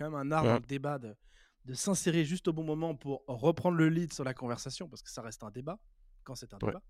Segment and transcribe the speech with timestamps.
[0.00, 1.14] quand même un art dans le débat de,
[1.66, 5.10] de s'insérer juste au bon moment pour reprendre le lead sur la conversation, parce que
[5.10, 5.78] ça reste un débat,
[6.24, 6.82] quand c'est un débat.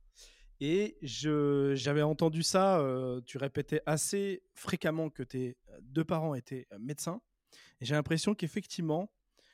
[0.60, 6.78] Et j'avais entendu ça, euh, tu répétais assez fréquemment que tes deux parents étaient euh,
[6.78, 7.20] médecins.
[7.80, 9.10] Et j'ai l'impression qu'effectivement,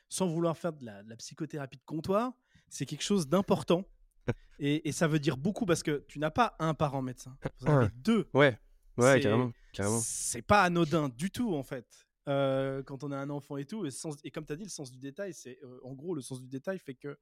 [0.09, 2.33] sans vouloir faire de la, psychothérapie de comptoir,
[2.69, 3.85] c'est quelque chose d'important.
[4.59, 7.77] et, ça veut dire beaucoup parce que tu n'as pas un parent médecin, vous en
[7.77, 8.29] avez deux.
[8.33, 8.59] Ouais,
[8.97, 9.53] ouais, carrément.
[10.01, 12.06] C'est pas anodin du tout, en fait.
[12.27, 13.85] Euh, quand on a un enfant et tout.
[13.85, 13.89] Et,
[14.23, 16.47] et comme tu as dit, le sens du détail, c'est en gros, le sens du
[16.47, 17.17] détail fait que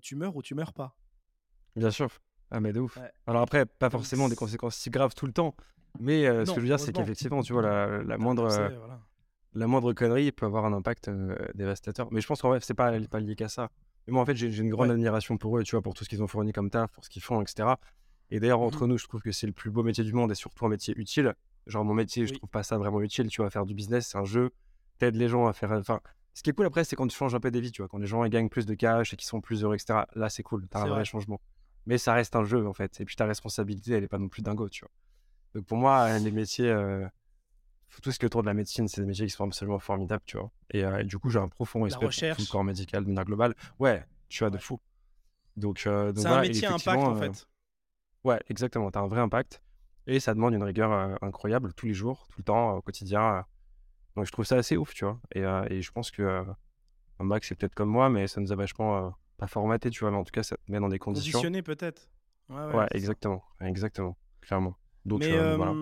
[0.00, 0.96] tu meurs ou tu meurs pas.
[1.76, 2.08] Bien sûr.
[2.50, 2.98] Ah, mais de ouf.
[3.26, 5.54] Alors après, pas forcément des conséquences si graves tout le temps.
[6.00, 8.68] Mais euh, ce que je veux dire, c'est qu'effectivement, tu vois, la, la moindre, euh,
[9.54, 12.08] la moindre connerie peut avoir un impact euh, dévastateur.
[12.12, 13.70] Mais je pense qu'en vrai, c'est pas, pas lié qu'à ça.
[14.06, 16.08] Mais moi, en fait, j'ai une grande admiration pour eux, tu vois, pour tout ce
[16.08, 17.70] qu'ils ont fourni comme taf, pour ce qu'ils font, etc.
[18.30, 20.30] Et d'ailleurs, entre mmh nous, je trouve que c'est le plus beau métier du monde
[20.30, 21.34] et surtout un métier utile.
[21.68, 24.18] Genre, mon métier, je trouve pas ça vraiment utile, tu vois, faire du business, c'est
[24.18, 24.50] un jeu,
[24.98, 25.70] t'aides les gens à faire.
[25.72, 26.00] Enfin,
[26.34, 27.88] ce qui est cool après, c'est quand tu changes un peu des vies, tu vois,
[27.88, 30.00] quand les gens ils gagnent plus de cash et qu'ils sont plus heureux, etc.
[30.14, 31.40] Là, c'est cool, t'as un vrai changement
[31.88, 33.00] mais ça reste un jeu en fait.
[33.00, 34.90] Et puis ta responsabilité, elle est pas non plus dingo, tu vois.
[35.54, 37.06] Donc pour moi, les métiers, euh,
[38.02, 40.22] tout ce qui est autour de la médecine, c'est des métiers qui sont absolument formidables,
[40.26, 40.50] tu vois.
[40.70, 43.24] Et, euh, du coup, j'ai un profond respect pour tout le corps médical de manière
[43.24, 43.54] globale.
[43.78, 44.78] Ouais, tu vois, de fou.
[45.56, 47.48] Donc, euh, donc c'est un métier impact en fait.
[48.24, 48.90] ouais, exactement.
[48.90, 49.62] Tu as un vrai impact
[50.08, 50.90] et ça demande une rigueur
[51.22, 53.44] incroyable tous les jours, tout le temps, au quotidien.
[54.16, 55.20] Donc je trouve ça assez ouf, tu vois.
[55.34, 56.44] Et, et je pense que
[57.20, 60.16] bac, c'est peut-être comme moi, mais ça nous a vachement pas formaté, tu vois, mais
[60.16, 61.38] en tout cas, ça te met dans des conditions.
[61.38, 62.08] Conditionné peut-être.
[62.48, 64.74] Ouais, exactement, exactement, clairement.
[65.04, 65.72] Donc, euh, voilà.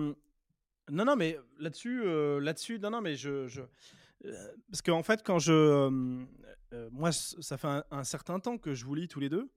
[0.89, 3.61] Non, non, mais là-dessus, euh, là-dessus, non, non, mais je, je...
[4.25, 4.31] Euh,
[4.71, 5.89] parce qu'en fait, quand je,
[6.91, 9.49] moi, ça fait un, certain temps que je vous lis tous les deux.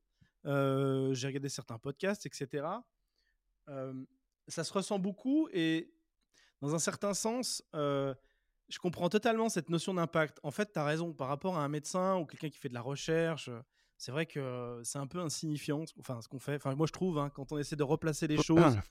[0.45, 2.65] J'ai regardé certains podcasts, etc.
[4.49, 5.93] ça se ressent beaucoup et
[6.61, 10.39] dans un certain sens, je comprends totalement cette notion d'impact.
[10.43, 12.75] En fait, tu as raison, par rapport à un médecin ou quelqu'un qui fait de
[12.75, 13.51] la recherche,
[14.01, 16.57] c'est vrai que c'est un peu insignifiant, enfin, ce qu'on fait.
[16.57, 18.79] Enfin, moi, je trouve, hein, quand on essaie de replacer les choses.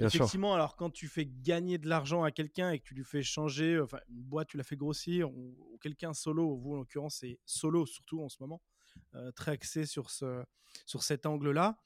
[0.00, 3.22] effectivement, alors quand tu fais gagner de l'argent à quelqu'un et que tu lui fais
[3.22, 7.38] changer, enfin, une boîte, tu la fais grossir, ou, quelqu'un solo, vous en l'occurrence, c'est
[7.44, 8.62] solo surtout en ce moment,
[9.14, 10.42] euh, très axé sur, ce,
[10.86, 11.78] sur cet angle-là.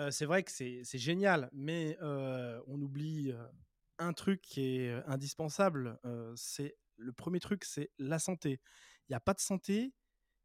[0.00, 3.32] Euh, c'est vrai que c'est génial, mais euh, on oublie
[3.98, 5.98] un truc qui est indispensable.
[6.36, 8.60] c'est le premier truc, c'est la santé.
[9.08, 9.92] Il n'y a pas de santé,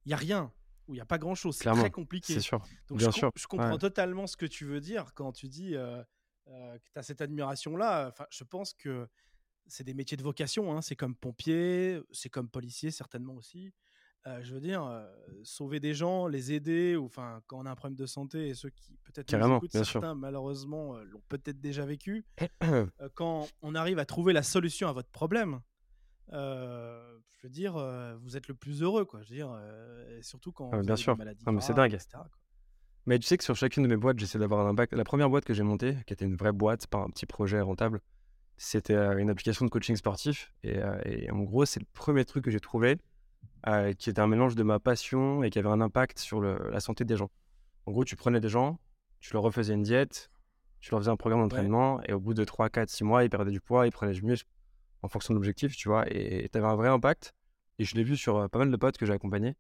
[0.06, 0.54] il n'y a rien
[0.88, 1.58] où il n'y a pas grand chose.
[1.58, 2.34] C'est très compliqué.
[2.34, 2.64] C'est sûr.
[2.88, 3.32] Donc Bien je, sûr.
[3.36, 7.22] je comprends totalement ce que tu veux dire quand tu dis que tu as cette
[7.22, 8.10] admiration-là.
[8.10, 9.08] Enfin, je pense que
[9.68, 10.76] c'est des métiers de vocation.
[10.76, 10.82] Hein.
[10.82, 13.74] C'est comme pompier, c'est comme policier, certainement aussi.
[14.28, 14.90] Euh, je veux dire,
[15.44, 18.54] sauver des gens, les aider, ou enfin, quand on a un problème de santé, et
[18.56, 22.26] ceux qui peut-être Carrément, écoutent, certains malheureusement l'ont peut-être déjà vécu.
[23.14, 25.60] quand on arrive à trouver la solution à votre problème,
[26.32, 27.74] je veux dire,
[28.24, 29.22] vous êtes le plus heureux, quoi.
[29.22, 29.62] Je veux dire,
[30.22, 31.14] surtout quand ah, vous bien avez sûr.
[31.14, 31.98] des maladies mais c'est dingue.
[33.06, 34.94] Mais tu sais que sur chacune de mes boîtes, j'essaie d'avoir un impact.
[34.94, 37.62] La première boîte que j'ai montée, qui était une vraie boîte, pas un petit projet
[37.62, 38.02] rentable,
[38.58, 40.52] c'était une application de coaching sportif.
[40.64, 42.98] Et, et en gros, c'est le premier truc que j'ai trouvé
[43.98, 46.80] qui était un mélange de ma passion et qui avait un impact sur le, la
[46.80, 47.30] santé des gens.
[47.86, 48.80] En gros, tu prenais des gens,
[49.20, 50.30] tu leur refaisais une diète,
[50.80, 53.30] tu leur faisais un programme d'entraînement, et au bout de 3, 4, 6 mois, ils
[53.30, 54.50] perdaient du poids, ils prenaient du muscle
[55.02, 56.06] en fonction de l'objectif, tu vois.
[56.12, 57.34] Et tu avais un vrai impact.
[57.78, 59.56] Et je l'ai vu sur pas mal de potes que j'ai accompagnés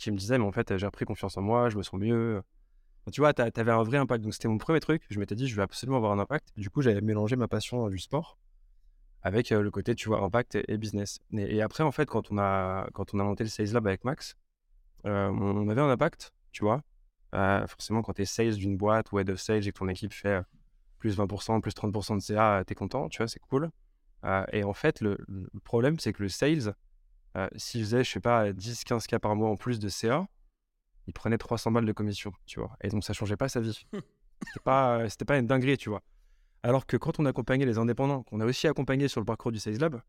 [0.00, 2.42] qui me disaient, mais en fait, j'ai repris confiance en moi, je me sens mieux.
[3.12, 4.24] tu vois, tu avais un vrai impact.
[4.24, 5.02] Donc, c'était mon premier truc.
[5.10, 6.48] Je m'étais dit, je vais absolument avoir un impact.
[6.56, 8.38] Du coup, j'avais mélangé ma passion du sport
[9.22, 11.20] avec le côté, tu vois, impact et, business.
[11.32, 14.04] Et, après, en fait, quand on a, quand on a monté le Sales Lab avec
[14.04, 14.36] Max,
[15.04, 16.82] on, avait un impact, tu vois.
[17.32, 20.12] forcément, quand tu es sales d'une boîte ou head of sales et que ton équipe
[20.12, 20.42] fait
[21.00, 23.70] plus 20%, plus 30% de CA, tu es content, tu vois, c'est cool.
[24.24, 25.18] Euh, et en fait, le,
[25.64, 26.74] problème, c'est que le sales,
[27.36, 30.26] euh, s'il faisait, je sais pas, 10, 15 cas par mois en plus de CA,
[31.06, 32.76] il prenait 300 balles de commission, tu vois.
[32.82, 33.86] Et donc, ça changeait pas sa vie.
[34.46, 36.00] C'était pas, c'était pas une dinguerie, tu vois.
[36.62, 39.58] Alors que quand on accompagnait les indépendants, qu'on a aussi accompagné sur le parcours du
[39.58, 40.00] Sales Lab,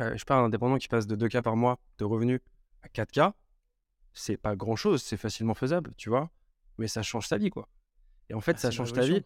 [0.00, 2.40] euh, je parle d'un indépendant qui passe de 2 cas par mois de revenus
[2.82, 3.34] à 4 cas,
[4.12, 6.30] c'est pas grand chose, c'est facilement faisable, tu vois.
[6.78, 7.68] Mais ça change sa vie, quoi.
[8.28, 9.22] Et en fait, bah, ça change ta vie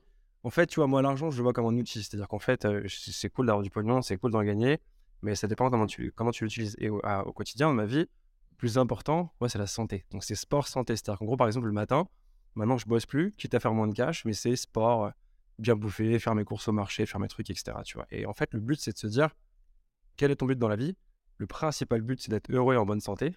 [0.47, 2.05] en fait, tu vois, moi, l'argent, je le vois comme un outil.
[2.05, 4.79] C'est-à-dire qu'en fait, c'est cool d'avoir du pognon, c'est cool d'en gagner,
[5.23, 6.77] mais ça dépend comment tu, comment tu l'utilises.
[6.79, 7.01] Et au,
[7.35, 8.07] quotidien, dans ma vie,
[8.51, 10.05] le plus important, moi, c'est la santé.
[10.13, 10.95] Donc, c'est sport, santé.
[10.95, 12.07] C'est-à-dire qu'en gros, par exemple, le matin,
[12.55, 15.11] maintenant, je bosse plus, quitte à faire moins de cash, mais c'est sport,
[15.59, 17.77] bien bouffer, faire mes courses au marché, faire mes trucs, etc.
[17.85, 18.07] Tu vois.
[18.11, 19.31] Et en fait, le but, c'est de se dire,
[20.17, 20.97] quel est ton but dans la vie?
[21.39, 23.35] Le principal but, c'est d'être heureux et en bonne santé.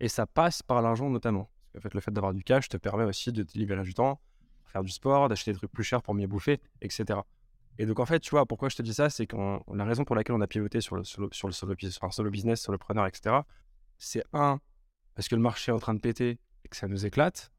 [0.00, 1.50] Et ça passe par l'argent, notamment.
[1.72, 4.20] Parce fait, le fait d'avoir du cash te permet aussi de te libérer du temps,
[4.66, 7.20] faire du sport, d'acheter des trucs plus chers pour mieux bouffer, etc.
[7.78, 9.36] Et donc, en fait, tu vois, pourquoi je te dis ça, c'est que
[9.72, 12.10] la raison pour laquelle on a pivoté sur le solo, sur le solo, sur un
[12.10, 13.40] solo business, solopreneur, etc.,
[13.98, 14.60] c'est un,
[15.14, 17.52] parce que le marché est en train de péter et que ça nous éclate.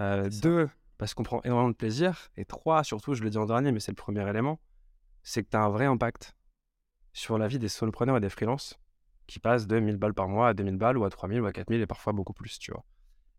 [0.00, 0.68] Euh, deux,
[0.98, 2.30] parce qu'on prend énormément de plaisir.
[2.36, 4.60] Et trois, surtout, je le dis en dernier, mais c'est le premier élément,
[5.22, 6.34] c'est que tu as un vrai impact
[7.12, 8.78] sur la vie des solopreneurs et des freelances
[9.26, 11.52] qui passent de 1000 balles par mois à 2000 balles ou à 3000 ou à
[11.52, 12.84] 4000 et parfois beaucoup plus, tu vois.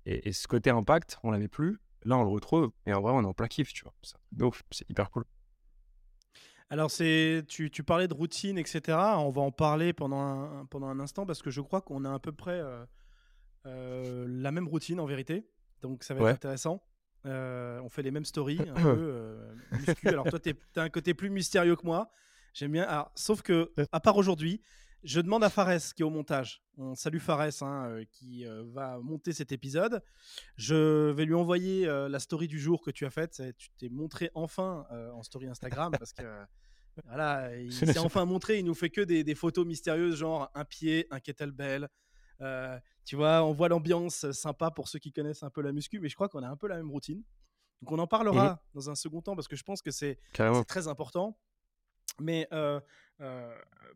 [0.06, 1.79] Et, ce côté impact, on l'avait plus.
[2.03, 2.71] Là, on le retrouve.
[2.85, 3.94] Et en vrai, on est en plein kiff, tu vois.
[4.31, 5.25] Donc, c'est hyper cool.
[6.69, 8.97] Alors, c'est tu, tu, parlais de routine, etc.
[9.17, 12.13] On va en parler pendant un, pendant un instant parce que je crois qu'on a
[12.13, 12.85] à peu près euh,
[13.65, 15.47] euh, la même routine en vérité.
[15.81, 16.83] Donc, ça va être intéressant.
[17.25, 19.38] Euh, on fait les mêmes stories, un peu
[20.06, 22.12] Alors, toi, tu as un côté plus mystérieux que moi.
[22.54, 22.83] J'aime bien.
[22.83, 24.62] Alors, sauf que, à part aujourd'hui,
[25.04, 26.62] je demande à Fares qui est au montage.
[26.77, 30.01] On salue Fares hein, euh, qui euh, va monter cet épisode.
[30.57, 33.42] Je vais lui envoyer euh, la story du jour que tu as faite.
[33.57, 36.24] Tu t'es montré enfin en story Instagram parce que
[37.06, 38.60] voilà, il s'est enfin montré.
[38.60, 41.88] Il nous fait que des, photos mystérieuses, genre un pied, un kettlebell.
[43.06, 46.09] Tu vois, on voit l'ambiance sympa pour ceux qui connaissent un peu la muscu, mais
[46.09, 47.24] je crois qu'on a un peu la même routine.
[47.81, 50.19] Donc on en parlera mmh dans un second temps parce que je pense que c'est
[50.68, 51.38] très important.
[52.19, 52.47] Mais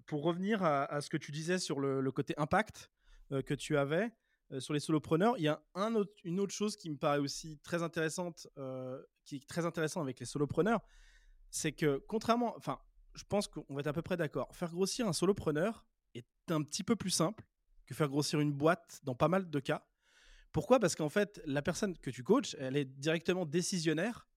[0.06, 2.92] pour revenir à, ce que tu disais sur le, côté impact
[3.30, 4.12] que tu avais
[4.60, 7.60] sur les solopreneurs, il y a un autre, une autre chose qui me paraît aussi
[7.60, 8.48] très intéressante,
[9.26, 10.82] qui est très intéressant avec les solopreneurs,
[11.50, 12.80] c'est que contrairement, enfin,
[13.14, 15.86] je pense qu'on va être à peu près d'accord, faire grossir un solopreneur
[16.16, 17.44] est un petit peu plus simple
[17.86, 19.86] que faire grossir une boîte dans pas mal de cas.
[20.52, 20.80] Pourquoi?
[20.80, 24.28] Parce qu'en fait, la personne que tu coaches, elle est directement décisionnaire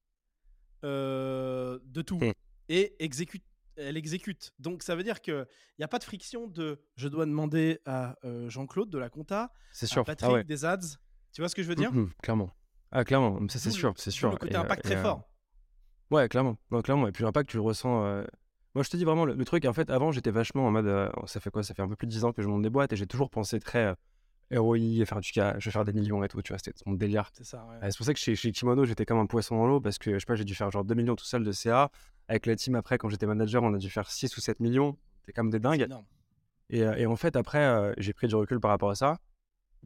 [0.83, 2.33] de tout mmh.
[2.69, 3.43] et exécute
[3.77, 4.53] elle exécute.
[4.59, 5.47] Donc ça veut dire qu'il
[5.79, 9.53] n'y a pas de friction de je dois demander à euh, Jean-Claude de la compta,
[9.73, 10.01] c'est sûr.
[10.01, 10.99] à ah Patrick des ads.
[11.33, 11.93] Tu vois ce que je veux dire?
[11.93, 12.51] Mmh Clairement.
[12.91, 14.31] Ah clairement, ça c'est sûr, c'est sûr.
[14.31, 15.29] Le côté impact très fort.
[16.11, 16.57] Ouais, clairement.
[16.83, 17.09] clairement.
[17.09, 18.25] Et puis l'impact, tu le ressens.
[18.77, 20.87] Euh, moi, je te dis vraiment, le, truc, en fait, avant, j'étais vachement en mode.
[20.87, 21.63] Euh, ça fait quoi?
[21.63, 23.07] Ça fait un peu plus de 10 ans que je monte des boîtes et j'ai
[23.07, 23.95] toujours pensé très
[24.55, 26.95] ROI, faire du cas, je vais faire des millions et tout, tu vois, c'était mon
[26.95, 27.31] délire.
[27.33, 29.81] C'est ça, c'est pour ça que chez, chez Kimono, j'étais comme un poisson dans l'eau
[29.81, 31.91] parce que, je sais pas, j'ai dû faire genre 2 millions tout seul de CA.
[32.29, 34.97] Avec la team, après, quand j'étais manager, on a dû faire 6 ou 7 millions.
[35.21, 35.89] C'était comme des dingues.
[36.71, 39.19] Et, euh, et, en fait, après, euh, j'ai pris du recul par rapport à ça.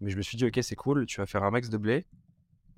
[0.01, 2.07] Mais je me suis dit, ok, c'est cool, tu vas faire un max de blé,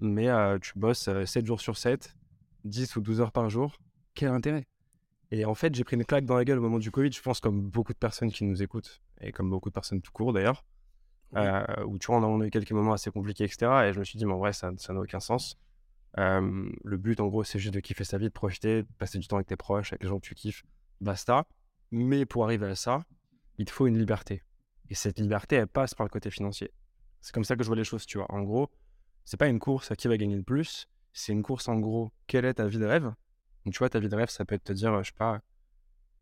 [0.01, 2.17] mais euh, tu bosses 7 jours sur 7,
[2.65, 3.79] 10 ou 12 heures par jour.
[4.15, 4.67] Quel intérêt?
[5.35, 7.23] Et en fait, j'ai pris une claque dans la gueule au moment du Covid, je
[7.23, 10.33] pense, comme beaucoup de personnes qui nous écoutent, et comme beaucoup de personnes tout court
[10.33, 10.65] d'ailleurs,
[11.87, 13.87] où tu vois, on a eu quelques moments assez compliqués, etc.
[13.87, 15.59] Et je me suis dit, mais en vrai, ça n'a aucun sens
[16.15, 19.27] le but, en gros, c'est juste de kiffer sa vie, de profiter, de passer du
[19.27, 20.65] temps avec tes proches, avec les gens que tu kiffes,
[21.01, 21.47] basta.
[21.91, 23.03] Mais pour arriver à ça,
[23.57, 24.43] il te faut une liberté.
[24.91, 26.71] Et cette liberté, elle passe par le côté financier.
[27.23, 28.31] C'est comme ça que je vois les choses, tu vois.
[28.31, 28.71] En gros,
[29.25, 32.13] c'est pas une course à qui va gagner le plus, c'est une course, en gros,
[32.27, 33.15] quelle est ta vie de rêve?
[33.65, 35.41] Donc, tu vois, ta vie de rêve, ça peut être te dire, je sais pas,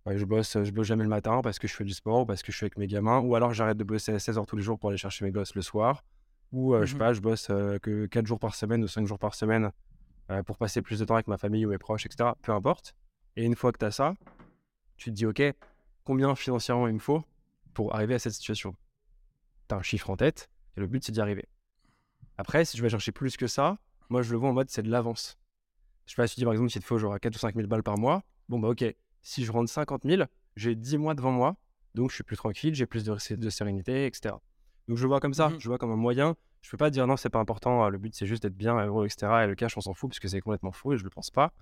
[0.07, 2.43] je bosse, je bosse jamais le matin parce que je fais du sport, ou parce
[2.43, 4.57] que je suis avec mes gamins, ou alors j'arrête de bosser à 16 heures tous
[4.57, 6.05] les jours pour aller chercher mes gosses le soir,
[6.53, 9.19] ou je sais mmh pas, je bosse que 4 jours par semaine ou 5 jours
[9.19, 9.71] par semaine
[10.47, 12.31] pour passer plus de temps avec ma famille ou mes proches, etc.
[12.43, 12.95] Peu importe.
[13.37, 14.15] Et une fois que tu as ça,
[14.97, 15.43] tu te dis, OK,
[16.05, 17.23] combien financièrement il me faut
[17.75, 18.77] pour arriver à cette situation?
[19.69, 21.49] Tu as un chiffre en tête et le but, c'est d'y arriver.
[22.37, 23.79] Après, si tu vas chercher plus que ça,
[24.09, 25.39] moi, je le vois en mode, c'est de l'avance.
[26.11, 27.55] Je sais pas, si tu dis par exemple, s'il te faut genre 4 ou 5
[27.55, 28.85] 000 balles par mois, bon, bah, OK,
[29.23, 30.25] si je rentre 50 000,
[30.57, 31.55] j'ai 10 mois devant moi,
[31.95, 34.35] donc je suis plus tranquille, j'ai plus de, de sérénité, etc.
[34.89, 36.35] Donc je vois comme ça, mmh je vois comme un moyen.
[36.63, 39.07] Je peux pas dire non, c'est pas important, le but c'est juste d'être bien, heureux,
[39.07, 39.45] etc.
[39.45, 41.31] Et le cash, on s'en fout parce que c'est complètement faux et je le pense
[41.31, 41.53] pas.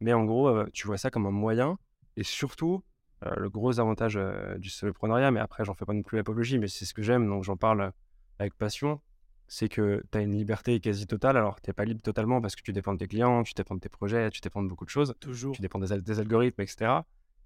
[0.00, 1.78] Mais en gros, euh, tu vois ça comme un moyen.
[2.18, 2.84] Et surtout,
[3.24, 6.58] euh, le gros avantage euh, du soloprenariat, mais après, j'en fais pas non plus l'apologie,
[6.58, 7.90] mais c'est ce que j'aime, donc j'en parle
[8.38, 9.00] avec passion,
[9.46, 11.36] c'est que tu as une liberté quasi totale.
[11.36, 13.74] Alors, tu n'es pas libre totalement parce que tu dépends de tes clients, tu dépends
[13.74, 15.14] de tes projets, tu dépends de beaucoup de choses.
[15.20, 15.54] Toujours.
[15.54, 16.92] Tu dépends des, des algorithmes, etc.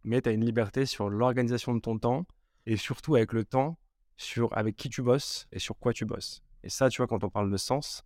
[0.05, 2.27] Mais tu as une liberté sur l'organisation de ton temps
[2.67, 3.79] et surtout avec le temps,
[4.17, 6.43] sur avec qui tu bosses et sur quoi tu bosses.
[6.63, 8.05] Et ça, tu vois, quand on parle de sens,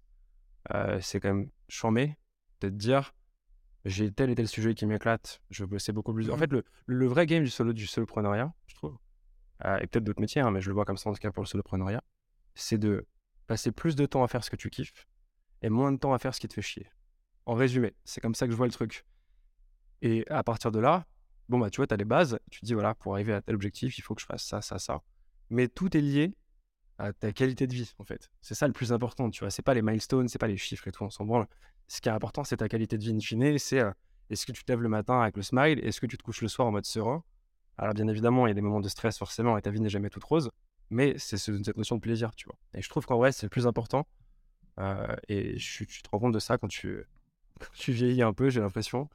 [0.74, 2.16] euh, c'est quand même chambé
[2.60, 3.14] de te dire
[3.84, 6.30] j'ai tel et tel sujet qui m'éclate, je veux bosser beaucoup plus.
[6.30, 6.38] En mmh.
[6.38, 8.96] fait, le, le, vrai game du solo du soloprenariat, je trouve,
[9.64, 11.32] euh, et peut-être d'autres métiers, hein, mais je le vois comme ça en tout cas
[11.32, 12.02] pour le soloprenariat,
[12.54, 13.06] c'est de
[13.46, 15.06] passer plus de temps à faire ce que tu kiffes
[15.62, 16.88] et moins de temps à faire ce qui te fait chier.
[17.46, 19.04] En résumé, c'est comme ça que je vois le truc.
[20.00, 21.06] Et à partir de là,
[21.48, 23.42] bon, bah, tu vois, tu as les bases, tu te dis, voilà, pour arriver à
[23.42, 25.02] tel objectif, il faut que je fasse ça, ça, ça
[25.52, 26.34] mais tout est lié
[26.98, 28.30] à ta qualité de vie, en fait.
[28.40, 29.50] C'est ça le plus important, tu vois.
[29.50, 31.46] C'est pas les milestones, c'est pas les chiffres et tout, on s'en branle.
[31.88, 33.58] Ce qui est important, c'est ta qualité de vie in fine.
[33.58, 33.90] C'est euh,
[34.30, 36.40] est-ce que tu te lèves le matin avec le smile Est-ce que tu te couches
[36.40, 37.22] le soir en mode serein?
[37.76, 39.90] Alors, bien évidemment, il y a des moments de stress, forcément, et ta vie n'est
[39.90, 40.50] jamais toute rose.
[40.92, 42.58] Mais c'est cette notion de plaisir, tu vois.
[42.74, 44.06] Et je trouve qu'en vrai, c'est le plus important.
[44.78, 47.02] Euh, et tu te rends compte de ça quand tu,
[47.74, 49.08] tu vieillis un peu, j'ai l'impression.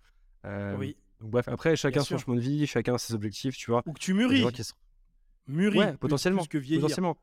[0.46, 0.98] Euh, oui.
[1.22, 3.84] Donc, bref, après, chacun son chemin de vie, chacun ses objectifs, tu vois.
[3.86, 4.44] Ou que tu mûris.
[5.48, 5.78] Mûris.
[5.78, 6.42] Ouais, potentiellement.
[6.42, 6.82] Plus que vieillir.
[6.82, 7.18] potentiellement.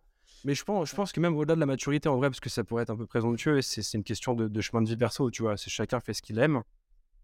[0.44, 2.48] Mais je pense, je pense que même au-delà de la maturité, en vrai, parce que
[2.48, 5.42] ça pourrait être un peu présomptueux, c'est une question de, chemin de vie perso, tu
[5.42, 5.56] vois.
[5.56, 6.62] C'est chacun fait ce qu'il aime.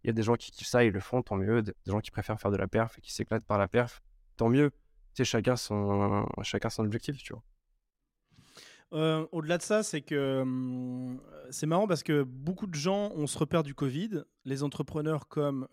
[0.02, 1.62] Il y a des gens qui kiffent ça, ils le font, tant mieux.
[1.62, 4.02] Des gens qui préfèrent faire de la perf et qui s'éclatent par la perf,
[4.36, 4.72] tant mieux.
[5.14, 6.26] Sais, chacun son,
[6.78, 7.42] objectif, tu vois.
[8.92, 10.44] Euh, au-delà de ça, c'est que
[11.50, 15.68] c'est marrant parce que beaucoup de gens ont se repère du Covid, les entrepreneurs comme,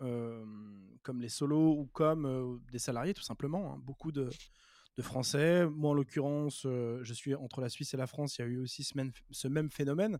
[1.02, 3.72] comme les solos ou comme des salariés tout simplement.
[3.72, 3.80] Hein.
[3.82, 4.30] Beaucoup de,
[4.96, 5.66] de, Français.
[5.66, 8.58] Moi en l'occurrence, je suis entre la Suisse et la France, il y a eu
[8.58, 10.18] aussi ce même, ce même phénomène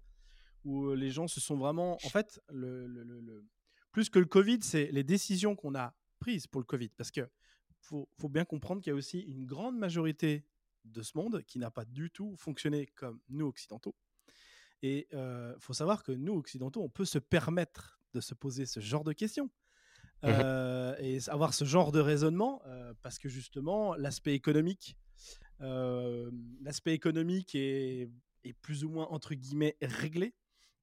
[0.65, 1.99] où les gens se sont vraiment...
[2.05, 3.45] En fait, le, le,
[3.93, 6.91] plus que le Covid, c'est les décisions qu'on a prises pour le Covid.
[6.91, 7.29] Parce que
[7.89, 10.45] faut, faut bien comprendre qu'il y a aussi une grande majorité
[10.85, 13.95] de ce monde qui n'a pas du tout fonctionné comme nous occidentaux.
[14.83, 18.81] Et il faut savoir que nous occidentaux, on peut se permettre de se poser ce
[18.81, 19.51] genre de questions.
[20.23, 20.29] Mmh
[21.01, 22.61] et avoir ce genre de raisonnement
[23.03, 24.97] parce que justement l'aspect économique
[25.61, 28.11] l'aspect économique est,
[28.43, 30.35] est, plus ou moins entre guillemets réglé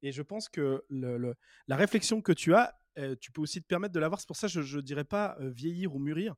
[0.01, 1.35] et je pense que le,
[1.67, 2.79] la réflexion que tu as
[3.19, 5.35] tu peux aussi te permettre de l'avoir c'est pour ça que je ne dirais pas
[5.41, 6.35] vieillir ou mûrir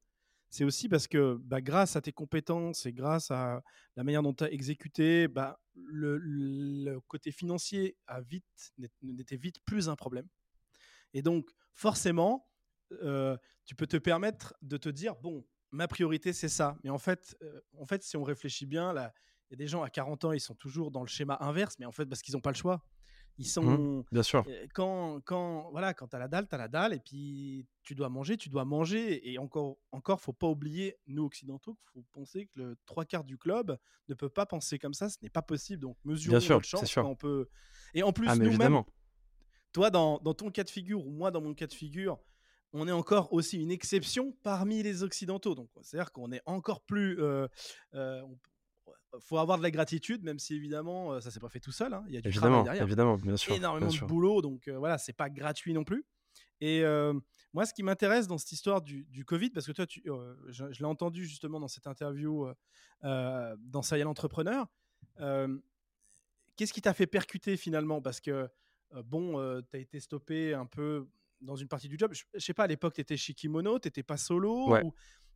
[0.49, 3.61] c'est aussi parce que bah, grâce à tes compétences et grâce à
[3.95, 9.89] la manière dont tu as exécuté, bah, le, côté financier a vite, n'était vite plus
[9.89, 10.27] un problème.
[11.13, 12.47] Et donc, forcément,
[12.89, 16.77] tu peux te permettre de te dire, bon, ma priorité, c'est ça.
[16.83, 17.35] Mais en fait,
[17.77, 20.39] en fait, si on réfléchit bien, il y a des gens à 40 ans, ils
[20.39, 22.83] sont toujours dans le schéma inverse, mais en fait, parce qu'ils n'ont pas le choix.
[23.39, 24.05] Ils mmh sont.
[24.11, 24.45] bien sûr.
[24.73, 26.93] Quand, quand, voilà, quand tu as la dalle, tu as la dalle.
[26.93, 29.31] Et puis, tu dois manger, tu dois manger.
[29.31, 33.23] Et encore, encore faut pas oublier, nous occidentaux, qu'il faut penser que le trois quarts
[33.23, 33.77] du club
[34.09, 35.09] ne peut pas penser comme ça.
[35.09, 35.81] Ce n'est pas possible.
[35.81, 37.47] Donc, mesurons sûr, notre chance on peut.
[37.93, 38.83] Et en plus, ah, nous-mêmes,
[39.71, 42.19] toi, dans, dans ton cas de figure, ou moi, dans mon cas de figure,
[42.73, 45.55] on est encore aussi une exception parmi les occidentaux.
[45.55, 47.19] Donc, c'est-à-dire qu'on est encore plus.
[47.19, 47.47] Euh,
[47.93, 48.21] euh,
[49.19, 51.93] faut avoir de la gratitude, même si évidemment euh, ça s'est pas fait tout seul.
[51.93, 52.03] Hein.
[52.07, 52.83] Il y a du évidemment, travail derrière.
[52.83, 53.53] Évidemment, bien sûr.
[53.53, 56.05] Énormément de boulot, donc euh, voilà, c'est pas gratuit non plus.
[56.59, 57.13] Et euh,
[57.53, 60.03] moi, ce qui m'intéresse dans cette histoire du, du, Covid, parce que toi, tu,
[60.47, 62.47] je, l'ai entendu justement dans cette interview
[63.03, 64.65] dans Serial Entrepreneur,
[66.55, 68.01] qu'est-ce qui t'a fait percuter finalement?
[68.01, 68.49] Parce que,
[69.05, 71.07] bon, tu as été stoppé un peu
[71.41, 72.11] dans une partie du job.
[72.13, 74.83] Je, sais pas, à l'époque, tu étais chez Kimono, tu pas solo ouais.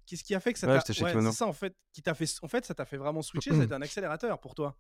[0.06, 2.48] Qu'est-ce qui a fait que ça t'a ouais, ça en fait qui t'a fait en
[2.48, 4.76] fait ça t'a fait vraiment switcher, c'était un accélérateur pour toi?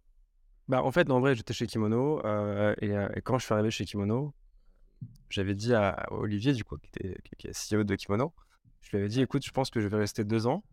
[0.67, 3.71] Bah en fait en vrai j'étais chez Kimono euh, euh, et, quand je suis arrivé
[3.71, 4.33] chez Kimono,
[5.29, 8.33] j'avais dit à, Olivier du coup qui était qui est CEO de Kimono,
[8.81, 10.63] je lui avais dit écoute je pense que je vais rester deux ans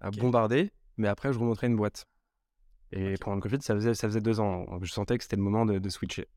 [0.00, 2.06] à bombarder, mais après je remonterai une boîte.
[2.90, 5.42] Et pendant le Covid ça faisait ça faisait deux ans, je sentais que c'était le
[5.42, 6.28] moment de, switcher.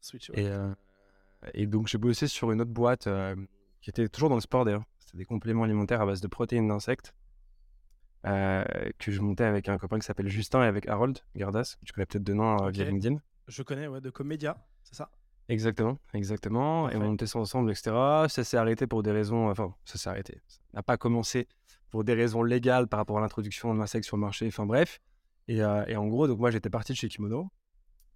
[0.00, 0.72] Switch, et, euh,
[1.54, 3.08] et donc j'ai bossé sur une autre boîte
[3.80, 4.84] qui était toujours dans le sport d'ailleurs
[5.16, 7.14] des compléments alimentaires à base de protéines d'insectes
[8.26, 8.64] euh,
[8.98, 11.92] que je montais avec un copain qui s'appelle Justin et avec Harold Gardas, que tu
[11.92, 13.18] connais peut-être de nom euh, via LinkedIn.
[13.46, 15.10] Je connais, ouais, de Comédia, c'est ça?
[15.48, 16.90] Exactement, exactement.
[16.90, 17.90] Et on montait ça ensemble, etc.
[18.28, 19.48] Ça s'est arrêté pour des raisons.
[19.48, 20.42] Enfin, ça s'est arrêté.
[20.46, 21.48] Ça n'a pas commencé
[21.90, 24.46] pour des raisons légales par rapport à l'introduction de l'insecte sur le marché.
[24.48, 25.00] Enfin, bref.
[25.46, 27.48] Et, euh, et en gros, donc moi, j'étais parti de chez Kimono.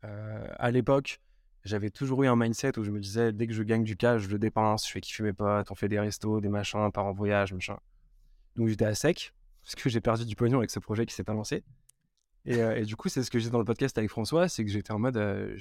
[0.02, 1.20] à l'époque,
[1.64, 4.22] j'avais toujours eu un mindset où je me disais, dès que je gagne du cash,
[4.22, 7.06] je le dépense, je fais kiffer mes potes, on fait des restos, des machins, part
[7.06, 7.78] en voyage, machin.
[8.56, 11.24] Donc j'étais à sec, parce que j'ai perdu du pognon avec ce projet qui s'est
[11.24, 11.64] pas lancé.
[12.44, 14.70] Et, euh, du coup, c'est ce que j'ai dans le podcast avec François, c'est que
[14.70, 15.56] j'étais en mode, euh,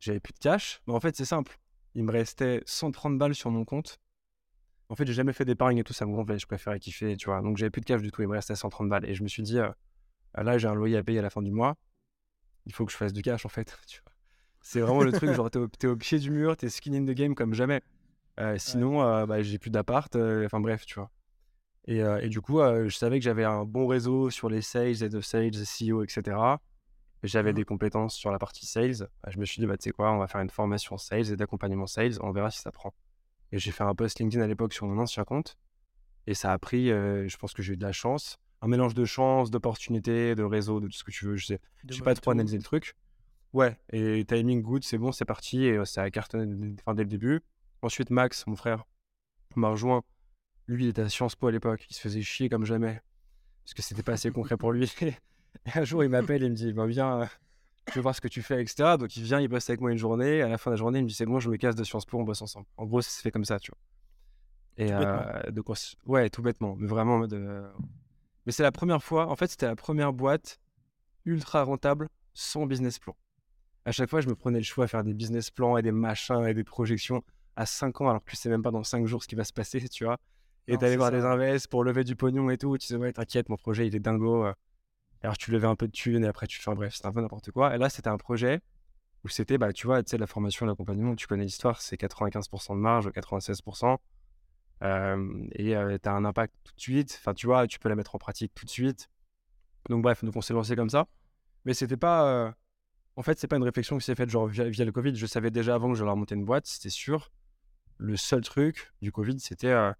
[0.00, 0.80] j'avais plus de cash.
[0.86, 1.58] Mais en fait, c'est simple.
[1.94, 3.98] Il me restait 130 balles sur mon compte.
[4.88, 7.26] En fait, j'ai jamais fait d'épargne et tout, ça me gonflait, je préférais kiffer, tu
[7.26, 7.40] vois.
[7.42, 9.08] Donc j'avais plus de cash du tout, il me restait 130 balles.
[9.08, 9.70] Et je me suis dit, euh,
[10.34, 11.76] là, j'ai un loyer à payer à la fin du mois.
[12.66, 14.11] Il faut que je fasse du cash, en fait, tu vois.
[14.62, 17.34] C'est vraiment le truc, genre, t'es au, pied du mur, t'es skin in the game
[17.34, 17.82] comme jamais.
[18.40, 21.10] Euh, sinon, euh, bah, j'ai plus d'appart, euh, enfin bref, tu vois.
[21.86, 25.16] Et, et du coup, je savais que j'avais un bon réseau sur les sales, head
[25.16, 26.36] of sales, CEO, etc.
[27.24, 29.08] J'avais mmh des compétences sur la partie sales.
[29.22, 31.32] Bah, je me suis dit, bah, tu sais quoi, on va faire une formation sales
[31.32, 32.94] et d'accompagnement sales, on verra si ça prend.
[33.50, 35.58] Et j'ai fait un post LinkedIn à l'époque sur mon ancien compte.
[36.28, 38.38] Et ça a pris, je pense que j'ai eu de la chance.
[38.60, 41.34] Un mélange de chance, d'opportunités, de réseau, de tout ce que tu veux.
[41.34, 42.94] Je sais, je sais pas trop analyser le truc.
[43.52, 47.08] Ouais, et timing good, c'est bon, c'est parti, et ça a cartonné enfin, dès le
[47.08, 47.42] début.
[47.82, 48.84] Ensuite, Max, mon frère,
[49.56, 50.02] m'a rejoint.
[50.68, 53.02] Lui, il était à Sciences Po à l'époque, il se faisait chier comme jamais,
[53.64, 54.90] parce que c'était pas assez concret pour lui.
[55.02, 55.14] et
[55.74, 57.28] un jour, il m'appelle, il me dit, ben, viens,
[57.88, 58.96] je veux voir ce que tu fais, etc.
[58.98, 61.00] Donc, il vient, il bosse avec moi une journée, à la fin de la journée,
[61.00, 62.66] il me dit, c'est bon, je me casse de Sciences Po, on bosse ensemble.
[62.78, 63.78] En gros, ça se fait comme ça, tu vois.
[64.78, 65.62] Et euh, de
[66.06, 67.70] ouais, tout bêtement, mais vraiment euh,
[68.46, 70.60] Mais c'est la première fois, en fait, c'était la première boîte
[71.26, 73.14] ultra rentable sans business plan
[73.84, 75.92] à chaque fois, je me prenais le choix à faire des business plans et des
[75.92, 77.22] machins et des projections
[77.56, 79.44] à 5 ans alors que tu sais même pas dans 5 jours ce qui va
[79.44, 80.18] se passer, tu vois.
[80.68, 82.78] Et c'est voir des invests pour lever du pognon et tout.
[82.78, 84.44] Tu sais, ouais, t'inquiète, mon projet, il est dingo.
[84.46, 84.54] euh.
[85.22, 87.12] Alors, tu levais un peu de thunes et après, tu fais, enfin, bref, c'était un
[87.12, 87.74] peu n'importe quoi.
[87.74, 88.60] Et là, c'était un projet
[89.24, 91.96] où c'était, bah, tu vois, tu sais, la formation et l'accompagnement, tu connais l'histoire, c'est
[91.96, 94.00] 95% de marge, 96%.
[94.82, 97.16] euh, et tu as un impact tout de suite.
[97.20, 99.08] Enfin, tu vois, tu peux la mettre en pratique tout de suite.
[99.88, 101.06] Donc, bref, donc on s'est lancé comme ça.
[101.64, 102.26] Mais c'était pas.
[102.48, 102.52] euh,
[103.16, 105.14] En fait, c'est pas une réflexion qui s'est faite genre via, via le Covid.
[105.14, 107.30] Je savais déjà avant que j'allais remonter une boîte, c'était sûr.
[107.98, 109.92] Le seul truc du Covid, c'était euh,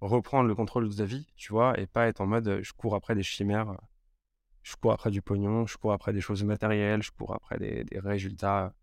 [0.00, 2.94] reprendre le contrôle de ta vie, tu vois, et pas être en mode je cours
[2.96, 3.76] après des chimères,
[4.62, 7.84] je cours après du pognon, je cours après des choses matérielles, je cours après des,
[7.84, 8.74] des résultats,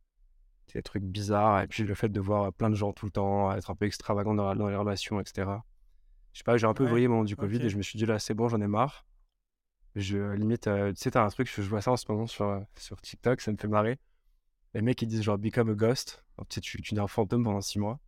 [0.73, 3.51] des trucs bizarres, et puis le fait de voir plein de gens tout le temps,
[3.53, 5.65] être un peu extravagant dans, la- dans les relations, etc.
[6.33, 7.83] Je sais pas, j'ai un peu Ouais, vrillé au moment du Covid et je me
[7.83, 9.05] suis dit là, c'est bon, j'en ai marre.
[9.95, 12.45] Je limite, euh, tu sais, t'as un truc, je vois ça en ce moment sur,
[12.47, 13.99] euh, sur TikTok, ça me fait marrer.
[14.73, 16.23] Les mecs ils disent genre become a ghost.
[16.37, 17.99] Alors, tu tu, tu es un fantôme pendant six mois.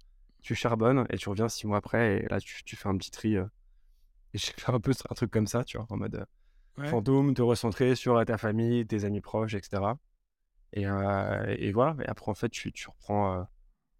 [0.42, 3.12] Tu charbonnes et tu reviens six mois après et là tu, tu fais un petit
[3.12, 3.38] tri.
[3.38, 3.46] euh,
[4.34, 6.26] et j'ai fait un peu un truc comme ça, tu vois, en mode euh,
[6.78, 6.90] Ouais.
[6.90, 9.98] fantôme, te recentrer sur euh, ta famille, tes amis proches, etc.
[10.74, 11.96] Et, euh, et voilà.
[12.04, 13.44] Et après en fait tu, tu reprends, euh,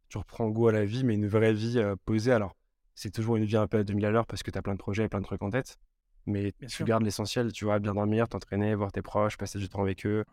[0.10, 2.32] tu reprends goût à la vie, mais une vraie vie euh, posée.
[2.34, 2.56] Alors
[2.96, 4.74] c'est toujours une vie un peu à 2000 à l'heure parce que tu as plein
[4.76, 5.78] de projets et plein de trucs en tête.
[6.26, 6.86] Mais Bien tu sûr.
[6.86, 10.26] gardes l'essentiel, tu vois, bien dormir, t'entraîner, voir tes proches, passer du temps avec eux,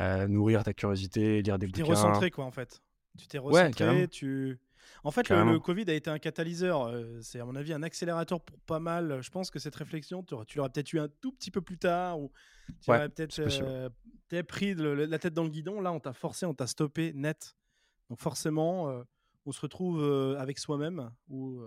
[0.00, 1.94] euh, nourrir ta curiosité, lire des Tu t'es bouquins.
[1.94, 2.80] recentré, quoi, en fait.
[3.18, 4.58] Tu t'es Ouais, recentré, tu...
[5.02, 5.58] En fait, le.
[5.58, 6.92] Covid a été un catalyseur.
[7.20, 9.20] c'est, à mon avis, un accélérateur pour pas mal.
[9.20, 11.60] Je pense que cette réflexion, tu aurais- tu l'aurais peut-être eu un tout petit peu
[11.60, 12.30] plus tard, ou
[12.80, 13.88] tu Ouais, aurais peut-être euh,
[14.28, 15.80] t'es pris le- le- la tête dans le guidon.
[15.80, 17.56] Là, on t'a forcé, on t'a stoppé net.
[18.08, 19.02] Donc, forcément, euh,
[19.46, 21.60] on se retrouve euh, avec soi-même, ou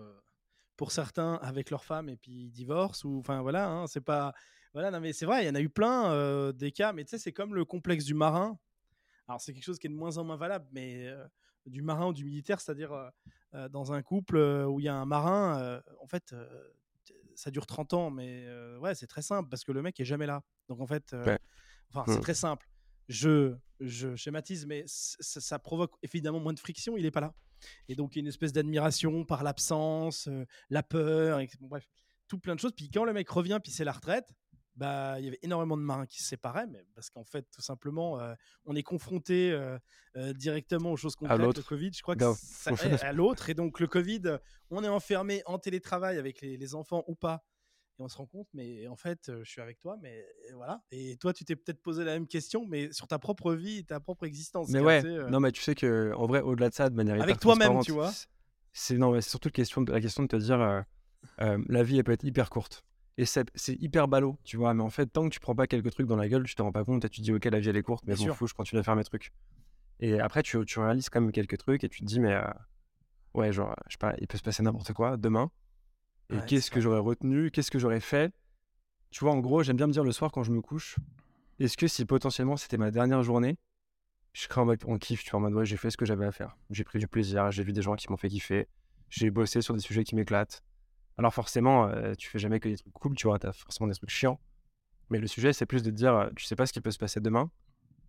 [0.81, 4.33] pour certains, avec leur femme, et puis ils divorcent, ou enfin voilà, hein, c'est pas.
[4.73, 7.03] Voilà, non, mais c'est vrai, il y en a eu plein euh, des cas, mais
[7.03, 8.57] tu sais, c'est comme le complexe du marin.
[9.27, 11.23] Alors, c'est quelque chose qui est de moins en moins valable, mais euh,
[11.67, 12.91] du marin ou du militaire, c'est-à-dire
[13.53, 16.33] euh, dans un couple où il y a un marin, en fait,
[17.35, 18.47] ça dure 30 ans, mais
[18.79, 20.41] ouais, c'est très simple parce que le mec est jamais là.
[20.67, 21.37] Donc, en fait, Ouais.
[21.93, 22.21] enfin, c'est Mm.
[22.21, 22.67] très simple.
[23.07, 27.35] Je, je schématise, mais ça, ça provoque évidemment moins de friction, il n'est pas là.
[27.87, 31.67] Et donc, il y a une espèce d'admiration par l'absence, euh, la peur, et, bon,
[31.67, 31.87] bref,
[32.27, 32.73] tout plein de choses.
[32.75, 34.27] Puis quand le mec revient, puis c'est la retraite,
[34.75, 37.61] bah, il y avait énormément de marins qui se séparaient, mais parce qu'en fait, tout
[37.61, 38.33] simplement, euh,
[38.65, 39.77] on est confronté euh,
[40.15, 41.39] euh, directement aux choses concrètes.
[41.39, 41.63] Le.
[41.63, 43.49] Covid, je crois que ça, ouais, à l'autre.
[43.49, 44.37] Et donc, le Covid,
[44.69, 47.43] on est enfermé en télétravail avec les, les enfants ou pas.
[48.01, 50.81] Et on se rend compte, mais en fait, je suis avec toi, mais voilà.
[50.91, 53.83] Et toi, tu t'es peut-être posé la même question, mais sur ta propre vie et
[53.83, 54.69] ta propre existence.
[54.69, 56.95] Mais ouais, assez, euh, non, mais tu sais que en vrai, au-delà de ça, de
[56.95, 58.11] manière Avec toi-même, tu vois.
[58.73, 60.81] c'est- non, mais c'est surtout la question, de, la question de te dire, euh,
[61.41, 62.83] euh, la vie elle peut être hyper courte
[63.17, 63.45] et c'est
[63.79, 64.73] hyper ballot, tu vois.
[64.73, 66.61] Mais en fait, tant que tu prends pas quelques trucs dans la gueule, tu te
[66.63, 68.35] rends pas compte et tu te dis ok, la vie elle est courte, mais sûr.
[68.35, 69.31] fous, je continue à faire mes trucs.
[69.99, 72.35] Et après, tu, tu réalises quand même quelques trucs et tu te dis mais
[73.35, 75.51] ouais, genre, je sais pas, il peut se passer n'importe quoi demain.
[76.31, 78.33] Et Ouais, qu'est-ce que j'aurais retenu, qu'est-ce que j'aurais fait?
[79.11, 80.97] Tu vois, en gros, j'aime bien me dire le soir quand je me couche,
[81.59, 83.57] est-ce que si potentiellement c'était ma dernière journée,
[84.33, 86.05] je serais en mode on kiffe, tu vois, en mode ouais, j'ai fait ce que
[86.05, 86.57] j'avais à faire.
[86.69, 88.67] J'ai pris du plaisir, j'ai vu des gens qui m'ont fait kiffer,
[89.09, 90.63] j'ai bossé sur des sujets qui m'éclatent.
[91.17, 93.95] Alors forcément, euh, tu fais jamais que des trucs cool, tu vois, t'as forcément des
[93.95, 94.39] trucs chiants.
[95.09, 96.97] Mais le sujet, c'est plus de dire, euh, tu sais pas ce qui peut se
[96.97, 97.51] passer demain.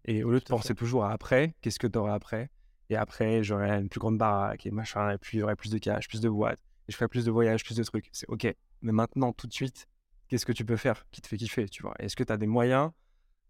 [0.05, 0.75] Et au lieu de penser fait.
[0.75, 2.51] toujours à après, qu'est-ce que t'auras après?
[2.91, 5.71] Et après, j'aurai une plus grande baraque et machin, et puis il y aurait plus
[5.71, 8.09] de cash, plus de boîtes, et je ferai plus de voyages, plus de trucs.
[8.13, 8.55] C'est ok.
[8.83, 9.87] Mais maintenant, tout de suite,
[10.29, 11.95] qu'est-ce que tu peux faire qui te fait kiffer, tu vois?
[11.99, 12.91] Est-ce que tu as des moyens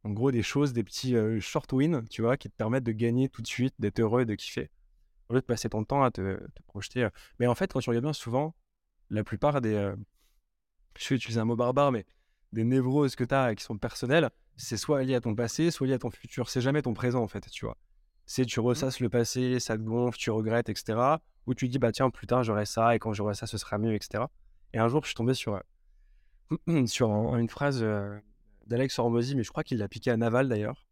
[0.04, 2.92] en gros, des choses, des petits euh, short wins, tu vois, qui te permettent de
[2.92, 4.68] gagner tout de suite, d'être heureux et de kiffer?
[5.28, 7.04] Au lieu de passer ton temps à te, te projeter.
[7.04, 7.10] euh.
[7.38, 8.54] Mais en fait, quand tu regardes bien, souvent,
[9.10, 9.74] la plupart des.
[9.74, 9.94] euh,
[10.98, 12.04] je vais utiliser un mot barbare, mais
[12.52, 15.86] des névroses que tu as qui sont personnelles, c'est soit lié à ton passé, soit
[15.86, 16.50] lié à ton futur.
[16.50, 17.78] C'est jamais ton présent, en fait, tu vois.
[18.26, 20.98] C'est tu ressasses le passé, ça te gonfle, tu regrettes, etc.
[21.46, 23.78] Ou tu dis, bah tiens, plus tard, j'aurai ça, et quand j'aurai ça, ce sera
[23.78, 24.24] mieux, etc.
[24.72, 25.60] Et un jour, je suis tombé sur,
[26.70, 28.18] euh, sur un- une phrase euh,
[28.66, 30.86] d'Alex Hormozy, mais je crois qu'il l'a piqué à Naval d'ailleurs.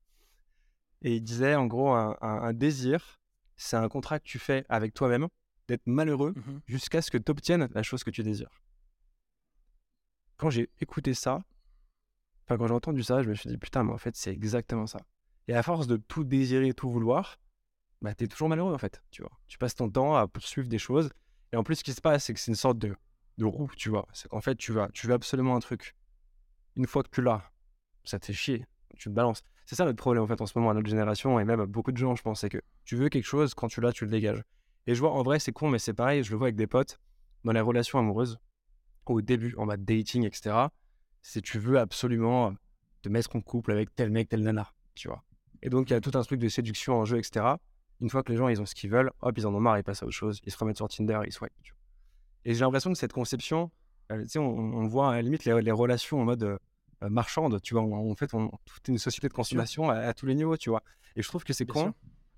[1.03, 3.21] Et il disait en gros un, un- un désir,
[3.57, 5.29] c'est un contrat que tu fais avec toi-même
[5.69, 6.61] d'être malheureux Mhm.
[6.67, 8.61] jusqu'à ce que tu obtiennes la chose que tu désires.
[10.37, 11.43] Quand j'ai écouté ça,
[12.45, 14.87] enfin quand j'ai entendu ça, je me suis dit putain, mais en fait c'est exactement
[14.87, 15.01] ça.
[15.49, 17.39] Et à force de tout désirer, tout vouloir,
[18.03, 19.33] bah t'es toujours malheureux en fait, tu vois.
[19.47, 21.11] Tu passes ton temps à poursuivre des choses.
[21.53, 22.95] Et en plus, ce qui se passe, c'est que c'est une sorte de,
[23.39, 24.07] de roue, tu vois.
[24.13, 25.95] C'est qu'en fait, tu vas, tu veux absolument un truc.
[26.77, 27.43] Une fois que tu l'as,
[28.05, 29.43] ça te fait chier, tu te balances.
[29.67, 31.67] C'est ça notre problème en fait en ce moment à notre génération et même à
[31.67, 34.05] beaucoup de gens, je pense, c'est que tu veux quelque chose, quand tu l'as, tu
[34.05, 34.43] le dégages.
[34.87, 36.67] Et je vois, en vrai, c'est con, mais c'est pareil, je le vois avec des
[36.67, 36.99] potes
[37.45, 38.39] dans les relations amoureuses,
[39.07, 40.69] au début, en mode dating, etc.
[41.23, 42.55] C'est tu veux absolument
[43.03, 45.25] te mettre en couple avec tel mec, tel nana, tu vois.
[45.63, 47.45] Et donc, il y a tout un truc de séduction en jeu, etc.
[48.01, 49.79] Une fois que les gens ils ont ce qu'ils veulent, hop, ils en ont marre,
[49.79, 51.53] ils passent à autre chose, ils se remettent sur Tinder, ils swipe.
[52.45, 53.71] Et j'ai l'impression que cette conception,
[54.27, 56.59] sais, on, voit à la limite les, relations en mode euh,
[57.09, 57.83] marchande, tu vois.
[57.83, 60.83] En fait, on, tout est une société de consommation à, tous les niveaux, tu vois.
[61.17, 61.93] Et je trouve que c'est con,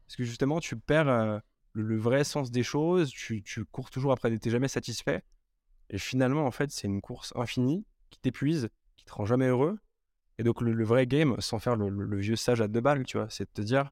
[0.07, 1.39] parce que justement, tu perds euh,
[1.73, 5.23] le, vrai sens des choses, tu, tu cours toujours après, tu n'es jamais satisfait.
[5.91, 9.79] Et finalement, en fait, c'est une course infinie qui t'épuise, qui te rend jamais heureux.
[10.39, 13.29] Et donc, le, vrai game, sans faire le, vieux sage à deux balles, tu vois,
[13.31, 13.91] c'est de te dire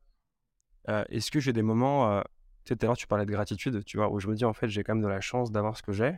[0.88, 2.10] euh, est-ce que j'ai des moments.
[2.10, 2.22] Euh,
[2.64, 4.44] tu sais, tout à l'heure, tu parlais de gratitude, tu vois, où je me dis
[4.44, 6.16] en fait, j'ai quand même de la chance d'avoir ce que j'ai.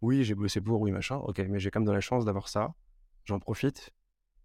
[0.00, 2.48] Oui, j'ai bossé pour, oui, machin, ok, mais j'ai quand même de la chance d'avoir
[2.48, 2.74] ça.
[3.24, 3.90] J'en profite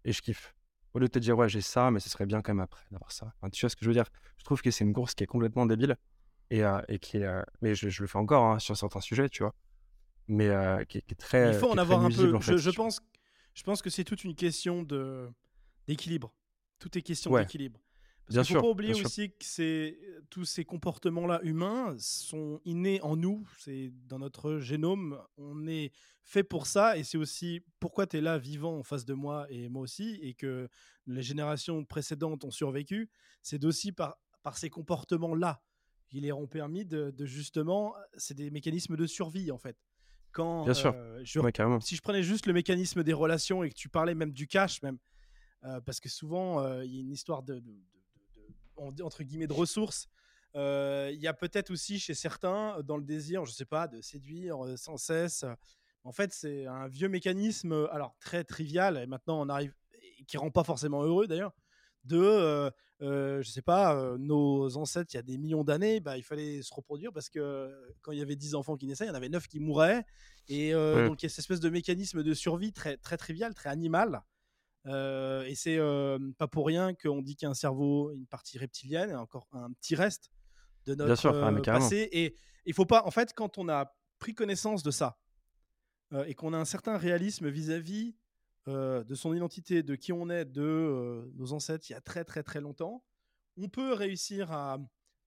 [0.04, 0.54] et je kiffe.
[0.94, 2.84] Au lieu de te dire, ouais, j'ai ça, mais ce serait bien quand même après
[2.90, 3.32] d'avoir ça.
[3.52, 4.08] tu vois ce que je veux dire?
[4.36, 5.96] Je trouve que c'est une course qui est complètement débile
[6.50, 7.44] et, euh, et qui est.
[7.60, 9.54] mais je, le fais encore hein, sur certains sujets, tu vois.
[10.28, 10.48] Mais
[10.88, 11.54] qui, est très.
[11.54, 12.38] Il faut en avoir un peu.
[12.40, 13.00] je, pense,
[13.54, 14.86] je pense que c'est toute une question
[15.86, 16.32] d'équilibre.
[16.78, 17.80] Tout est question d'équilibre.
[18.32, 19.98] Parce qu'il ne faut pas oublier aussi que c'est,
[20.30, 25.92] tous ces comportements-là humains sont innés en nous, c'est dans notre génome, on est
[26.24, 29.46] fait pour ça, et c'est aussi pourquoi tu es là vivant en face de moi
[29.48, 30.68] et moi aussi, et que
[31.06, 33.08] les générations précédentes ont survécu,
[33.42, 35.62] c'est aussi par, par ces comportements-là
[36.08, 39.76] qui leur ont permis de, justement, c'est des mécanismes de survie en fait.
[40.32, 40.92] Quand, Bien sûr.
[40.94, 41.24] Euh,
[41.80, 44.82] si je prenais juste le mécanisme des relations et que tu parlais même du cash,
[44.82, 44.98] même,
[45.64, 47.62] euh, parce que souvent euh, il y a une histoire de
[48.78, 50.08] entre guillemets de ressources.
[50.56, 54.00] Euh, il y a peut-être aussi chez certains dans le désir, je sais pas, de
[54.00, 55.44] séduire euh, sans cesse.
[56.04, 59.74] En fait, c'est un vieux mécanisme, euh, alors très trivial, et maintenant on arrive,
[60.26, 61.52] qui rend pas forcément heureux d'ailleurs,
[62.04, 66.62] de, je sais pas, nos ancêtres, il y a des millions d'années, bah, il fallait
[66.62, 69.14] se reproduire parce que quand il y avait 10 enfants qui naissaient, il y en
[69.14, 70.04] avait 9 qui mouraient.
[70.48, 73.68] Et donc il y a cette espèce de mécanisme de survie très, très trivial, très
[73.68, 74.22] animal,
[74.88, 75.78] euh, et c'est
[76.38, 79.72] pas pour rien qu'on dit qu'il y a un cerveau, une partie reptilienne, encore un
[79.72, 80.30] petit reste
[80.86, 82.08] de notre passé.
[82.12, 85.18] Et il faut pas, en fait, quand on a pris connaissance de ça
[86.26, 88.16] et qu'on a un certain réalisme vis-à-vis
[88.66, 92.42] de son identité, de qui on est, de nos ancêtres il y a très très
[92.42, 93.04] très longtemps,
[93.58, 94.78] on peut réussir à,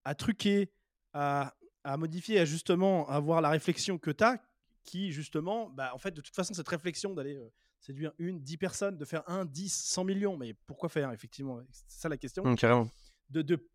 [0.05, 0.71] à truquer,
[1.13, 4.41] à, à, modifier, à justement avoir la réflexion que tu as,
[4.83, 7.39] qui justement, bah, en fait, de toute façon, cette réflexion d'aller
[7.81, 10.37] séduire une, dix personnes, de faire un, dix, cent millions.
[10.37, 11.59] Mais pourquoi faire, effectivement?
[11.71, 12.43] C'est ça la question.
[12.45, 12.89] Mmh, carrément.
[13.29, 13.67] De, de...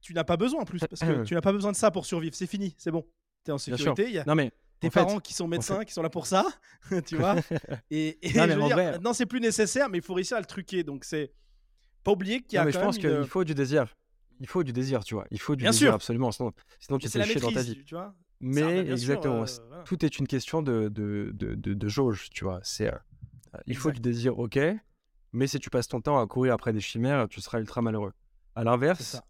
[0.00, 2.06] Tu n'as pas besoin en plus, parce que tu n'as pas besoin de ça pour
[2.06, 2.34] survivre.
[2.34, 3.04] C'est fini, c'est bon.
[3.44, 4.06] Tu es en sécurité.
[4.06, 6.46] Il y a non, mais tes parents qui sont médecins, qui sont là pour ça,
[7.06, 7.36] tu vois?
[7.90, 10.46] Et, non, je veux dire, maintenant, c'est plus nécessaire, mais il faut réussir à le
[10.46, 10.82] truquer.
[10.84, 11.32] Donc, c'est
[12.02, 12.62] pas oublier qu'il y a.
[12.62, 13.86] Non, mais je pense qu'il faut du désir.
[14.40, 15.26] Il faut du désir, tu vois.
[15.30, 15.94] Il faut du Bien désir, sûr.
[15.94, 16.32] absolument.
[16.32, 17.84] Sinon, sinon tu te chier dans ta vie.
[17.84, 18.14] Tu vois?
[18.40, 22.58] Mais exactement, euh, tout est une question de, de, de, de, jauge, tu vois.
[22.64, 22.96] C'est euh,
[23.66, 24.58] il faut du désir, ok,
[25.32, 28.12] mais si tu passes ton temps à courir après des chimères, tu seras ultra malheureux.
[28.54, 29.20] À l'inverse,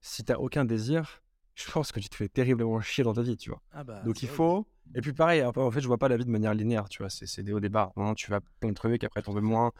[0.00, 1.22] si tu n'as aucun désir,
[1.54, 3.60] je pense que tu te fais terriblement chier dans ta vie, tu vois.
[3.72, 4.66] Ah bah, Donc il faut.
[4.94, 7.10] Et puis pareil, en fait, je vois pas la vie de manière linéaire, tu vois.
[7.10, 7.92] C'est des hauts des bas.
[8.16, 9.72] tu vas plein de trucs, après t'en veux moins,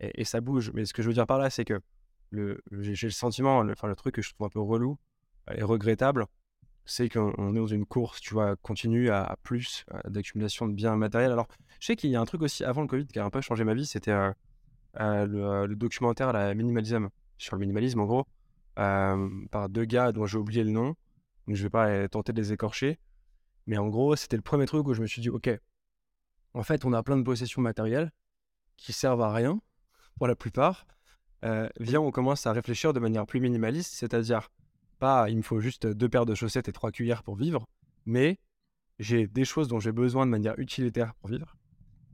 [0.00, 0.72] et, ça bouge.
[0.72, 1.80] Mais ce que je veux dire par là, c'est que
[2.32, 4.98] j'ai le sentiment, le, enfin, le truc que je trouve un peu relou
[5.54, 6.26] et regrettable,
[6.88, 11.32] c'est qu'on est dans une course, tu vois, continue à, plus d'accumulation de biens matériels.
[11.32, 11.46] Alors,
[11.80, 13.42] je sais qu'il y a un truc aussi avant le Covid qui a un peu
[13.42, 14.32] changé ma vie, c'était euh,
[14.98, 18.26] euh, euh, le, documentaire La Minimalisme, sur le minimalisme en gros,
[18.74, 20.94] par deux gars dont j'ai oublié le nom,
[21.46, 22.98] donc je vais pas tenter de les écorcher.
[23.66, 25.50] Mais en gros, c'était le premier truc où je me suis dit, ok,
[26.54, 28.10] en fait, on a plein de possessions matérielles
[28.78, 29.60] qui servent à rien
[30.16, 30.86] pour la plupart.
[31.78, 34.48] viens, on commence à réfléchir de manière plus minimaliste, c'est-à-dire
[34.98, 37.66] pas il me faut juste deux paires de chaussettes et trois cuillères pour vivre,
[38.06, 38.38] mais
[38.98, 41.56] j'ai des choses dont j'ai besoin de manière utilitaire pour vivre,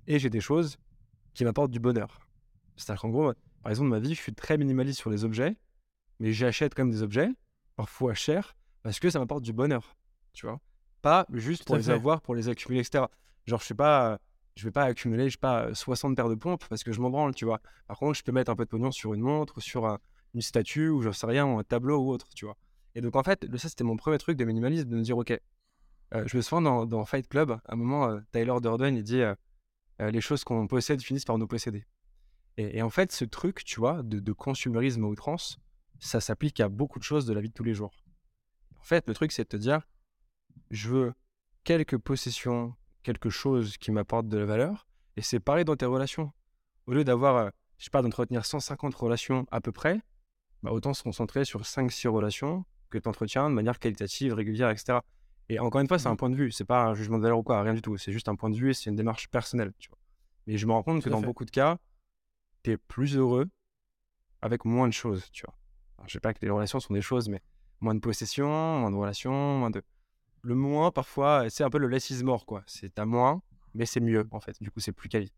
[0.06, 0.76] et j'ai des choses
[1.32, 2.20] qui m'apportent du bonheur.
[2.76, 5.56] C'est-à-dire qu'en gros, par exemple, ma vie, je suis très minimaliste sur les objets,
[6.20, 7.28] mais j'achète quand même des objets,
[7.76, 9.96] parfois chers, parce que ça m'apporte du bonheur,
[10.32, 10.60] tu vois.
[11.00, 13.04] Pas juste pour les avoir, pour les accumuler, etc.
[13.46, 14.18] Genre, je sais pas,
[14.56, 17.10] je vais pas accumuler, je sais pas, 60 paires de pompes parce que je m'en
[17.10, 17.60] branle, tu vois.
[17.86, 19.98] Par contre, je peux mettre un peu de pognon sur une montre, ou sur
[20.34, 22.56] une statue, ou j'en sais rien, ou un tableau ou autre, tu vois.
[22.94, 25.30] Et donc, en fait, ça, c'était mon premier truc de minimalisme, de me dire, OK,
[25.30, 29.02] euh, je me souviens dans, dans, Fight Club, à un moment, euh, Tyler Durden, il
[29.02, 29.34] dit euh,
[29.98, 31.86] Les choses qu'on possède finissent par nous posséder.
[32.56, 35.58] Et, en fait, ce truc, tu vois, de, de consumérisme à outrance,
[35.98, 37.92] ça s'applique à beaucoup de choses de la vie de tous les jours.
[38.78, 39.80] En fait, le truc, c'est de te dire
[40.70, 41.14] Je veux
[41.64, 46.32] quelques possessions, quelque chose qui m'apporte de la valeur, et c'est pareil dans tes relations.
[46.86, 50.00] Au lieu d'avoir, je sais pas, d'entretenir 150 relations à peu près,
[50.62, 54.98] bah, autant se concentrer sur 5-6 relations que tu entretiens de manière qualitative, régulière, etc.
[55.48, 56.16] Et encore une fois, c'est un mmh.
[56.16, 57.96] point de vue, c'est pas un jugement de valeur ou quoi, rien du tout.
[57.96, 59.98] C'est juste un point de vue et c'est une démarche personnelle, tu vois.
[60.46, 61.78] Mais je me rends compte que dans beaucoup de cas,
[62.62, 63.48] tu es plus heureux
[64.40, 65.54] avec moins de choses, tu vois.
[65.98, 67.42] Alors, je sais pas que les relations sont des choses, mais
[67.80, 69.82] moins de possession, moins de relations, moins de.
[70.42, 72.62] Le moins, parfois, c'est un peu le less is more, quoi.
[72.66, 73.42] C'est à moins,
[73.74, 74.56] mais c'est mieux, en fait.
[74.62, 75.32] Du coup, c'est plus quali.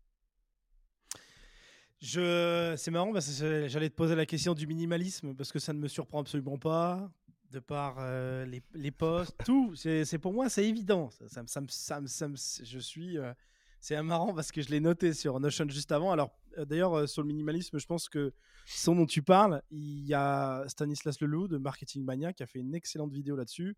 [2.01, 2.75] Je...
[2.77, 5.79] C'est marrant parce que j'allais te poser la question du minimalisme parce que ça ne
[5.79, 7.09] me surprend absolument pas
[7.51, 9.75] de par euh, les, les posts, tout.
[9.75, 11.09] C'est pour moi, c'est évident.
[11.27, 12.27] Ça, ça, ça,
[12.63, 13.17] je suis.
[13.17, 13.33] Euh,
[13.79, 16.11] c'est marrant parce que je l'ai noté sur Notion juste avant.
[16.11, 18.33] Alors, euh, d'ailleurs, sur le minimalisme, je pense que
[18.65, 22.59] son dont tu parles, il y a Stanislas Leloup de Marketing Mania qui a fait
[22.59, 23.77] une excellente vidéo là-dessus.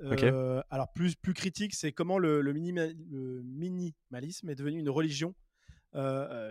[0.00, 5.34] alors, plus, plus critique, c'est comment le, le, le, minimalisme est devenu une religion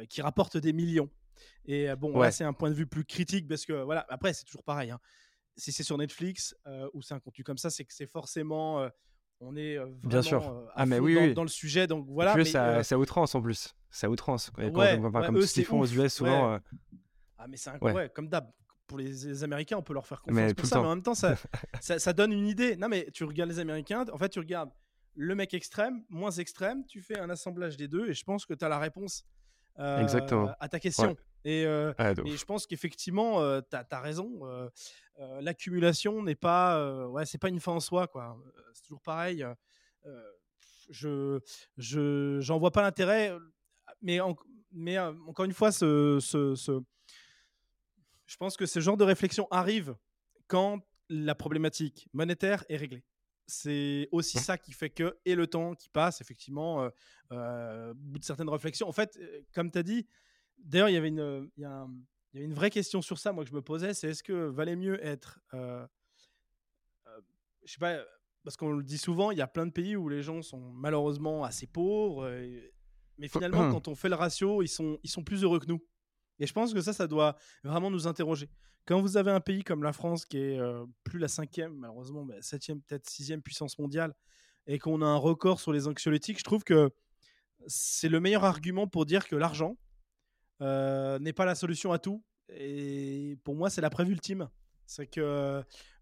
[0.09, 1.09] qui rapporte des millions.
[1.65, 4.63] Et bon, c'est un point de vue plus critique parce que, voilà, après, c'est toujours
[4.63, 4.89] pareil.
[4.89, 4.99] Hein
[5.57, 8.81] si c'est sur Netflix euh, ou c'est un contenu comme ça, c'est que c'est forcément.
[8.81, 8.89] Euh,
[9.39, 10.69] on est vraiment Bien sûr.
[10.73, 11.85] ah, mais oui, dans, le sujet.
[11.85, 12.35] Donc voilà.
[12.35, 13.75] Mais, ça, euh, ça outrance en plus.
[13.91, 14.51] Ça outrance.
[14.57, 16.59] Ouais, comme ce qu'ils font aux US souvent.
[17.37, 18.13] Ah, mais c'est incroyable.
[18.13, 18.51] Comme d'hab.
[18.87, 21.35] Pour les, Américains, on peut leur faire confiance pour ça, mais en même temps, ça,
[21.81, 22.77] ça, ça, donne une idée.
[22.77, 24.69] Non, mais tu regardes les Américains, en fait, tu regardes
[25.13, 28.53] le mec extrême, moins extrême, tu fais un assemblage des deux et je pense que
[28.53, 29.25] tu as la réponse
[29.77, 30.53] Exactement.
[30.57, 31.17] à ta question.
[31.49, 31.65] Et,
[31.97, 34.41] ah, et, je pense qu'effectivement, tu as, as, raison.
[35.19, 38.37] Euh, l'accumulation n'est pas, euh, ouais, c'est pas une fin en soi, quoi.
[38.39, 39.45] Euh, c'est toujours pareil.
[40.89, 41.39] je,
[41.77, 43.33] je, j'en vois pas l'intérêt,
[44.01, 44.19] mais,
[44.71, 46.79] mais encore une fois, ce, ce, ce,
[48.25, 49.95] je pense que ce genre de réflexion arrive
[50.47, 53.03] quand la problématique monétaire est réglée.
[53.47, 56.89] C'est aussi ça qui fait que, et le temps qui passe, effectivement,
[57.31, 58.87] au bout de certaines réflexions.
[58.87, 59.17] En fait,
[59.53, 60.07] comme tu as dit,
[60.57, 61.89] d'ailleurs, il y avait une, il y a un,
[62.33, 64.23] il y a une vraie question sur ça, moi, que je me posais, c'est est-ce
[64.23, 65.85] que valait mieux être, euh,
[67.07, 67.21] euh,
[67.65, 67.97] je sais pas,
[68.43, 70.71] parce qu'on le dit souvent, il y a plein de pays où les gens sont
[70.71, 72.61] malheureusement assez pauvres, euh,
[73.17, 75.83] mais finalement, quand on fait le ratio, ils sont, ils sont plus heureux que nous.
[76.39, 78.49] Et je pense que ça, ça doit vraiment nous interroger.
[78.85, 80.59] Quand vous avez un pays comme la France, qui est
[81.03, 84.13] plus la cinquième, malheureusement, mais septième, peut-être sixième puissance mondiale,
[84.67, 86.91] et qu'on a un record sur les anxiolytiques, je trouve que
[87.65, 89.77] c'est le meilleur argument pour dire que l'argent, euh,
[90.61, 92.23] n'est pas la solution à tout.
[92.49, 94.49] Et pour moi, c'est la preuve ultime.
[94.85, 95.19] C'est que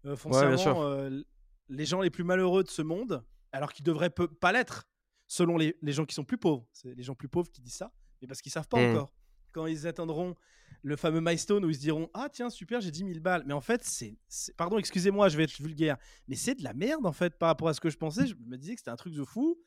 [0.06, 1.22] euh, foncièrement, euh,
[1.68, 4.88] les gens les plus malheureux de ce monde, alors qu'ils devraient pas l'être,
[5.26, 7.74] selon les, les, gens qui sont plus pauvres, c'est les gens plus pauvres qui disent
[7.74, 8.90] ça, mais parce qu'ils savent pas mmh.
[8.92, 9.12] encore.
[9.50, 10.36] Quand ils atteindront
[10.82, 13.42] le fameux milestone où ils se diront Ah, tiens, super, j'ai 10 000 balles.
[13.46, 14.16] Mais en fait, c'est.
[14.56, 15.96] Pardon, excusez-moi, je vais être vulgaire.
[16.28, 18.26] Mais c'est de la merde, en fait, par rapport à ce que je pensais.
[18.26, 19.58] Je me disais que c'était un truc de fou.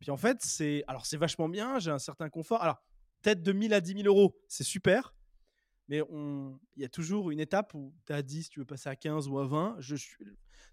[0.00, 0.82] Puis en fait, c'est.
[0.88, 2.62] Alors, c'est vachement bien, j'ai un certain confort.
[2.62, 2.82] Alors,
[3.26, 5.12] peut-être de 1000 à 10 000 euros, c'est super.
[5.88, 6.00] Mais
[6.76, 9.28] il y a toujours une étape où tu as 10, tu veux passer à 15
[9.28, 9.76] ou à 20.
[9.80, 9.96] Je,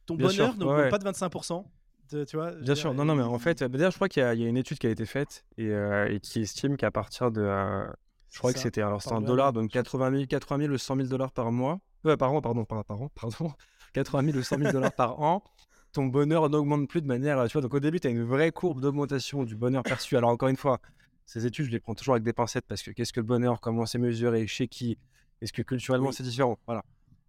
[0.06, 1.66] ton bonheur ne pas de 25%.
[2.10, 4.26] tu vois, Bien sûr, non, non, mais en fait, bah, d'ailleurs, je crois qu'il y,
[4.26, 7.42] a une étude qui a été faite et, euh, qui estime qu'à partir de.
[7.42, 7.88] Euh,
[8.30, 10.96] je crois que c'était alors c'est un dollar, donc 80 000, 80 000 ou 100
[10.96, 11.80] 000 dollars par mois.
[12.06, 13.54] Euh, par an, pardon, par, par an, pardon.
[13.94, 15.44] 80 000 ou 100 000 dollars par an.
[15.92, 17.46] Ton bonheur n'augmente plus de manière.
[17.48, 20.18] Tu vois, donc au début, tu as une vraie courbe d'augmentation du bonheur perçu.
[20.18, 20.80] Alors encore une fois,
[21.26, 23.62] ces études, je les prends toujours avec des pincettes parce que qu'est-ce que le bonheur,
[23.62, 24.98] comment c'est mesuré, chez qui,
[25.42, 26.58] est-ce que culturellement c'est différent?
[26.66, 26.84] Voilà.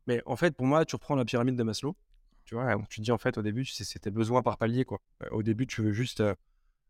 [0.06, 1.96] Mais en fait, pour moi, tu reprends la pyramide de Maslow.
[2.44, 5.00] Tu vois, tu te dis en fait au début, c'était besoin par palier quoi.
[5.22, 6.34] Euh, au début, tu veux juste euh,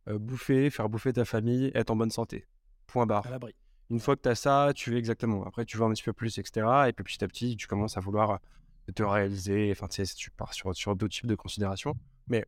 [0.09, 2.47] euh, bouffer, faire bouffer ta famille, être en bonne santé.
[2.87, 3.27] Point barre.
[3.91, 5.45] Une fois que tu as ça, tu veux exactement.
[5.45, 6.67] Après, tu veux un petit peu plus, etc.
[6.89, 8.41] Et puis petit à petit, tu commences à vouloir
[8.95, 9.71] te réaliser.
[9.71, 11.95] Enfin, tu sais, tu pars sur, sur d'autres types de considérations.
[12.27, 12.45] Mais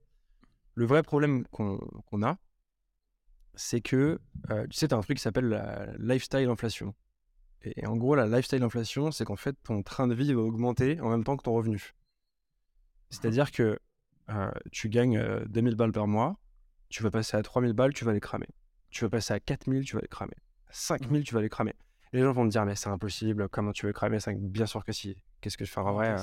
[0.75, 2.39] le vrai problème qu'on a,
[3.57, 6.95] c'est que, tu sais, tu as un truc qui s'appelle la lifestyle inflation.
[7.63, 11.01] Et, en gros, la lifestyle inflation, c'est qu'en fait, ton train de vie va augmenter
[11.01, 11.95] en même temps que ton revenu.
[13.11, 13.79] C'est-à-dire que
[14.71, 16.39] tu gagnes 2000 balles par mois,
[16.89, 18.49] tu vas passer à 3000 balles, tu vas les cramer.
[18.91, 20.37] Tu vas passer à 4000, tu vas les cramer.
[20.71, 21.75] 5000, tu vas les cramer.
[22.13, 24.85] les gens vont te dire, mais c'est impossible, comment tu veux cramer 5 Bien sûr
[24.85, 25.17] que si.
[25.41, 26.17] Qu'est-ce que je fais en vrai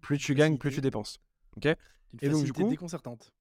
[0.00, 1.20] Plus tu gagnes, plus tu dépenses.
[1.56, 1.66] Ok?
[2.22, 3.32] Et donc, du coup, déconcertante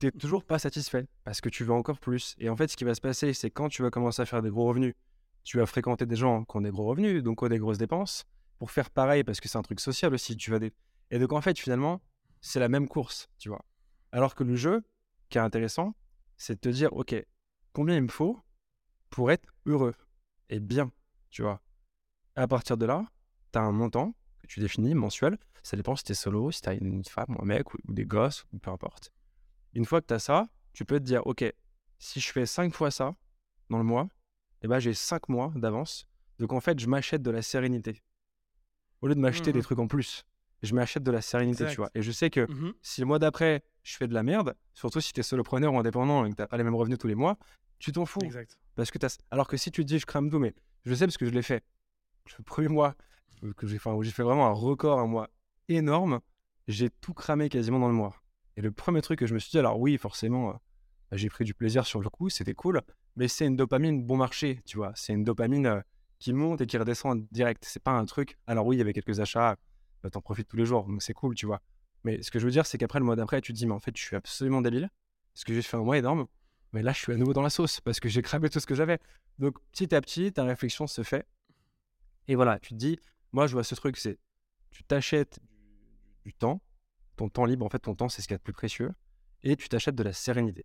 [0.00, 2.34] tu toujours pas satisfait parce que tu veux encore plus.
[2.38, 4.42] Et en fait, ce qui va se passer, c'est quand tu vas commencer à faire
[4.42, 4.94] des gros revenus,
[5.44, 7.78] tu vas fréquenter des gens qui ont des gros revenus, donc qui ont des grosses
[7.78, 8.24] dépenses,
[8.58, 10.36] pour faire pareil parce que c'est un truc social aussi.
[10.36, 10.58] Tu vas.
[11.10, 12.00] Et donc, en fait, finalement,
[12.40, 13.64] c'est la même course, tu vois.
[14.12, 14.82] Alors que le jeu,
[15.28, 15.94] qui est intéressant,
[16.36, 17.14] c'est de te dire, OK,
[17.72, 18.38] combien il me faut
[19.10, 19.94] pour être heureux
[20.48, 20.90] et bien,
[21.30, 21.60] tu vois?
[22.36, 23.06] À partir de là,
[23.52, 25.38] tu as un montant que tu définis mensuel.
[25.62, 27.78] Ça dépend si tu es solo, si tu as une femme ou un mec ou,
[27.86, 29.12] ou des gosses, ou peu importe.
[29.74, 31.44] Une fois que tu as ça, tu peux te dire, OK,
[31.98, 33.14] si je fais 5 fois ça
[33.68, 34.08] dans le mois,
[34.62, 36.06] eh ben, j'ai 5 mois d'avance.
[36.38, 38.02] Donc en fait, je m'achète de la sérénité.
[39.00, 40.24] Au lieu de m'acheter des mmh trucs en plus,
[40.62, 41.90] je m'achète de la sérénité, tu vois.
[41.94, 45.00] Et je sais que mmh si le mois d'après, je fais de la merde, surtout
[45.00, 47.06] si tu es solopreneur ou indépendant et que tu n'as pas les mêmes revenus tous
[47.06, 47.38] les mois,
[47.78, 48.20] tu t'en fous.
[48.22, 48.58] Exact.
[48.74, 49.18] Parce que as...
[49.30, 50.54] Alors que si tu te dis, je crame tout, mais
[50.84, 51.64] je sais parce que je l'ai fait.
[52.38, 52.94] Le premier mois
[53.56, 55.30] que j'ai fait, j'ai fait vraiment un record, un mois
[55.68, 56.20] énorme,
[56.68, 58.14] j'ai tout cramé quasiment dans le mois.
[58.56, 60.52] Et le premier truc que je me suis dit, alors oui, forcément,
[61.10, 62.82] bah, j'ai pris du plaisir sur le coup, c'était cool,
[63.16, 64.92] mais c'est une dopamine bon marché, tu vois.
[64.94, 65.82] C'est une dopamine
[66.18, 67.64] qui monte et qui redescend direct.
[67.66, 68.38] C'est pas un truc.
[68.46, 69.56] Alors oui, il y avait quelques achats,
[70.02, 71.60] bah, t'en profites tous les jours, donc c'est cool, tu vois.
[72.04, 73.74] Mais ce que je veux dire, c'est qu'après le mois d'après, tu te dis, mais
[73.74, 74.90] en fait, je suis absolument débile.
[75.34, 76.26] Parce que j'ai fait un mois énorme.
[76.72, 78.66] Mais là, je suis à nouveau dans la sauce parce que j'ai cramé tout ce
[78.66, 78.98] que j'avais.
[79.38, 81.26] Donc, petit à petit, ta réflexion se fait.
[82.28, 82.98] Et voilà, tu te dis,
[83.32, 84.18] moi, je vois ce truc, c'est
[84.70, 85.40] tu t'achètes
[86.24, 86.60] du temps,
[87.20, 88.92] ton temps libre, en fait, ton temps, c'est ce qu'il y a de plus précieux,
[89.42, 90.64] et tu t'achètes de la sérénité.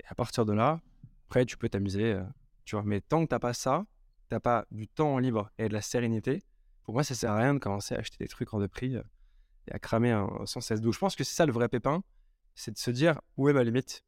[0.00, 0.80] Et à partir de là,
[1.26, 2.24] après, tu peux t'amuser, euh,
[2.64, 2.84] tu vois.
[2.84, 3.86] Mais tant que tu n'as pas ça,
[4.28, 6.42] tu n'as pas du temps libre et de la sérénité,
[6.82, 8.96] pour moi, ça sert à rien de commencer à acheter des trucs hors de prix
[8.96, 9.02] euh,
[9.68, 10.90] et à cramer un, sans cesse d'eau.
[10.90, 12.02] Je pense que c'est ça le vrai pépin,
[12.56, 14.02] c'est de se dire où est ma limite,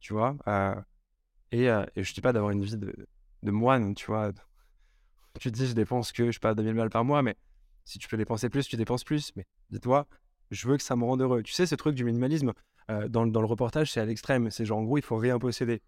[0.00, 0.36] tu vois.
[0.48, 0.74] Euh,
[1.50, 2.94] et, et, je dis pas d'avoir une vie de,
[3.42, 4.32] de, moine, tu vois.
[5.40, 7.36] Tu te dis, je dépense que, je sais pas, 2000 balles par mois, mais
[7.84, 9.32] si tu peux dépenser plus, tu dépenses plus.
[9.34, 10.06] Mais dis-toi,
[10.50, 11.42] je veux que ça me rende heureux.
[11.42, 12.52] Tu sais, ce truc du minimalisme,
[12.90, 14.50] euh, dans, dans, le reportage, c'est à l'extrême.
[14.50, 15.82] C'est genre, en gros, il faut rien posséder.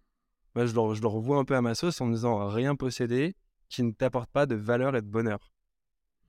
[0.55, 2.75] Moi, je le, je le revois un peu à ma sauce en me disant rien
[2.75, 3.35] posséder
[3.69, 5.51] qui ne t'apporte pas de valeur et de bonheur.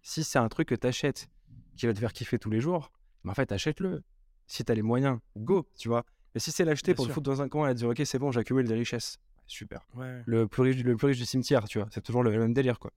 [0.03, 1.29] Si c'est un truc que tu achètes
[1.77, 2.93] qui va te faire kiffer tous les jours,
[3.25, 4.03] mais en fait, achète-le.
[4.47, 6.05] Si tu as les moyens, go, tu vois.
[6.35, 8.33] Mais si c'est l'acheter pour le foutre dans un coin et dire, ok, c'est bon,
[8.33, 9.87] j'accumule des richesses, super.
[10.27, 11.89] Le, plus riche, le plus riche du cimetière, tu vois.
[11.91, 12.93] C'est toujours le, même délire, quoi.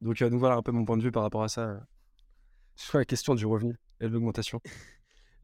[0.00, 1.78] Donc, euh, nous voilà un peu mon point de vue par rapport à ça, euh,
[2.76, 4.60] sur la question du revenu et de l'augmentation.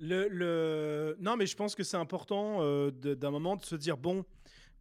[0.01, 4.25] Non, mais je pense que c'est important euh, d'un moment de se dire bon,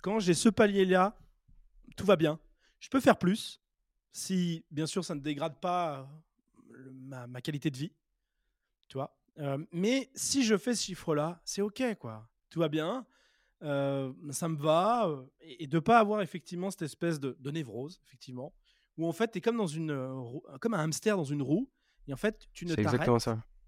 [0.02, 1.18] quand j'ai ce palier-là,
[1.98, 2.40] tout va bien.
[2.80, 3.62] Je peux faire plus
[4.12, 6.10] si, bien sûr, ça ne dégrade pas
[6.92, 7.92] ma, ma qualité de vie.
[8.88, 9.16] Tu vois
[9.72, 12.28] Mais si je fais ce chiffre-là, c'est OK, quoi.
[12.50, 13.06] Tout va bien.
[13.62, 15.10] ça me va.
[15.42, 18.54] et, de ne pas avoir effectivement cette espèce de, de névrose, effectivement
[19.00, 21.70] où en fait, tu es comme, dans une, comme un hamster dans une roue,
[22.10, 23.08] et en fait, tu ne t'arrêtes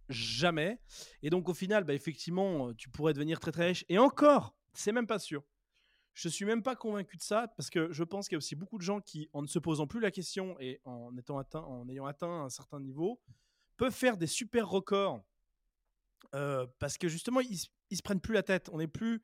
[0.10, 0.80] jamais.
[1.22, 3.86] Et donc, au final, bah, effectivement, tu pourrais devenir très très riche.
[3.88, 5.44] Et encore, c'est même pas sûr.
[6.16, 8.56] Je suis même pas convaincu de ça, parce que je pense qu'il y a aussi
[8.56, 11.62] beaucoup de gens qui, en ne se posant plus la question et en, étant atteint,
[11.62, 13.22] en ayant atteint un certain niveau,
[13.78, 15.24] peuvent faire des super records.
[16.32, 17.60] parce que justement, ils,
[17.92, 18.70] ils se prennent plus la tête.
[18.74, 19.24] On n'est plus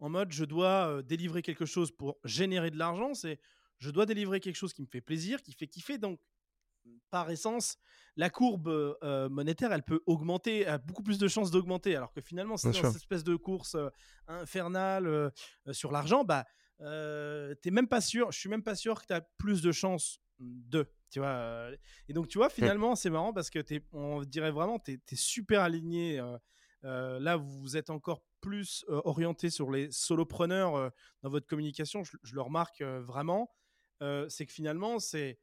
[0.00, 3.12] en mode je dois délivrer quelque chose pour générer de l'argent.
[3.12, 3.38] C'est
[3.78, 5.98] je dois délivrer quelque chose qui me fait plaisir, qui fait kiffer.
[5.98, 6.18] Donc,
[7.10, 7.78] par essence,
[8.16, 11.96] la courbe euh, monétaire, elle peut augmenter, a beaucoup plus de chances d'augmenter.
[11.96, 13.88] Alors que finalement, c'est dans cette espèce de course euh,
[14.28, 15.30] infernale euh,
[15.72, 16.44] sur l'argent, bah,
[16.78, 20.20] t'es même pas sûr, je suis même pas sûr que tu as plus de chances
[20.38, 20.88] de.
[21.10, 21.70] Tu vois,
[22.08, 25.16] et donc, tu vois, finalement, c'est marrant parce que es, on dirait vraiment, tu es,
[25.16, 26.20] super aligné.
[26.82, 30.90] là, vous êtes encore plus orienté sur les solopreneurs
[31.22, 32.02] dans votre communication.
[32.02, 33.50] Je, je le remarque vraiment
[34.28, 35.38] c'est que finalement, c'est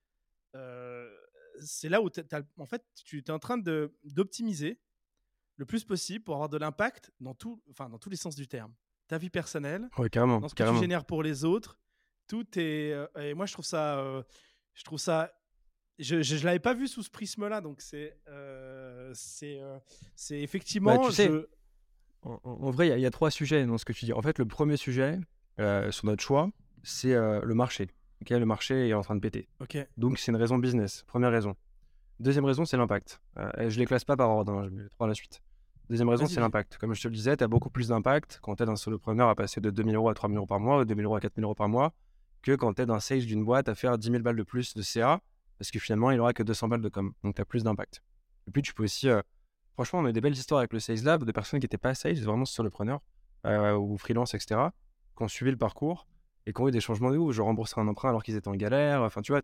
[1.60, 2.10] c'est là où
[2.58, 4.80] en fait, tu es en train d'optimiser
[5.58, 8.48] le plus possible pour avoir de l'impact dans, tout, enfin, dans tous les sens du
[8.48, 8.74] terme.
[9.08, 11.80] Ta vie personnelle, carrément, dans ce que tu génères pour les autres,
[12.28, 12.96] tout est.
[13.20, 14.24] et moi, je trouve ça.
[14.74, 15.34] je trouve ça.
[16.00, 18.18] Je ne l'avais pas vu sous ce prisme-là, donc c'est
[19.14, 19.60] c'est
[20.16, 21.08] c'est bah, effectivement.
[21.08, 21.30] tu sais,
[22.24, 24.14] en, vrai, il y, a trois sujets dans ce que tu dis.
[24.14, 25.20] En fait, le premier sujet
[25.58, 26.50] sur notre choix,
[26.84, 27.90] c'est le marché
[28.30, 29.48] le marché est en train de péter.
[29.98, 31.56] Donc c'est une raison business, première raison.
[32.20, 33.20] Deuxième raison, c'est l'impact.
[33.38, 35.42] Euh, je les classe pas par ordre, hein, je mets les trois à la suite.
[35.90, 36.78] Deuxième raison, c'est l'impact.
[36.78, 39.28] Comme je te le disais, tu as beaucoup plus d'impact quand tu es un solopreneur
[39.28, 41.44] à passer de 2000 euros à 3000 euros par mois ou 2000 euros à 4000
[41.44, 41.94] euros par mois
[42.42, 44.74] que quand tu es dans sales d'une boîte à faire 10 000 balles de plus
[44.74, 45.20] de CA
[45.58, 47.14] parce que finalement, il aura que 200 balles de com.
[47.24, 48.02] Donc tu as plus d'impact.
[48.48, 49.10] Et puis tu peux aussi.
[49.10, 49.22] Euh,
[49.74, 51.94] franchement, on a des belles histoires avec le Sales Lab de personnes qui n'étaient pas
[51.94, 53.02] sales, vraiment solopreneurs
[53.46, 54.60] euh, ou freelance, etc.,
[55.16, 56.08] qui ont suivi le parcours
[56.46, 57.34] et qui ont eu des changements de ouf.
[57.34, 59.02] Je rembourserai un emprunt alors qu'ils étaient en galère.
[59.02, 59.42] Enfin, tu vois,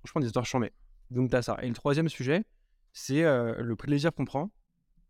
[0.00, 0.72] franchement, des histoires chambées.
[1.10, 1.56] Donc, tu as ça.
[1.62, 2.44] Et le troisième sujet,
[2.92, 4.50] c'est euh, le plaisir qu'on prend,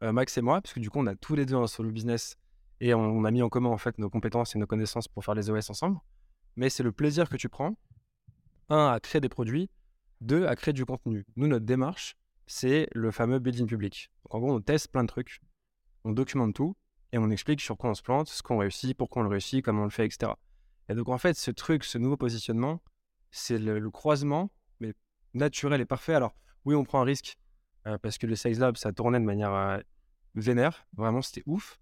[0.02, 1.90] euh, Max et moi, parce que du coup, on a tous les deux un solo
[1.90, 2.36] business
[2.80, 5.34] et on, a mis en commun en fait nos compétences et nos connaissances pour faire
[5.34, 5.98] les OS ensemble.
[6.56, 7.76] Mais c'est le plaisir que tu prends,
[8.68, 9.70] un, à créer des produits,
[10.20, 11.24] deux, à créer du contenu.
[11.36, 14.10] Nous, notre démarche, c'est le fameux building public.
[14.24, 15.40] Donc, en gros, on teste plein de trucs,
[16.04, 16.76] on documente tout
[17.12, 19.64] et on explique sur quoi on se plante, ce qu'on réussit, pourquoi on le réussit,
[19.64, 20.32] comment on le fait, etc.
[20.88, 22.80] Et donc, en fait, ce truc, ce nouveau positionnement,
[23.30, 24.50] c'est le, croisement,
[24.80, 24.94] mais
[25.34, 26.14] naturel et parfait.
[26.14, 26.34] Alors,
[26.64, 27.36] oui, on prend un risque
[27.86, 29.78] euh, parce que le Sales Lab, ça tournait de manière euh,
[30.34, 30.86] vénère.
[30.96, 31.78] Vraiment, c'était ouf.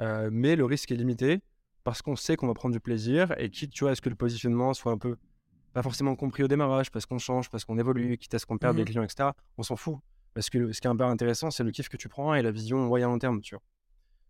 [0.00, 1.42] Euh, mais le risque est limité
[1.84, 4.08] parce qu'on sait qu'on va prendre du plaisir et quitte, tu vois, à ce que
[4.08, 5.16] le positionnement soit un peu
[5.72, 8.58] pas forcément compris au démarrage parce qu'on change, parce qu'on évolue, quitte à ce qu'on
[8.58, 9.30] perde des mmh clients, etc.
[9.56, 9.98] On s'en fout.
[10.34, 12.42] Parce que ce qui est un peu intéressant, c'est le kiff que tu prends et
[12.42, 13.62] la vision moyen-long terme, tu vois.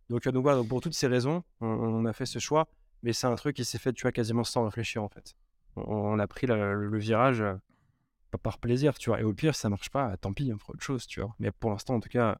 [0.09, 2.67] Donc, donc voilà, donc pour toutes ces raisons, on a fait ce choix
[3.03, 5.35] mais c'est un truc qui s'est fait, tu vois, quasiment sans réfléchir en fait.
[5.75, 7.55] On, a pris le, virage euh,
[8.29, 9.21] pas par plaisir, tu vois.
[9.21, 11.33] Et au pire, ça marche pas, tant pis, on fera autre chose, tu vois.
[11.39, 12.39] Mais pour l'instant, en tout cas,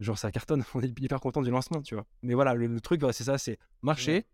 [0.00, 2.06] genre ça cartonne, on est hyper content du lancement, tu vois.
[2.22, 4.26] Mais voilà, le, truc, c'est ça, c'est marché,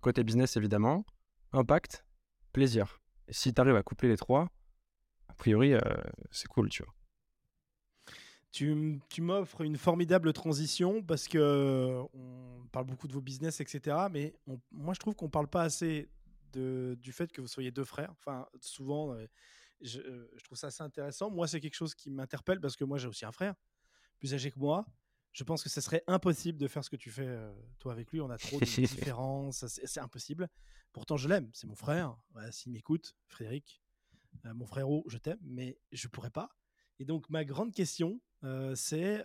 [0.00, 1.04] côté business évidemment,
[1.52, 2.04] impact,
[2.52, 3.00] plaisir.
[3.28, 4.48] Et si tu arrives à coupler les trois,
[5.28, 5.80] a priori, euh,
[6.30, 6.92] c'est cool, tu vois.
[8.52, 13.96] Tu, tu m'offres une formidable transition parce que on parle beaucoup de vos business, etc.
[14.10, 14.34] Mais
[14.70, 16.10] moi, je trouve qu'on parle pas assez
[16.52, 18.12] de, du fait que vous soyez deux frères.
[18.12, 19.26] Enfin, souvent, euh,
[19.80, 20.00] je,
[20.36, 21.30] je, trouve ça assez intéressant.
[21.30, 23.54] Moi, c'est quelque chose qui m'interpelle parce que moi, j'ai aussi un frère
[24.18, 24.86] plus âgé que moi.
[25.32, 28.12] Je pense que ce serait impossible de faire ce que tu fais, euh, toi, avec
[28.12, 28.20] lui.
[28.20, 29.64] On a trop de différences.
[29.66, 30.48] C'est impossible.
[30.92, 31.50] Pourtant, je l'aime.
[31.54, 32.16] C'est mon frère.
[32.50, 33.82] S'il m'écoute, Frédéric,
[34.44, 36.50] euh, mon frérot, je t'aime, mais je pourrais pas.
[37.02, 39.24] Et donc, ma grande question, euh, c'est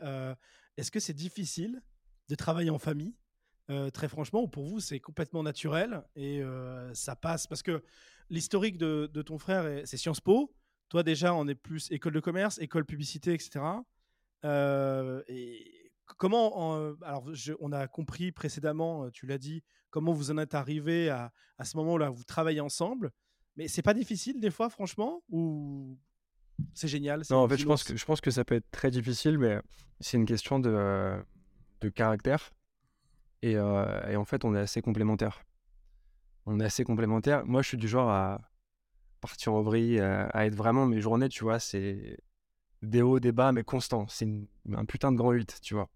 [0.78, 1.80] est-ce que c'est difficile
[2.28, 3.16] de travailler en famille?
[3.94, 6.42] Très franchement, ou pour vous, c'est complètement naturel et
[6.94, 7.46] ça passe?
[7.46, 7.84] Parce que
[8.32, 10.56] l'historique de, de, ton frère, c'est Sciences Po.
[10.90, 13.64] Toi, déjà, on est plus école de commerce, école publicité, etc.
[15.28, 19.62] et comment, alors on a compris précédemment, tu l'as dit,
[19.92, 23.12] comment vous en êtes arrivé à, à ce moment-là, vous travaillez ensemble,
[23.56, 26.00] mais c'est pas difficile des fois, franchement, ou
[26.74, 28.92] c'est génial Non, en fait, je pense, que, je pense que ça peut être très
[28.92, 29.60] difficile, mais
[30.00, 31.18] c'est une question de,
[31.82, 32.52] de caractère.
[33.42, 35.44] Et, et, en fait, on est assez complémentaires.
[36.46, 37.46] On est assez complémentaires.
[37.46, 38.42] Moi, je suis du genre à
[39.22, 42.18] partir au vrille, à être vraiment mes journées, tu vois, c'est
[42.82, 44.08] des hauts, des bas, mais constant.
[44.08, 44.28] C'est
[44.74, 45.90] un putain de grand 8, tu vois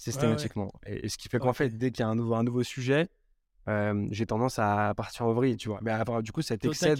[0.00, 0.72] systématiquement.
[0.86, 3.08] Et, ce qui fait qu'en fait, dès qu'il y a un nouveau, un nouveau sujet,
[3.68, 5.78] euh, j'ai tendance à partir au vrille, tu vois.
[5.82, 6.94] Mais avoir du coup cet excès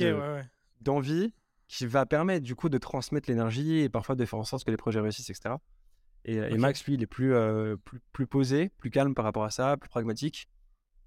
[0.83, 1.33] d'envie
[1.71, 4.71] qui va permettre du coup de transmettre l'énergie et parfois de faire en sorte que
[4.71, 5.55] les projets réussissent, etc.
[6.25, 9.51] Et, Max, lui, il est plus, euh, plus, plus, posé, plus calme par rapport à
[9.51, 10.49] ça, plus pragmatique.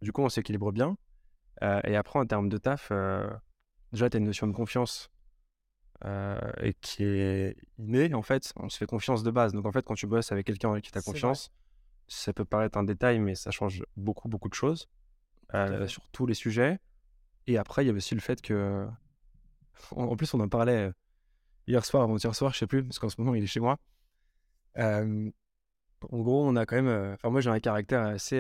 [0.02, 0.98] Du coup, on s'équilibre bien.
[1.62, 2.92] Euh, et après, en termes de taf,
[3.92, 5.12] déjà, tu as une notion de confiance
[6.06, 8.54] et qui est innée, en fait.
[8.56, 9.54] On se fait confiance de base.
[9.54, 11.52] Donc, en fait, quand tu bosses avec quelqu'un avec qui tu as confiance,
[12.08, 14.90] ça peut paraître un détail, mais ça change beaucoup, beaucoup de choses
[15.54, 16.80] euh, sur tous les sujets.
[17.48, 18.88] Et après, il y avait aussi le fait que.
[19.92, 20.92] En plus, on en parlait euh,
[21.68, 23.80] hier soir, avant-hier soir, je sais plus, parce qu'en ce moment, il est chez moi.
[24.78, 25.32] en
[26.02, 27.14] gros, on a quand même.
[27.14, 28.40] Enfin, moi, j'ai un caractère assez.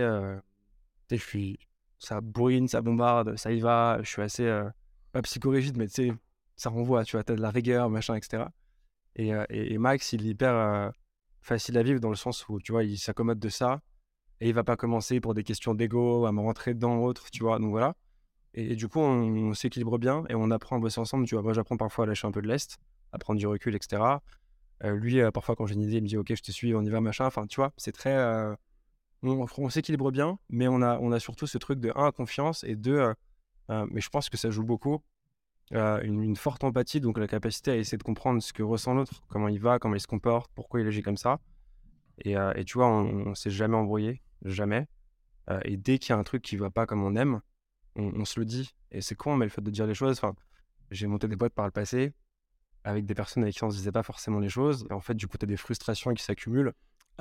[1.10, 1.60] sais, je suis.
[2.00, 4.00] Ça bourrine, ça bombarde, ça y va.
[4.02, 4.64] Je suis assez.
[5.12, 6.14] pas psychorigide, mais tu sais,
[6.56, 8.46] ça renvoie, tu vois, t'as de la rigueur, machin, etc.
[9.16, 10.92] Et, et, et Max, il est hyper
[11.42, 13.82] facile à vivre dans le sens où, tu vois, il s'accommode de ça
[14.40, 17.44] et il va pas commencer pour des questions d'ego à me rentrer dedans autre, tu
[17.44, 17.60] vois.
[17.60, 17.96] Donc voilà.
[18.54, 21.26] Et, du coup, on, s'équilibre bien et on apprend à bosser ensemble.
[21.26, 22.78] Tu vois, moi, j'apprends parfois à lâcher un peu de l'est,
[23.12, 24.02] à prendre du recul, etc.
[24.84, 26.76] Euh, lui, euh, parfois, quand j'ai une idée, il me dit, OK, je te suis,
[26.76, 27.26] on y va, machin.
[27.26, 28.16] Enfin, tu vois, c'est très.
[28.16, 28.56] Euh,
[29.24, 32.76] on, s'équilibre bien, mais on a, on a surtout ce truc de, un, confiance et
[32.76, 33.14] deux,
[33.70, 35.02] mais je pense que ça joue beaucoup
[35.72, 39.24] euh, une, forte empathie, donc la capacité à essayer de comprendre ce que ressent l'autre,
[39.30, 41.40] comment il va, comment il se comporte, pourquoi il agit comme ça.
[42.24, 44.88] Et, euh, tu vois, on, ne s'est jamais embrouillé, jamais.
[45.50, 47.42] Euh, et dès qu'il y a un truc qui va pas comme on aime,
[47.96, 48.74] on, se le dit.
[48.92, 50.36] Et c'est con, mais le fait de dire les choses, enfin,
[50.92, 52.14] j'ai monté des boîtes par le passé
[52.84, 54.86] avec des personnes avec qui on se disait pas forcément les choses.
[54.90, 56.74] Et en fait, du coup, tu as des frustrations qui s'accumulent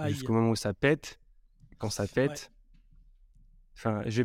[0.06, 1.18] jusqu'au moment où ça pète.
[1.78, 2.52] Quand ça pète,
[3.76, 4.24] Enfin, j'ai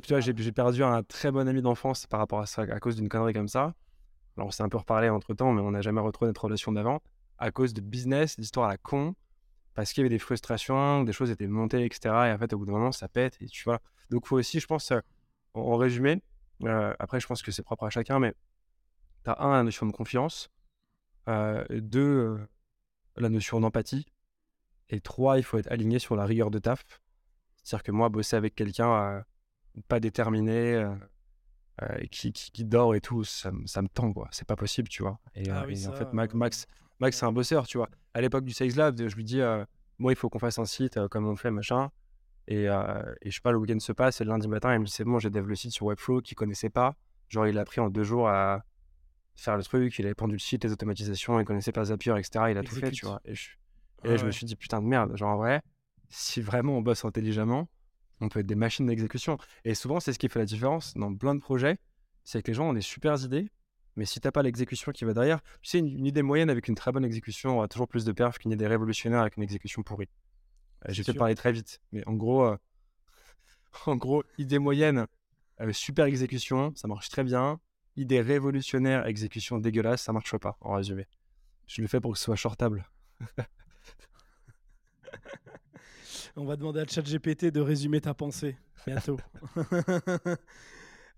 [0.52, 3.48] perdu un très bon ami d'enfance par rapport à ça, à cause d'une connerie comme
[3.48, 3.74] ça.
[4.36, 6.72] Alors, on s'est un peu reparlé entre temps, mais on n'a jamais retrouvé notre relation
[6.72, 7.02] d'avant
[7.40, 9.16] à cause de business, d'histoire à la con,
[9.74, 12.00] parce qu'il y avait des frustrations, des choses étaient montées, etc.
[12.28, 13.38] Et en fait, au bout d'un moment, ça pète.
[13.42, 13.80] Et tu vois.
[14.10, 15.00] Donc, faut aussi, je pense, euh,
[15.54, 16.22] en, résumé,
[16.64, 18.34] euh, après, je pense que c'est propre à chacun, mais
[19.24, 20.50] tu as un, la notion de confiance,
[21.28, 22.40] euh, deux,
[23.16, 24.06] la notion d'empathie,
[24.90, 26.84] et trois, il faut être aligné sur la rigueur de taf.
[27.64, 29.24] C'est-à-dire que moi, bosser avec quelqu'un
[29.88, 30.88] pas déterminé,
[31.84, 34.28] euh, qui, qui, dort et tout, ça, ça me tend, quoi.
[34.32, 35.20] C'est pas possible, tu vois.
[35.36, 36.68] Et, ah euh, en fait, Max, Max,
[37.00, 37.88] Max c'est un bosseur, tu vois.
[38.16, 39.64] À l'époque du Sales Lab, je lui dis, euh,
[40.00, 41.92] moi, il faut qu'on fasse un site comme on fait, machin.
[42.48, 44.86] Et, et, je sais pas, le week-end se passe, et le lundi matin, il me
[44.86, 46.96] dit, c'est bon, j'ai développé le site sur Webflow qu'il connaissait pas.
[47.30, 48.64] Genre, il a pris en deux jours à
[49.36, 52.46] faire le truc, il avait pendu le site, les automatisations, il connaissait pas Zapier, etc.
[52.50, 53.22] Il a tout fait, tu vois.
[53.26, 53.50] Et, je,
[54.04, 55.62] et je me suis dit, putain de merde, genre en vrai,
[56.10, 57.70] si vraiment on bosse intelligemment,
[58.22, 59.38] on peut être des machines d'exécution.
[59.64, 61.78] Et souvent, c'est ce qui fait la différence dans plein de projets.
[62.24, 63.50] C'est que les gens ont des super idées,
[63.96, 66.76] mais si t'as pas l'exécution qui va derrière, tu sais, une, idée moyenne avec une
[66.76, 70.10] très bonne exécution aura toujours plus de perf qu'une idée révolutionnaire avec une exécution pourrie.
[70.86, 72.58] Euh, J'ai fait parler très vite, mais en gros, euh,
[73.86, 75.08] en gros, idée moyenne,
[75.62, 77.60] euh, super exécution, ça marche très bien.
[77.96, 81.08] Idée révolutionnaire, exécution dégueulasse, ça marche pas, en résumé.
[81.66, 82.88] Je le fais pour que ce soit shortable.
[86.36, 88.56] On va demander à ChatGPT de résumer ta pensée
[88.86, 89.18] bientôt.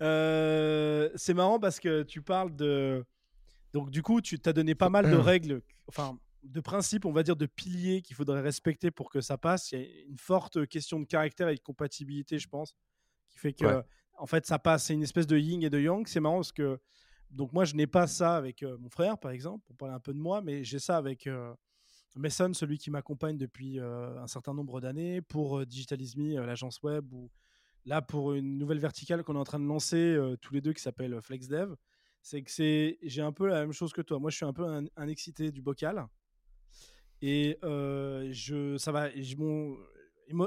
[0.01, 3.05] Euh, c'est marrant parce que tu parles de.
[3.73, 5.61] Donc, du coup, tu t'as donné pas mal de règles.
[5.87, 9.71] Enfin, de principe, on va dire, de piliers qu'il faudrait respecter pour que ça passe.
[9.71, 12.75] Il y a une forte question de caractère et de compatibilité, je pense,
[13.27, 13.83] qui fait que,
[14.17, 14.85] en fait, ça passe.
[14.85, 16.07] C'est une espèce de yin et de yang.
[16.07, 16.79] C'est marrant parce que,
[17.31, 19.99] donc moi, je n'ai pas ça avec euh, mon frère, par exemple, pour parler un
[19.99, 21.53] peu de moi, mais j'ai ça avec euh,
[22.15, 27.29] Mason, celui qui m'accompagne depuis euh, un certain nombre d'années, pour Digitalisme, l'agence web, ou
[27.85, 30.81] là, pour une nouvelle verticale qu'on est en train de lancer tous les deux qui
[30.81, 31.75] s'appelle FlexDev.
[32.21, 34.19] C'est que c'est, j'ai un peu la même chose que toi.
[34.19, 36.05] Moi, je suis un peu un excité du bocal.
[37.21, 39.09] Et je, ça va.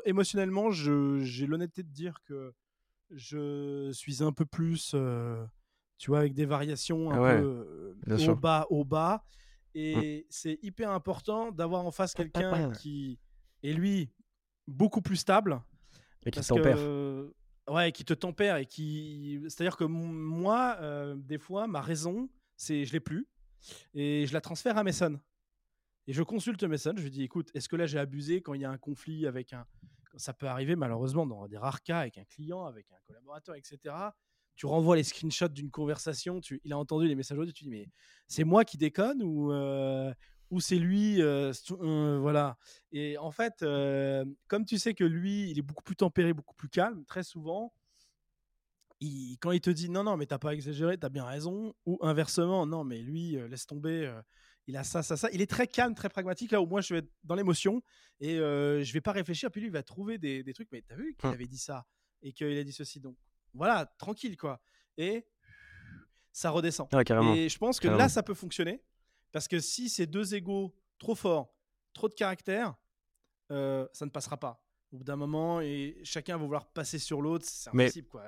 [0.04, 2.52] émotionnellement, j'ai l'honnêteté de dire que
[3.10, 4.94] je suis un peu plus,
[5.98, 7.94] tu vois, avec des variations un ah peu
[8.28, 9.22] au bas, au bas.
[9.24, 9.78] Mmh.
[9.78, 13.18] Et c'est hyper important d'avoir en face quelqu'un qui
[13.62, 14.10] est lui
[14.66, 15.60] beaucoup plus stable.
[16.24, 16.78] Et qui tempère.
[17.68, 19.40] ouais, qui te tempère et qui.
[19.48, 20.78] C'est-à-dire que moi,
[21.16, 23.26] des fois, ma raison, c'est je l'ai plus
[23.94, 25.18] et je la transfère à Mason.
[26.06, 28.62] Et je consulte Mason, je lui dis écoute, est-ce que là j'ai abusé quand il
[28.62, 29.66] y a un conflit avec un.
[30.16, 33.94] Ça peut arriver malheureusement dans des rares cas avec un client, avec un collaborateur, etc.
[34.56, 36.60] Tu renvoies les screenshots d'une conversation, tu...
[36.64, 37.88] il a entendu les messages audio, tu dis mais
[38.26, 40.12] c'est moi qui déconne ou, euh,
[40.50, 42.58] ou c'est lui euh, euh, Voilà.
[42.90, 43.64] Et en fait,
[44.48, 47.72] comme tu sais que lui, il est beaucoup plus tempéré, beaucoup plus calme, très souvent,
[49.40, 52.66] quand il te dit non, non, mais t'as pas exagéré, t'as bien raison, ou inversement,
[52.66, 54.12] non, mais lui, laisse tomber
[54.66, 55.28] il a ça, ça, ça.
[55.32, 56.52] Il est très calme, très pragmatique.
[56.52, 57.82] Là où moi, je vais être dans l'émotion
[58.20, 59.50] et euh, je vais pas réfléchir.
[59.50, 60.68] Puis lui, il va trouver des, des trucs.
[60.72, 61.34] Mais t'as vu qu'il hum.
[61.34, 61.86] avait dit ça
[62.22, 63.00] et qu'il a dit ceci.
[63.00, 63.16] Donc
[63.54, 64.60] voilà, tranquille quoi.
[64.96, 65.26] Et
[66.32, 66.88] ça redescend.
[67.34, 68.82] et je pense que là, ça peut fonctionner
[69.32, 71.54] parce que si ces deux égaux trop forts,
[71.92, 72.74] trop de caractère,
[73.50, 74.64] euh, ça ne passera pas.
[74.92, 78.08] Au bout d'un moment, et chacun va vouloir passer sur l'autre, c'est impossible.
[78.08, 78.24] Quoi.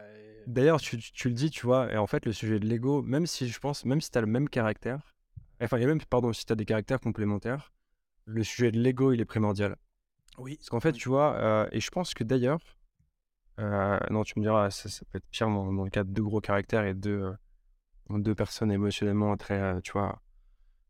[0.47, 3.27] D'ailleurs, tu, tu, le dis, tu vois, et en fait, le sujet de l'ego, même
[3.27, 5.14] si je pense, même si tu as le même caractère,
[5.61, 7.73] Enfin, il y a même, pardon, si tu as des caractères complémentaires,
[8.25, 9.77] le sujet de l'ego, il est primordial.
[10.39, 10.57] Oui.
[10.57, 12.61] Parce qu'en fait, tu vois, euh, et je pense que d'ailleurs,
[13.61, 16.41] euh, non, tu me diras, ça, peut être pire dans, le cas de deux gros
[16.41, 17.37] caractères et deux,
[18.11, 20.21] euh, deux personnes émotionnellement très, tu vois,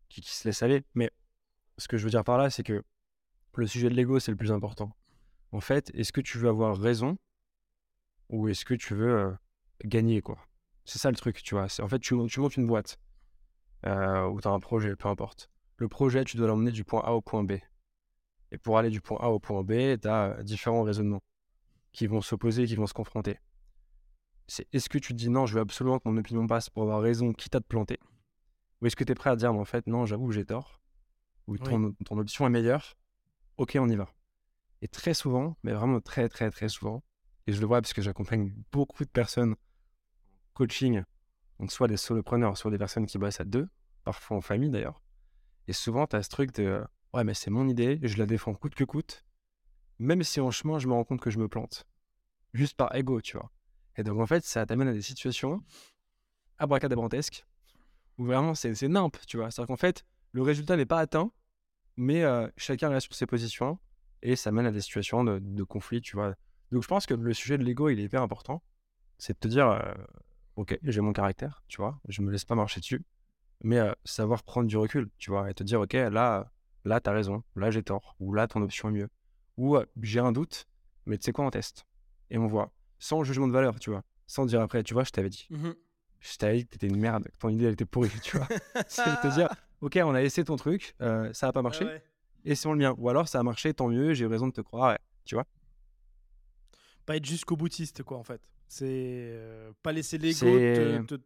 [0.09, 0.83] qui, qui, se laissent aller.
[0.95, 1.11] Mais
[1.77, 2.83] ce que je veux dire par là, c'est que
[3.57, 4.97] le sujet de l'ego, c'est le plus important.
[5.53, 7.19] En fait, est-ce que tu veux avoir raison
[8.31, 9.37] ou est-ce que tu veux
[9.85, 10.39] gagner, quoi?
[10.85, 11.67] C'est ça le truc, tu vois.
[11.81, 12.99] En fait, tu, tu montes une boîte
[13.87, 15.51] euh, ou tu as un projet, peu importe.
[15.77, 17.53] Le projet, tu dois l'emmener du point A au point B.
[18.53, 21.23] Et pour aller du point A au point B, tu as différents raisonnements
[21.93, 23.39] qui vont s'opposer, qui vont se confronter.
[24.47, 26.83] C'est est-ce que tu te dis non, je veux absolument que mon opinion passe pour
[26.83, 27.99] avoir raison, quitte à te planter?
[28.81, 30.81] Ou est-ce que tu es prêt à dire, en fait, non, j'avoue que j'ai tort
[31.47, 32.97] Ou ton, ton option est meilleure
[33.57, 34.09] Ok, on y va.
[34.83, 37.03] Et très souvent, mais vraiment très, très, très souvent,
[37.47, 39.55] et je le vois parce que j'accompagne beaucoup de personnes
[40.55, 41.03] coaching
[41.61, 43.69] donc, soit des solopreneurs, soit des personnes qui bossent à deux,
[44.05, 45.01] parfois en famille d'ailleurs.
[45.69, 48.55] Et souvent, tu as ce truc de ouais, mais c'est mon idée, je la défends
[48.55, 49.25] coûte que coûte,
[49.99, 51.87] même si en chemin, je me rends compte que je me plante.
[52.53, 53.51] Juste par ego, tu vois.
[53.97, 55.63] Et donc, en fait, ça t'amène à des situations
[56.59, 57.45] abracadabrantesques
[58.19, 59.51] où vraiment c'est nimp, tu vois.
[59.51, 61.33] C'est-à-dire qu'en fait, le résultat n'est pas atteint,
[61.97, 63.79] mais euh, chacun reste sur ses positions
[64.23, 66.35] et ça mène à des situations de, conflit, tu vois.
[66.73, 68.63] Donc, je pense que le sujet de l'ego, il est hyper important.
[69.19, 69.95] C'est de te dire, euh,
[70.57, 73.03] ok, j'ai mon caractère, tu vois, je me laisse pas marcher dessus,
[73.63, 76.53] mais savoir prendre du recul, tu vois, et te dire, ok, là,
[76.85, 79.09] là, t'as raison, là, j'ai tort, ou là, ton option est mieux,
[79.57, 80.67] ou j'ai un doute,
[81.07, 81.87] mais tu sais quoi, on teste,
[82.31, 85.11] et on voit, sans jugement de valeur, tu vois, sans dire après, tu vois, je
[85.11, 85.71] t'avais dit, mmh
[86.21, 88.49] je t'avais dit que t'étais une merde, que ton idée, elle était pourrie, tu vois,
[88.89, 89.49] c'est te dire,
[89.83, 90.95] ok, on a essayé ton truc,
[91.33, 91.85] ça a pas marché,
[92.47, 94.63] et c'est le mien, ou alors ça a marché, tant mieux, j'ai raison de te
[94.63, 94.97] croire,
[95.27, 95.45] tu vois.
[97.07, 98.41] Pas être jusqu'au boutiste, quoi, en fait.
[98.69, 100.47] C'est euh, pas laisser l'ego
[101.07, 101.19] te,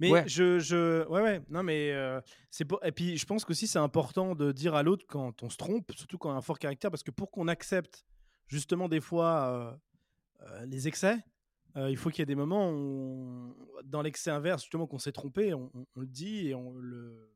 [0.00, 2.20] Mais je, je, ouais, ouais, non, mais euh,
[2.50, 5.56] c'est Et puis, je pense qu'aussi, c'est important de dire à l'autre quand on se
[5.56, 8.04] trompe, surtout quand on a un fort caractère, parce que pour qu'on accepte
[8.48, 9.78] justement des fois
[10.42, 11.16] euh, les excès,
[11.76, 15.54] il faut qu'il y ait des moments où, dans l'excès inverse, justement, qu'on s'est trompé,
[15.54, 17.30] on, le dit et on le,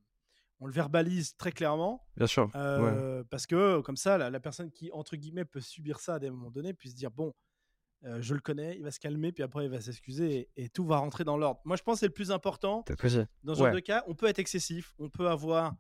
[0.61, 2.07] on le verbalise très clairement.
[2.17, 2.51] Bien sûr.
[3.31, 6.31] Parce que comme ça, la, la, personne qui, entre guillemets, peut subir ça à des
[6.31, 7.35] moments donnés, puisse dire, bon,
[8.05, 10.85] euh, je le connais, il va se calmer, puis après il va s'excuser et, tout
[10.85, 11.61] va rentrer dans l'ordre.
[11.65, 12.85] Moi, je pense que c'est le plus important.
[13.43, 15.75] Dans ce genre de cas, on peut être excessif, on peut avoir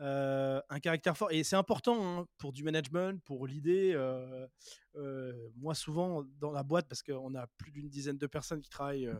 [0.00, 1.30] euh, un caractère fort.
[1.30, 3.92] Et c'est important hein, pour du management, pour l'idée.
[3.94, 4.48] Euh,
[5.56, 9.10] moi, souvent, dans la boîte, parce qu'on a plus d'une dizaine de personnes qui travaillent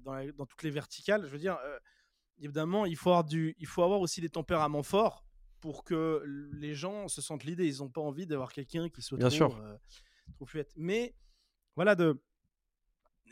[0.00, 1.58] dans, dans, toutes les verticales, je veux dire,
[2.38, 5.24] évidemment, il faut, avoir du, il faut avoir aussi des tempéraments forts
[5.60, 6.22] pour que
[6.52, 7.66] les gens se sentent l'idée.
[7.66, 9.78] Ils n'ont pas envie d'avoir quelqu'un qui soit Bien trop, sûr.
[10.34, 10.72] trop fluette.
[10.76, 11.14] Mais
[11.74, 12.22] voilà, de,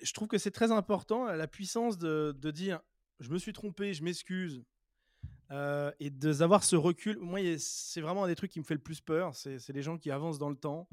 [0.02, 2.80] je trouve que c'est très important la puissance de, dire
[3.20, 4.64] je me suis trompé, je m'excuse.
[5.50, 8.80] Euh, et d'avoir ce recul, moi, c'est vraiment un des trucs qui me fait le
[8.80, 9.34] plus peur.
[9.34, 10.88] C'est les gens qui avancent dans le temps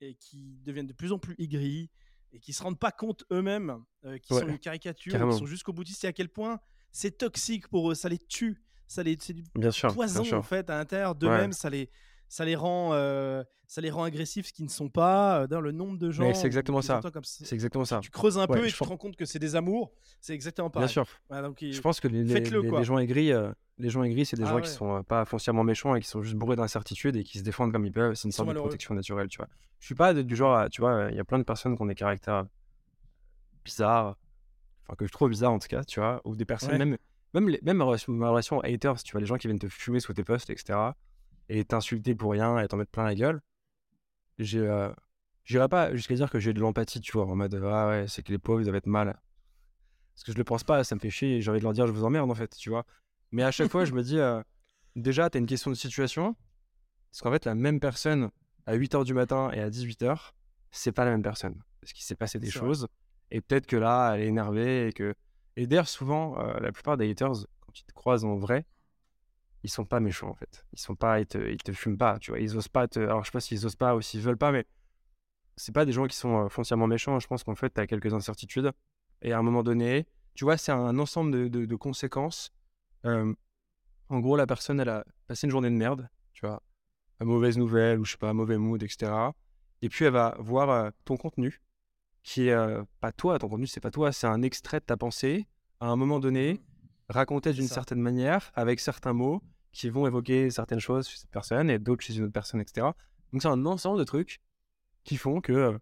[0.00, 1.90] et qui deviennent de plus en plus aigris
[2.32, 5.72] et qui se rendent pas compte eux-mêmes euh, qu'ils sont une caricature, qu'ils sont jusqu'au
[5.72, 6.60] boutiste et à quel point
[6.92, 9.42] c'est toxique pour eux, ça les tue, ça les, c'est du
[9.94, 11.90] poison en fait à l'intérieur d'eux-mêmes, ça les,
[12.28, 15.42] ça les rend, euh, ça les rend agressifs, ce qui ne sont pas.
[15.42, 16.32] Euh, dans le nombre de gens.
[16.32, 17.00] c'est exactement ça.
[17.24, 18.00] C'est exactement ça.
[18.00, 19.92] Tu creuses un peu et tu te rends compte que c'est des amours.
[20.20, 20.86] C'est exactement pareil.
[20.86, 21.06] Bien sûr.
[21.60, 24.60] je pense que les, les, gens aigris, euh, les gens aigris, c'est des ah gens
[24.60, 27.72] qui sont pas foncièrement méchants et qui sont juste bourrés d'incertitudes et qui se défendent
[27.72, 28.14] comme ils peuvent.
[28.14, 29.48] C'est une sorte de protection naturelle, tu vois.
[29.78, 31.86] Je suis pas du genre, tu vois, il y a plein de personnes qui ont
[31.86, 32.46] des caractères
[33.62, 34.16] bizarres,
[34.82, 36.96] enfin que je trouve bizarres en tout cas, tu vois, ou des personnes même,
[37.34, 40.12] même, les, même ma relation, haters, tu vois, les gens qui viennent te fumer sous
[40.12, 40.92] tes posts, etc
[41.48, 43.40] et t'insulter pour rien et t'en mettre plein la gueule,
[44.38, 44.90] j'ai, euh,
[45.44, 48.22] j'irai pas jusqu'à dire que j'ai de l'empathie, tu vois, en mode ah ouais, c'est
[48.22, 49.20] que les pauvres ils doivent être mal.
[50.14, 51.86] Parce que je le pense pas, ça me fait chier, j'ai envie de leur dire
[51.86, 52.84] je vous emmerde en fait, tu vois.
[53.30, 54.42] Mais à chaque fois, je me dis euh,
[54.96, 56.36] déjà, t'as une question de situation,
[57.10, 58.30] parce qu'en fait, la même personne
[58.66, 60.32] à 8h du matin et à 18h,
[60.70, 61.62] c'est pas la même personne.
[61.80, 62.86] Parce qu'il s'est passé des choses,
[63.32, 65.14] et peut-être que là, elle est énervée, et que.
[65.56, 68.64] Et d'ailleurs, souvent, euh, la plupart des haters, quand ils te croisent en vrai,
[69.64, 70.64] ils sont pas méchants en fait.
[70.72, 72.40] Ils sont pas, ils te, fument pas, tu vois.
[72.40, 73.00] Ils osent pas te.
[73.00, 74.66] Alors je sais pas s'ils osent pas ou s'ils veulent pas, mais
[75.56, 77.18] c'est pas des gens qui sont euh, foncièrement méchants.
[77.20, 78.70] Je pense qu'en fait, tu as quelques incertitudes.
[79.22, 82.52] Et à un moment donné, tu vois, c'est un ensemble de, conséquences.
[83.04, 86.62] En gros, la personne, elle a passé une journée de merde, tu vois,
[87.20, 89.10] une mauvaise nouvelle ou je sais pas, mauvais mood, etc.
[89.80, 91.60] Et puis elle va voir euh, ton contenu,
[92.22, 92.56] qui est
[93.00, 95.46] pas toi, ton contenu, c'est pas toi, c'est un extrait de ta pensée.
[95.80, 96.58] À un moment donné, mmh
[97.12, 99.42] raconter d'une certaine manière, avec certains mots
[99.72, 102.88] qui vont évoquer certaines choses chez cette personne et d'autres chez une autre personne, etc.
[103.32, 104.40] Donc c'est un ensemble de trucs
[105.04, 105.78] qui font que euh,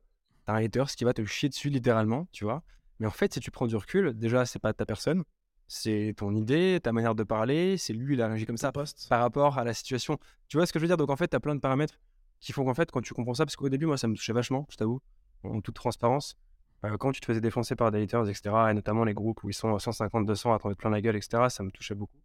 [0.47, 2.63] t'as un hater qui va te chier dessus littéralement, tu vois.
[2.99, 5.25] Mais en fait, si tu prends du recul, déjà, c'est pas ta personne,
[5.67, 9.21] c'est ton idée, ta manière de parler, c'est lui, il a réagi comme ça par
[9.21, 10.19] rapport à la situation.
[10.49, 10.97] Tu vois ce que je veux dire?
[10.97, 11.99] Donc en fait, tu as plein de paramètres
[12.41, 14.33] qui font qu'en fait, quand tu comprends ça, parce qu'au début, moi, ça me touchait
[14.33, 15.01] vachement, je t'avoue,
[15.45, 16.37] en toute transparence.
[16.85, 19.51] Euh, quand tu te faisais défoncer par des haters, etc., et notamment les groupes où
[19.51, 22.19] ils sont 150, 200 à t'en mettre plein la gueule, etc., ça me touchait beaucoup.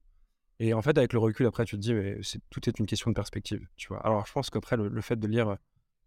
[0.60, 3.12] Et en fait, avec le recul, après, tu te dis, mais tout est une question
[3.12, 4.00] de perspective, tu vois.
[4.06, 5.58] Alors, je pense qu'après, le, fait de lire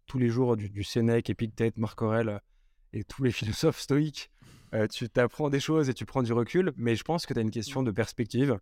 [0.07, 2.41] tous les jours du, du Sénèque, Épictète, Marc Aurèle
[2.93, 4.31] et tous les philosophes stoïques,
[4.73, 7.39] euh, tu t'apprends des choses et tu prends du recul, mais je pense que tu
[7.39, 8.57] as une question de perspective.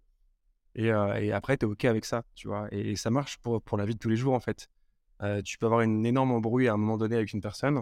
[0.76, 2.68] Et, euh, après, tu es OK avec ça, tu vois.
[2.72, 4.68] Et, ça marche pour la vie de tous les jours, en fait.
[5.46, 7.82] tu peux avoir une énorme embrouille à un moment donné avec une personne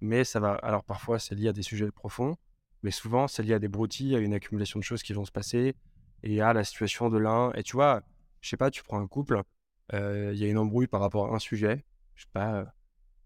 [0.00, 0.54] mais ça va.
[0.56, 2.36] Alors parfois, c'est lié à des sujets profonds,
[2.82, 5.32] mais souvent, c'est lié à des broutilles, à une accumulation de choses qui vont se
[5.32, 5.74] passer
[6.22, 7.52] et à la situation de l'un.
[7.52, 8.02] Et tu vois,
[8.40, 9.42] je sais pas, tu prends un couple,
[9.94, 11.84] euh, il y a une embrouille par rapport à un sujet,
[12.14, 12.64] je sais pas, euh,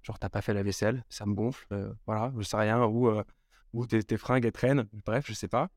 [0.03, 3.11] genre t'as pas fait la vaisselle, ça me gonfle, euh, voilà, je sais rien, ou,
[3.73, 5.71] ou tes, tes, fringues elles traînent, bref, je sais pas.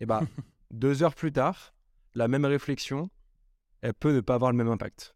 [0.00, 0.22] Et bah,
[0.70, 1.74] deux heures plus tard,
[2.14, 3.10] la même réflexion,
[3.82, 5.14] elle peut ne pas avoir le même impact.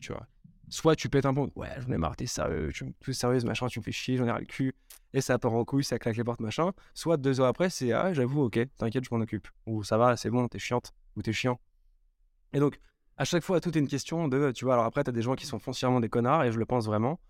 [0.00, 0.26] Tu vois,
[0.70, 3.66] soit tu pètes un pont, ouais, j'en ai marre, t'es sérieux, tu me sérieuse, machin,
[3.66, 4.74] tu me fais chier, j'en ai ras le cul,
[5.12, 6.72] et ça part en couille, ça claque les portes, machin.
[6.94, 9.48] Soit deux heures après, c'est ah, j'avoue, ok, t'inquiète, je m'en occupe.
[9.66, 11.60] Ou ça va, c'est bon, t'es chiante, ou t'es chiant.
[12.52, 12.80] Et donc,
[13.16, 15.34] à chaque fois, tout est une question de, tu vois, alors après, t'as des gens
[15.34, 17.20] qui sont foncièrement des connards, et je le pense vraiment.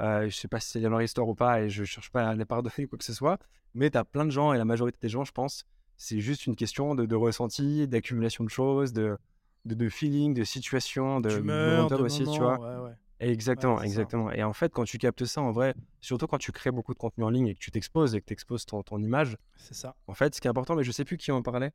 [0.00, 2.28] Euh, je sais pas si c'est dans leur histoire ou pas, et je cherche pas
[2.28, 3.38] à les pardonner quoi que ce soit,
[3.74, 5.64] mais t'as plein de gens, et la majorité des gens, je pense,
[5.96, 9.18] c'est juste une question de, de ressenti, d'accumulation de choses, de,
[9.64, 12.94] de, feeling, de situation, de momentum aussi, tu vois.
[13.20, 14.32] Exactement, exactement.
[14.32, 16.98] Et en fait, quand tu captes ça, en vrai, surtout quand tu crées beaucoup de
[16.98, 19.74] contenu en ligne et que tu t'exposes et que tu exposes ton, ton image, c'est
[19.74, 19.94] ça.
[20.06, 21.72] En fait, ce qui est important, mais je sais plus qui en parlait.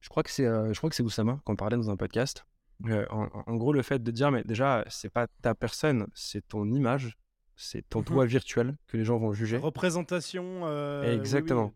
[0.00, 2.46] Je crois que c'est, euh, je crois que c'est Oussama qu'on parlait dans un podcast.
[2.86, 6.70] Euh, en, gros, le fait de dire, mais déjà, c'est pas ta personne, c'est ton
[6.70, 7.16] image,
[7.56, 9.56] c'est ton mmh toi virtuel que les gens vont juger.
[9.56, 10.60] représentation.
[10.64, 11.72] Euh, exactement.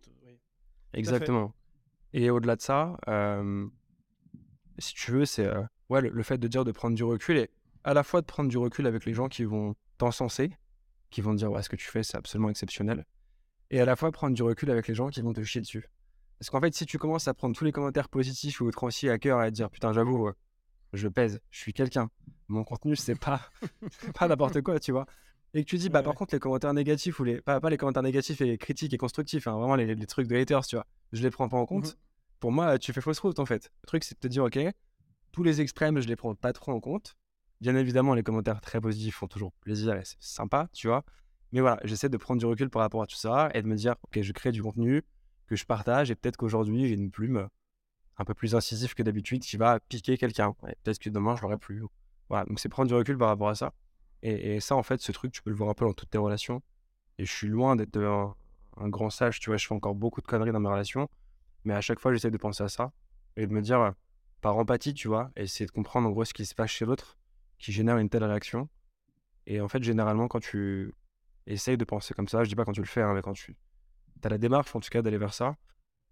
[0.93, 1.55] Exactement.
[2.13, 2.99] Et au-delà de ça,
[4.81, 5.49] si tu veux, c'est
[5.89, 7.51] ouais, le, fait de dire de prendre du recul et
[7.85, 10.53] à la fois de prendre du recul avec les gens qui vont t'encenser,
[11.11, 13.07] qui vont te dire ouais, ce que tu fais, c'est absolument exceptionnel,
[13.71, 15.89] et à la fois prendre du recul avec les gens qui vont te chier dessus.
[16.39, 19.19] Parce qu'en fait, si tu commences à prendre tous les commentaires positifs ou aussi à
[19.19, 20.31] cœur et à te dire putain, j'avoue,
[20.93, 22.11] je pèse, je suis quelqu'un,
[22.49, 23.41] mon contenu, c'est pas,
[24.15, 25.07] pas n'importe quoi, tu vois.
[25.53, 27.77] Et que tu dis, bah, par contre, les commentaires négatifs, ou les, pas, pas les
[27.77, 31.23] commentaires négatifs et critiques et constructifs, hein, vraiment les, trucs de haters, tu vois, je
[31.23, 31.95] les prends pas en compte.
[31.95, 32.10] Mmh
[32.41, 33.71] Pour moi, tu fais fausse route en fait.
[33.83, 34.59] Le truc, c'est de te dire, ok,
[35.33, 37.17] tous les extrêmes, je les prends pas trop en compte.
[37.61, 41.05] Bien évidemment, les commentaires très positifs font toujours plaisir et c'est sympa, tu vois.
[41.53, 43.77] Mais voilà, j'essaie de prendre du recul par rapport à tout ça et de me
[43.77, 45.03] dire, ok, je crée du contenu
[45.47, 47.49] que je partage et peut-être qu'aujourd'hui, j'ai une plume
[48.17, 50.55] un peu plus incisive que d'habitude qui va piquer quelqu'un.
[50.85, 51.83] Peut-être que demain, je l'aurai plus.
[52.29, 53.73] Voilà, donc c'est prendre du recul par rapport à ça.
[54.23, 56.19] Et, ça, en fait, ce truc, tu peux le voir un peu dans toutes tes
[56.19, 56.63] relations.
[57.19, 58.35] Et je suis loin d'être un,
[58.77, 61.09] un, grand sage, tu vois, je fais encore beaucoup de conneries dans mes relations.
[61.65, 62.93] Mais à chaque fois, j'essaie de penser à ça
[63.37, 63.95] et de me dire,
[64.41, 66.85] par empathie, tu vois, et essayer de comprendre en gros ce qui se passe chez
[66.85, 67.19] l'autre
[67.61, 68.69] qui génère une telle réaction.
[69.47, 70.93] Et en fait, généralement, quand tu
[71.47, 73.35] essayes de penser comme ça, je dis pas quand tu le fais, hein, mais quand
[73.35, 73.57] tu
[74.25, 75.57] as la démarche en tout cas d'aller vers ça,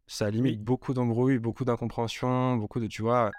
[0.07, 3.30] ça limite beaucoup d'embrouilles, beaucoup d'incompréhension, beaucoup de, tu vois,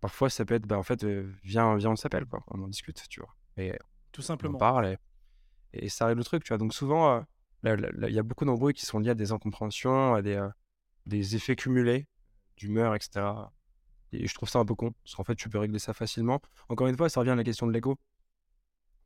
[0.00, 2.68] parfois ça peut être, bah, en fait, euh, viens, viens, on s'appelle, quoi, on en
[2.68, 3.34] discute, tu vois.
[3.56, 3.76] Et
[4.12, 4.56] tout simplement.
[4.56, 4.96] On parle
[5.72, 6.58] et, ça arrive le truc, tu vois.
[6.58, 7.24] Donc souvent,
[7.64, 7.76] euh,
[8.08, 10.48] il y a beaucoup d'embrouilles qui sont liées à des incompréhensions, à des, euh,
[11.08, 12.06] des effets cumulés
[12.56, 13.24] d'humeur, etc.
[14.12, 16.40] Et je trouve ça un peu con, parce qu'en fait, tu peux régler ça facilement.
[16.68, 17.98] Encore une fois, ça revient à la question de l'ego.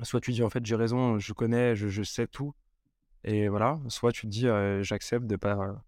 [0.03, 2.55] Soit tu dis, en fait, j'ai raison, je connais, je, sais tout.
[3.24, 3.80] Et voilà.
[3.88, 4.46] Soit tu te dis,
[4.84, 5.84] j'accepte de pas,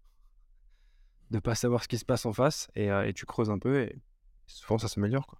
[1.43, 2.69] pas savoir ce qui se passe en face.
[2.75, 3.81] Et, et tu creuses un peu.
[3.81, 3.99] Et
[4.47, 5.27] souvent, ça s'améliore.
[5.27, 5.39] Quoi.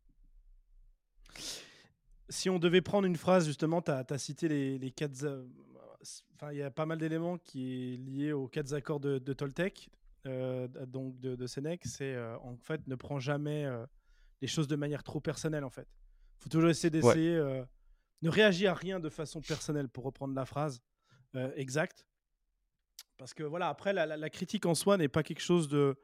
[2.28, 5.45] Si on devait prendre une phrase, justement, tu as, cité les, les quatre.
[6.36, 9.89] Enfin, il y a pas mal d'éléments qui est lié aux quatre accords de Toltec.
[10.26, 13.86] Euh, donc de, de Sénèque, c'est euh, en fait ne prends jamais euh,
[14.41, 15.88] les choses de manière trop personnelle en fait.
[16.39, 17.38] Faut toujours essayer d'essayer,
[18.21, 20.82] ne réagir à rien de façon personnelle pour reprendre la phrase
[21.55, 22.05] exacte.
[23.17, 25.97] Parce que voilà, après la, critique en soi n'est pas quelque chose de.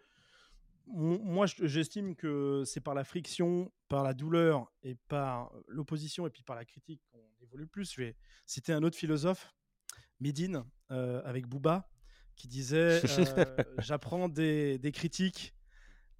[0.88, 6.43] Moi, j'estime que c'est par la friction, par la douleur et par l'opposition et puis
[6.43, 7.91] par la critique qu'on évolue plus.
[7.91, 8.15] Je vais
[8.45, 9.53] citer un autre philosophe,
[10.22, 11.89] Médine, avec Bouba,
[12.36, 13.01] qui disait
[13.38, 13.45] euh,
[13.79, 15.53] J'apprends des, des, critiques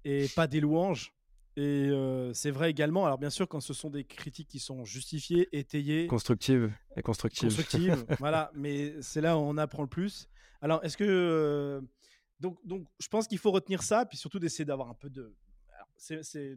[0.04, 1.12] et pas des louanges.
[1.56, 4.84] Et euh, c'est vrai également, alors bien sûr, quand ce sont des critiques qui sont
[4.84, 6.06] justifiées, étayées.
[6.06, 7.48] Constructives et constructives.
[7.48, 10.28] Constructives, voilà, mais c'est là où on apprend le plus.
[10.62, 11.04] Alors, est-ce que.
[11.04, 11.80] Euh,
[12.40, 15.36] donc, donc, je pense qu'il faut retenir ça, puis surtout d'essayer d'avoir un peu de.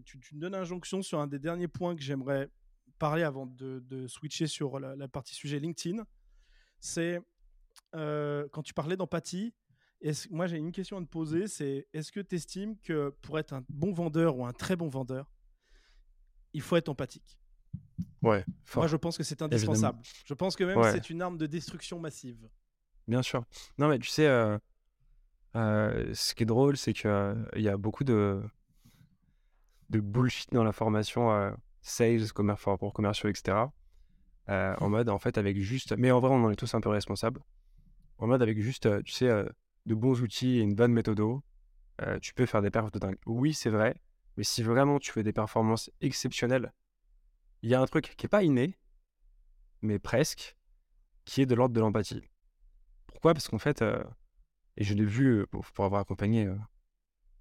[0.05, 2.49] tu, tu, me donnes injonction sur un des derniers points que j'aimerais
[2.97, 6.05] parler avant de, de switcher sur la, la, partie sujet LinkedIn.
[6.79, 7.19] C'est
[7.95, 9.53] euh, quand tu parlais d'empathie,
[10.29, 13.53] moi j'ai une question à te poser, c'est est-ce que tu estimes que pour être
[13.53, 15.31] un bon vendeur ou un très bon vendeur,
[16.53, 17.39] il faut être empathique?
[18.21, 18.45] Ouais.
[18.75, 19.99] Moi je pense que c'est indispensable.
[20.25, 22.49] Je pense que même c'est une arme de destruction massive.
[23.07, 23.45] Bien sûr.
[23.77, 24.57] Non mais tu sais, euh,
[25.55, 28.41] euh, ce qui est drôle, c'est qu'il il y a beaucoup de,
[29.89, 33.57] de bullshit dans la formation sales, pour commerciaux, etc.
[34.47, 35.95] en mode en fait avec juste...
[35.97, 37.41] Mais en vrai on en est tous un peu responsables
[38.18, 39.30] en mode avec juste, tu sais,
[39.86, 41.22] de bons outils et une bonne méthode,
[42.22, 43.18] tu peux faire des perfs de dingue.
[43.26, 43.95] Oui, c'est vrai,
[44.38, 46.74] mais si vraiment tu fais des performances exceptionnelles,
[47.61, 48.78] il y a un truc qui n'est pas inné,
[49.82, 50.55] mais presque,
[51.26, 52.24] qui est de l'ordre de l'empathie.
[53.07, 53.34] Pourquoi?
[53.34, 53.84] Parce qu'en fait,
[54.78, 56.53] et je l'ai vu pour avoir accompagné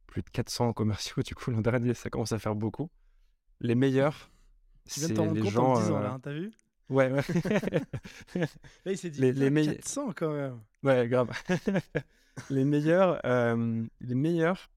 [0.07, 2.91] plus de 400 commerciaux, du coup, l'an dernier, ça commence à faire beaucoup.
[3.61, 4.31] Les meilleurs,
[4.87, 5.75] c'est les gens.
[5.75, 6.53] En là, hein, t'as vu?
[6.91, 7.23] Ouais, ouais.
[8.35, 8.47] Là,
[8.93, 10.61] il s'est dit les, les meilleurs 400 quand même.
[10.83, 11.31] Ouais, grave.
[12.51, 14.71] les meilleurs, euh, les meilleurs,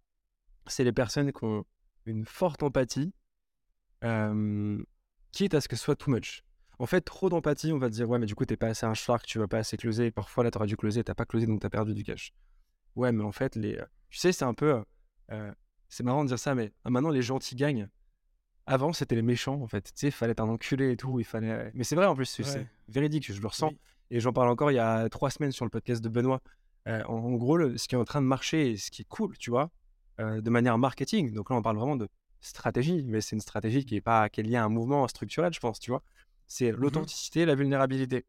[0.68, 1.66] c'est les personnes qui ont
[2.06, 3.14] une forte empathie,
[4.04, 4.82] euh,
[5.32, 6.44] quitte à ce que ce soit too much.
[6.80, 8.86] En fait, trop d'empathie, on va te dire, ouais, mais du coup, t'es pas assez
[8.86, 10.12] un shark, tu vas pas assez closer.
[10.12, 12.34] Parfois, là, t'aurais dû closer, t'as pas closé, donc t'as perdu du cash.
[12.96, 13.78] Ouais, mais en fait, les,
[14.10, 14.84] tu sais, c'est un peu,
[15.32, 15.52] euh,
[15.90, 17.90] c'est marrant de dire ça, mais maintenant, les gentils gagnent.
[18.70, 19.82] Avant, c'était les méchants, en fait.
[19.86, 21.20] Tu sais, il fallait être un enculé et tout.
[21.20, 21.72] Il fallait...
[21.74, 23.72] Mais c'est vrai, en plus, c'est véridique, je le ressens.
[24.12, 26.42] Et j'en parle encore il y a trois semaines sur le podcast de Benoît.
[26.88, 29.38] Euh, en, gros, ce qui est en train de marcher et ce qui est cool,
[29.38, 29.70] tu vois,
[30.20, 31.34] euh, de manière marketing.
[31.34, 32.08] Donc là, on parle vraiment de
[32.40, 35.54] stratégie, mais c'est une stratégie qui est pas qui est liée à un mouvement structurel,
[35.54, 36.04] je pense, tu vois.
[36.48, 38.26] C'est mmh l'authenticité, la vulnérabilité.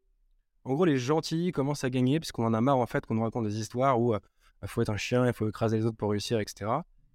[0.65, 3.15] En gros, les gentils commencent à gagner parce qu'on en a marre, en fait, qu'on
[3.15, 5.85] nous raconte des histoires où il euh, faut être un chien, il faut écraser les
[5.85, 6.71] autres pour réussir, etc.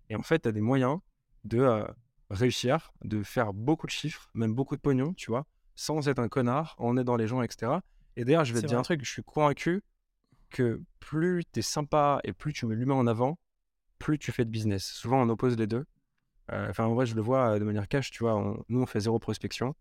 [0.08, 0.98] Et en fait, tu as des moyens
[1.44, 1.84] de
[2.30, 6.28] réussir, de faire beaucoup de chiffres, même beaucoup de pognon, tu vois, sans être un
[6.28, 7.72] connard, en aidant les gens, etc.
[8.16, 9.82] Et d'ailleurs, je vais te dire un truc, je suis convaincu
[10.50, 13.38] que plus tu es sympa et plus tu mets l'humain en avant,
[13.98, 14.84] plus tu fais de business.
[14.84, 15.84] Souvent, on oppose les deux.
[16.52, 18.34] Euh, enfin, en vrai, je le vois euh, de manière cash, tu vois.
[18.68, 19.74] nous, on fait zéro prospection.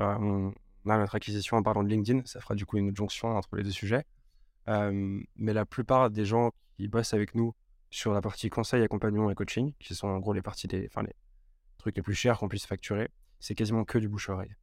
[0.00, 0.52] Euh, on,
[0.88, 2.22] a notre acquisition en parlant de LinkedIn.
[2.24, 4.04] Ça fera du coup une jonction entre les deux sujets.
[4.66, 7.54] mais la plupart des gens qui bossent avec nous
[7.90, 11.02] sur la partie conseil, accompagnement et coaching, qui sont en gros les parties des, enfin
[11.02, 11.14] les,
[11.80, 14.54] trucs les plus chers qu'on puisse facturer, c'est quasiment que du bouche-oreille.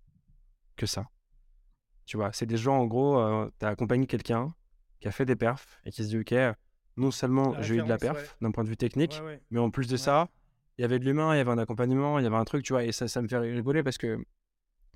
[0.76, 1.06] Que ça.
[2.06, 4.54] Tu vois, c'est des gens, en gros, euh, tu as accompagné quelqu'un
[5.00, 6.34] qui a fait des perfs et qui se dit, OK,
[6.96, 9.88] non seulement j'ai eu de la perf d'un point de vue technique, mais en plus
[9.88, 10.30] de ça,
[10.78, 12.64] il y avait de l'humain, il y avait un accompagnement, il y avait un truc,
[12.64, 14.24] tu vois, et ça, ça me fait rigoler parce que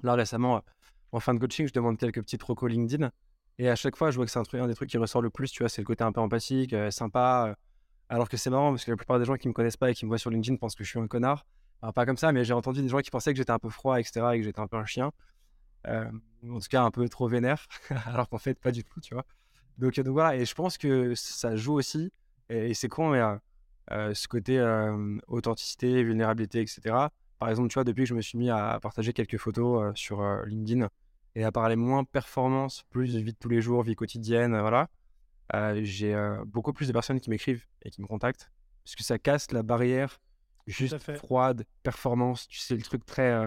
[0.04, 0.64] là, récemment,
[1.12, 3.12] en fin de coaching, je demande quelques petits trocos LinkedIn.
[3.58, 5.22] Et à chaque fois, je vois que c'est un, truc, un des trucs qui ressort
[5.22, 7.48] le plus, tu vois, c'est le côté un peu empathique, euh, sympa.
[7.50, 7.56] Euh,
[8.10, 9.94] alors que c'est marrant parce que la plupart des gens qui me connaissent pas et
[9.94, 11.46] qui me voient sur LinkedIn pensent que je suis un connard
[11.94, 14.00] pas comme ça, mais j'ai entendu des gens qui pensaient que j'étais un peu froid,
[14.00, 15.12] etc., et que j'étais un peu un chien.
[15.88, 16.12] Euh,
[16.48, 17.66] en tout cas, un peu trop vénère,
[18.06, 19.26] alors qu'en fait, pas du tout, tu vois.
[19.78, 22.12] Donc, donc, voilà, et je pense que ça joue aussi,
[22.50, 23.36] et, c'est con, mais euh,
[23.92, 24.62] euh, ce côté
[25.28, 26.82] authenticité, vulnérabilité, etc.,
[27.40, 30.22] Par exemple, tu vois, depuis que je me suis mis à partager quelques photos sur
[30.46, 30.88] LinkedIn
[31.34, 34.88] et à parler moins performance, plus vie de tous les jours, vie quotidienne, voilà,
[35.82, 36.16] j'ai
[36.46, 38.52] beaucoup plus de personnes qui m'écrivent et qui me contactent
[38.84, 40.20] parce que ça casse la barrière
[40.72, 43.46] juste froide, performance, tu sais, le truc très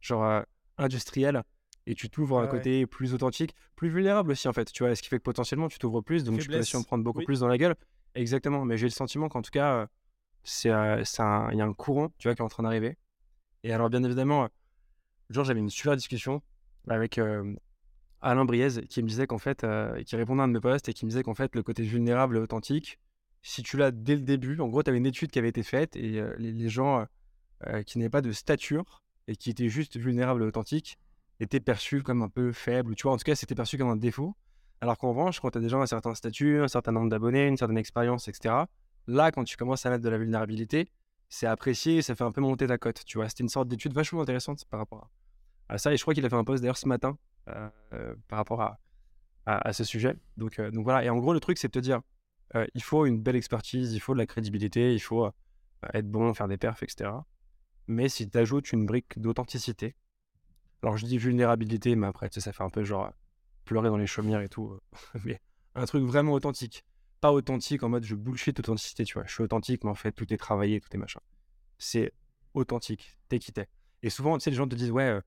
[0.00, 0.44] genre
[0.78, 1.42] industriel
[1.86, 4.94] et tu t'ouvres à un côté plus authentique, plus vulnérable aussi en fait, tu vois,
[4.94, 7.22] ce qui fait que potentiellement tu t'ouvres plus, donc tu peux aussi en prendre beaucoup
[7.22, 7.74] plus dans la gueule.
[8.14, 9.88] Exactement, mais j'ai le sentiment qu'en tout cas,
[10.42, 12.96] c'est il y a un courant, tu vois, qui est en train d'arriver.
[13.62, 14.48] Et alors bien évidemment,
[15.28, 16.42] genre j'avais une super discussion
[16.88, 17.20] avec
[18.20, 19.66] Alain Briez qui me disait qu'en fait,
[20.06, 21.82] qui répondait à un de mes posts et qui me disait qu'en fait le côté
[21.82, 22.98] vulnérable et authentique,
[23.42, 25.62] si tu l'as dès le début, en gros, tu avais une étude qui avait été
[25.62, 27.06] faite et les, gens
[27.86, 30.98] qui n'avaient pas de stature et qui étaient juste vulnérables et authentiques
[31.40, 33.96] étaient perçus comme un peu faibles, tu vois, en tout cas, c'était perçu comme un
[33.96, 34.36] défaut.
[34.80, 37.46] Alors qu'en revanche, quand tu as des gens un certain statut, un certain nombre d'abonnés,
[37.46, 38.54] une certaine expérience, etc.,
[39.06, 40.90] là, quand tu commences à mettre de la vulnérabilité,
[41.28, 43.28] c'est apprécié, ça fait un peu monter ta cote, tu vois.
[43.28, 45.10] C'était une sorte d'étude vachement intéressante par rapport
[45.68, 45.92] à, ça.
[45.92, 48.78] Et je crois qu'il a fait un post d'ailleurs ce matin par rapport à,
[49.46, 50.16] à, ce sujet.
[50.36, 51.04] Donc, donc voilà.
[51.04, 52.00] Et en gros, le truc, c'est de te dire,
[52.74, 55.30] il faut une belle expertise, il faut de la crédibilité, il faut
[55.94, 57.10] être bon, faire des perfs, etc.
[57.86, 59.96] Mais si tu ajoutes une brique d'authenticité,
[60.82, 63.12] alors je dis vulnérabilité, mais après, ça fait un peu genre
[63.64, 64.78] pleurer dans les chaumières et tout.
[65.24, 65.40] mais
[65.74, 66.84] un truc vraiment authentique.
[67.20, 69.24] Pas authentique en mode je bullshit authenticité, tu vois.
[69.26, 71.20] Je suis authentique, mais en fait, tout est travaillé, tout est machin.
[71.78, 72.12] C'est
[72.54, 73.68] authentique, t'es qui t'es.
[74.02, 75.20] Et souvent, tu sais, les gens te disent, ouais,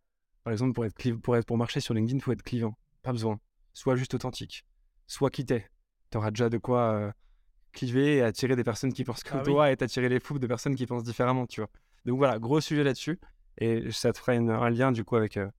[0.43, 2.77] par exemple, pour, être, pour, pour marcher sur LinkedIn, il faut être clivant.
[3.03, 3.39] Pas besoin.
[3.73, 4.65] Sois juste authentique.
[5.07, 5.69] Sois qui t'es
[6.13, 7.11] tu auras déjà de quoi euh,
[7.71, 10.45] cliver et attirer des personnes qui pensent comme ah toi et t'attirer les fous de
[10.45, 11.71] personnes qui pensent différemment, tu vois.
[12.05, 13.19] Donc voilà, gros sujet là-dessus.
[13.57, 15.49] Et ça te fera un lien du coup avec euh,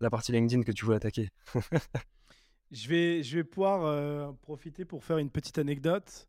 [0.00, 1.30] la partie LinkedIn que tu veux attaquer.
[2.70, 6.28] je, vais, je vais pouvoir euh, profiter pour faire une petite anecdote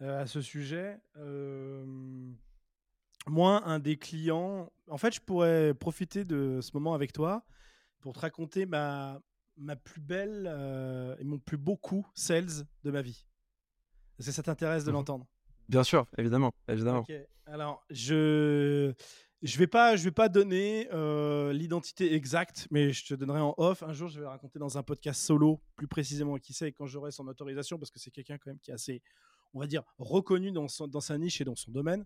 [0.00, 0.98] à ce sujet.
[3.26, 7.44] moi, un des clients, en fait, je pourrais profiter de ce moment avec toi
[8.00, 9.20] pour te raconter ma,
[9.60, 13.26] ma plus belle euh, et mon plus beau coup sales de ma vie.
[14.18, 15.26] Est-ce que ça t'intéresse de mmh l'entendre?
[15.68, 17.06] Bien sûr, évidemment, évidemment.
[17.46, 18.92] Alors, je
[19.42, 23.54] je vais pas je vais pas donner euh, l'identité exacte, mais je te donnerai en
[23.56, 23.82] off.
[23.82, 27.12] Un jour, je vais raconter dans un podcast solo, plus précisément qui c'est, quand j'aurai
[27.12, 29.02] son autorisation, parce que c'est quelqu'un quand même qui est assez,
[29.54, 32.04] on va dire, reconnu dans, son, dans sa niche et dans son domaine.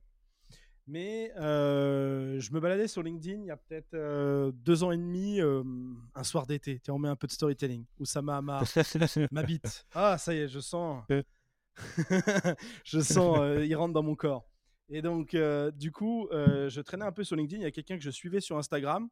[0.87, 4.99] Mais euh, je me baladais sur LinkedIn il y a peut-être euh, deux ans et
[4.99, 5.63] demi, euh,
[6.15, 6.81] un soir d'été.
[6.89, 7.87] On met un peu de storytelling.
[7.99, 8.63] Où ça m'a ma
[9.47, 9.87] bite.
[9.95, 11.05] Ah, ça y est, je sens.
[12.85, 14.47] je sens, il rentre dans mon corps.
[14.91, 15.35] Et donc,
[15.75, 17.63] du coup, je traînais un peu sur LinkedIn.
[17.63, 19.09] Il y a quelqu'un que je suivais sur Instagram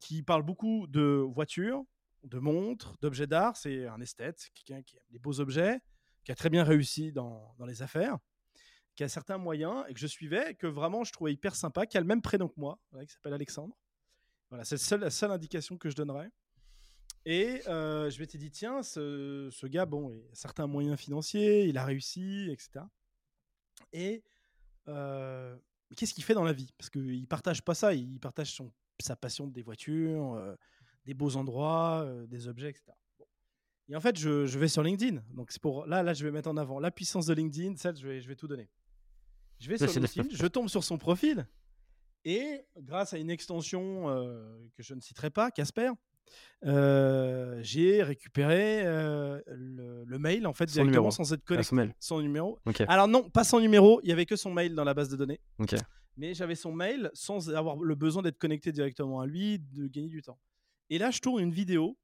[0.00, 1.84] qui parle beaucoup de voitures,
[2.24, 3.56] de montres, d'objets d'art.
[3.56, 5.78] C'est un esthète, quelqu'un qui aime les beaux objets,
[6.24, 8.18] qui a très bien réussi dans, dans les affaires
[8.98, 11.96] qui a certains moyens et que je suivais, que vraiment je trouvais hyper sympa, qui
[11.96, 13.78] a le même prénom que moi, qui s'appelle Alexandre.
[14.50, 16.32] Voilà, c'est la seule indication que je donnerais.
[17.24, 21.78] Et euh, je m'étais dit, tiens, ce, gars, bon, il a certains moyens financiers, il
[21.78, 22.80] a réussi, etc.
[23.92, 24.24] Et
[24.88, 25.56] euh,
[25.96, 26.72] qu'est-ce qu'il fait dans la vie?
[26.76, 30.56] Parce qu'il ne partage pas ça, il partage son, sa passion des voitures, euh,
[31.04, 32.90] des beaux endroits, des objets, etc.
[33.88, 35.22] Et en fait, je, vais sur LinkedIn.
[35.30, 37.76] Donc, c'est pour là, là, je vais mettre en avant la puissance de LinkedIn.
[37.76, 38.68] Ça, je je vais tout donner.
[39.58, 41.46] Je vais sur LinkedIn, je tombe sur son profil
[42.24, 45.92] et grâce à une extension euh, que je ne citerai pas, Casper,
[46.66, 51.10] euh, j'ai récupéré euh, le, mail en fait son numéro.
[51.10, 51.74] sans être connecté.
[51.74, 52.58] son, son, numéro.
[52.86, 55.16] Alors non, pas son numéro, il y avait que son mail dans la base de
[55.16, 55.40] données.
[55.58, 55.78] Okay.
[56.16, 60.08] Mais j'avais son mail sans avoir le besoin d'être connecté directement à lui, de gagner
[60.08, 60.38] du temps.
[60.90, 61.96] Et là, je tourne une vidéo,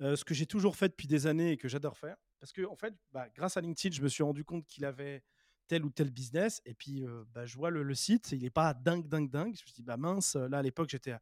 [0.00, 2.76] ce que j'ai toujours fait depuis des années et que j'adore faire, parce que en
[2.76, 5.22] fait, bah, grâce à LinkedIn, je me suis rendu compte qu'il avait
[5.68, 6.62] tel ou tel business.
[6.64, 9.54] Et puis, bah, je vois le, site, il n'est pas dingue, dingue, dingue.
[9.56, 11.14] Je me dit, bah mince, là à l'époque, j'étais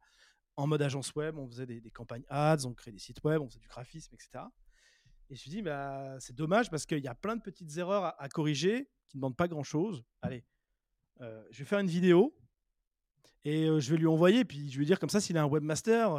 [0.55, 3.47] en mode agence web, on faisait des, campagnes ads, on créait des sites web, on
[3.47, 4.45] faisait du graphisme, etc.
[5.29, 7.75] Et je me suis dit, bah, c'est dommage parce qu'il y a plein de petites
[7.77, 10.03] erreurs à, corriger qui ne demandent pas grand chose.
[10.21, 10.43] Allez,
[11.19, 12.35] je vais faire une vidéo
[13.45, 14.45] et je vais lui envoyer.
[14.45, 16.11] Puis je vais dire comme ça, s'il a un webmaster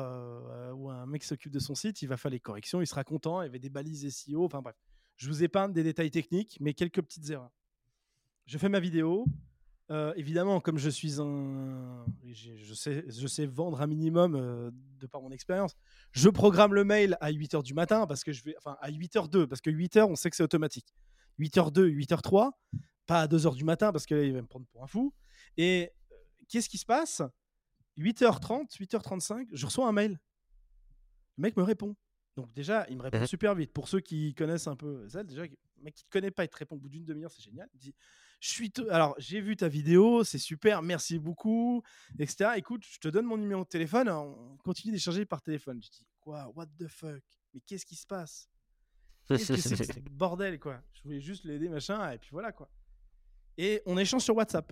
[0.77, 3.05] ou un mec qui s'occupe de son site, il va faire les corrections, il sera
[3.05, 3.43] content.
[3.43, 4.45] Il y avait des balises SEO.
[4.45, 4.77] Enfin bref,
[5.17, 7.53] je vous épargne des détails techniques, mais quelques petites erreurs
[8.47, 9.27] je fais ma vidéo.
[9.91, 12.07] Euh, évidemment, comme je suis un.
[12.25, 15.77] Je sais, je sais vendre un minimum euh, de par mon expérience.
[16.13, 18.55] Je programme le mail à 8h du matin parce que je vais.
[18.57, 20.95] Enfin, à 8h02, parce que 8h, on sait que c'est automatique.
[21.39, 22.53] 8h02, 8h03,
[23.07, 25.13] pas à 2h du matin parce qu'il va me prendre pour un fou.
[25.59, 26.17] Et euh,
[26.49, 27.21] qu'est-ce qui se passe?
[27.99, 30.19] 8h30, 8h35, je reçois un mail.
[31.37, 31.95] Le mec me répond.
[32.37, 33.27] Donc, déjà, il me répond mhm.
[33.27, 33.73] super vite.
[33.73, 35.43] Pour ceux qui connaissent un peu ça, déjà,
[35.83, 37.69] mec qui te connaît pas, il te répond au bout d'une demi-heure, c'est génial.
[37.75, 37.95] Il dit
[38.45, 41.83] je suis alors j'ai vu ta vidéo, c'est super, merci beaucoup,
[42.19, 42.51] etc.
[42.57, 45.83] Écoute, je te donne mon numéro de téléphone, on continue d'échanger par téléphone.
[45.83, 47.23] Je dis quoi, what the fuck,
[47.55, 48.51] mais qu'est-ce qui se passe?
[49.27, 50.83] Qu'est-ce que c'est que ce bordel quoi?
[50.93, 52.69] Je voulais juste l'aider machin et puis voilà quoi.
[53.57, 54.71] Et on échange sur WhatsApp.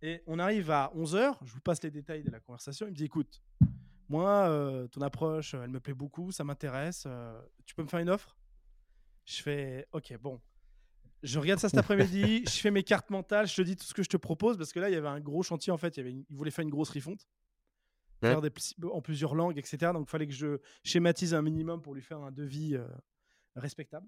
[0.00, 2.86] Et on arrive à 11h, je vous passe les détails de la conversation.
[2.86, 3.42] Il me dit écoute,
[4.08, 7.02] moi, euh, ton approche, elle me plaît beaucoup, ça m'intéresse.
[7.08, 8.36] Euh, tu peux me faire une offre?
[9.24, 10.40] Je fais ok, bon.
[11.26, 13.92] Je regarde ça cet après-midi, je fais mes cartes mentales, je te dis tout ce
[13.92, 15.96] que je te propose parce que là, il y avait un gros chantier en fait.
[15.96, 17.26] Il, y avait faire une grosse refonte,
[18.20, 18.52] faire des,
[18.92, 19.90] en plusieurs langues, etc.
[19.92, 22.86] Donc, il fallait que je schématise un minimum pour lui faire un devis euh,
[23.56, 24.06] respectable.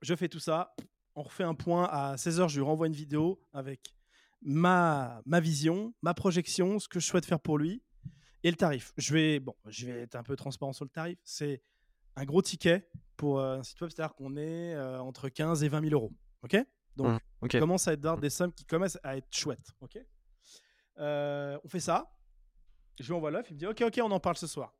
[0.00, 0.74] Je fais tout ça.
[1.14, 3.94] On refait un point à 16h, je lui renvoie une vidéo avec
[4.40, 7.82] ma, ma vision, ma projection, ce que je souhaite faire pour lui
[8.44, 8.94] et le tarif.
[8.96, 11.18] Je vais, bon, je vais être un peu transparent sur le tarif.
[11.22, 11.60] C'est
[12.16, 15.68] un gros ticket pour euh, un site web, c'est-à-dire qu'on est euh, entre 15 et
[15.68, 16.12] 20 000 euros.
[16.42, 16.56] OK?
[16.96, 19.72] Donc, mmh, on commence à être dans des sommes qui commencent à être chouettes.
[19.80, 19.98] OK?
[20.98, 22.12] Euh, On fait ça.
[23.00, 23.50] Je lui envoie l'offre.
[23.50, 24.74] Il me dit OK, OK, on en parle ce soir.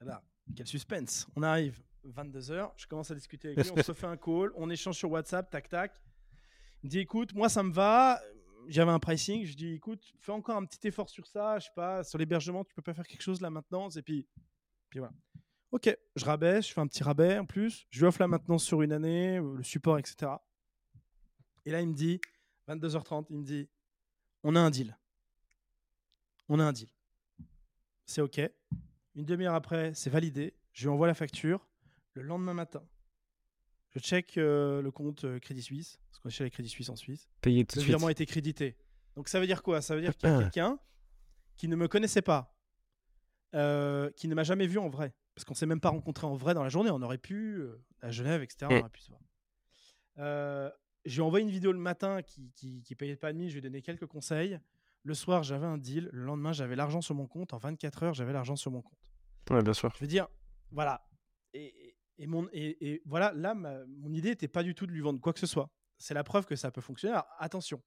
[0.00, 0.22] Là,
[0.56, 1.26] quel suspense.
[1.34, 2.72] On arrive 22h.
[2.76, 3.72] Je commence à discuter avec lui.
[3.76, 4.52] On se fait un call.
[4.54, 5.50] On échange sur WhatsApp.
[5.50, 5.92] Tac, tac.
[6.82, 8.20] Il me dit écoute, moi, ça me va
[8.68, 11.72] j'avais un pricing, je dis écoute, fais encore un petit effort sur ça, je sais
[11.74, 14.26] pas, sur l'hébergement, tu peux pas faire quelque chose là maintenant, et puis,
[14.88, 15.14] puis voilà.
[15.72, 18.62] Ok, je rabaisse, je fais un petit rabais en plus, je lui offre la maintenance
[18.62, 20.32] sur une année, euh, le support, etc.
[21.64, 22.20] Et là, il me dit,
[22.68, 23.68] 22h30, il me dit,
[24.42, 24.98] on a un deal.
[26.48, 26.90] On a un deal.
[28.04, 28.40] C'est ok.
[29.14, 30.54] Une demi-heure après, c'est validé.
[30.72, 31.66] Je lui envoie la facture.
[32.14, 32.84] Le lendemain matin,
[33.94, 36.90] je check euh, le compte euh, Crédit Suisse, parce qu'on est chez les Crédit Suisse
[36.90, 37.28] en Suisse.
[37.40, 38.76] Payé tout le virement a été crédité.
[39.16, 39.80] Donc ça veut dire quoi?
[39.80, 40.78] Ça veut dire qu'il y a quelqu'un
[41.56, 42.54] qui ne me connaissait pas,
[43.54, 46.34] euh, qui ne m'a jamais vu en vrai, parce qu'on s'est même pas rencontré en
[46.34, 46.90] vrai dans la journée.
[46.90, 47.64] On aurait pu
[48.00, 48.66] à Genève, etc.
[48.70, 50.72] On aurait pu se voir.
[51.04, 53.48] j'ai envoyé une vidéo le matin qui, qui, qui payait pas de nuit.
[53.48, 54.58] Je lui ai donné quelques conseils.
[55.04, 56.08] Le soir, j'avais un deal.
[56.12, 57.52] Le lendemain, j'avais l'argent sur mon compte.
[57.54, 58.98] En 24 heures, j'avais l'argent sur mon compte.
[59.50, 59.92] Ouais, bien sûr.
[59.94, 60.28] Je veux dire,
[60.70, 61.04] voilà.
[61.54, 65.20] Et, et, mon, et, voilà, là, mon idée n'était pas du tout de lui vendre
[65.20, 65.70] quoi que ce soit.
[66.02, 67.16] C'est la preuve que ça peut fonctionner.
[67.38, 67.80] attention,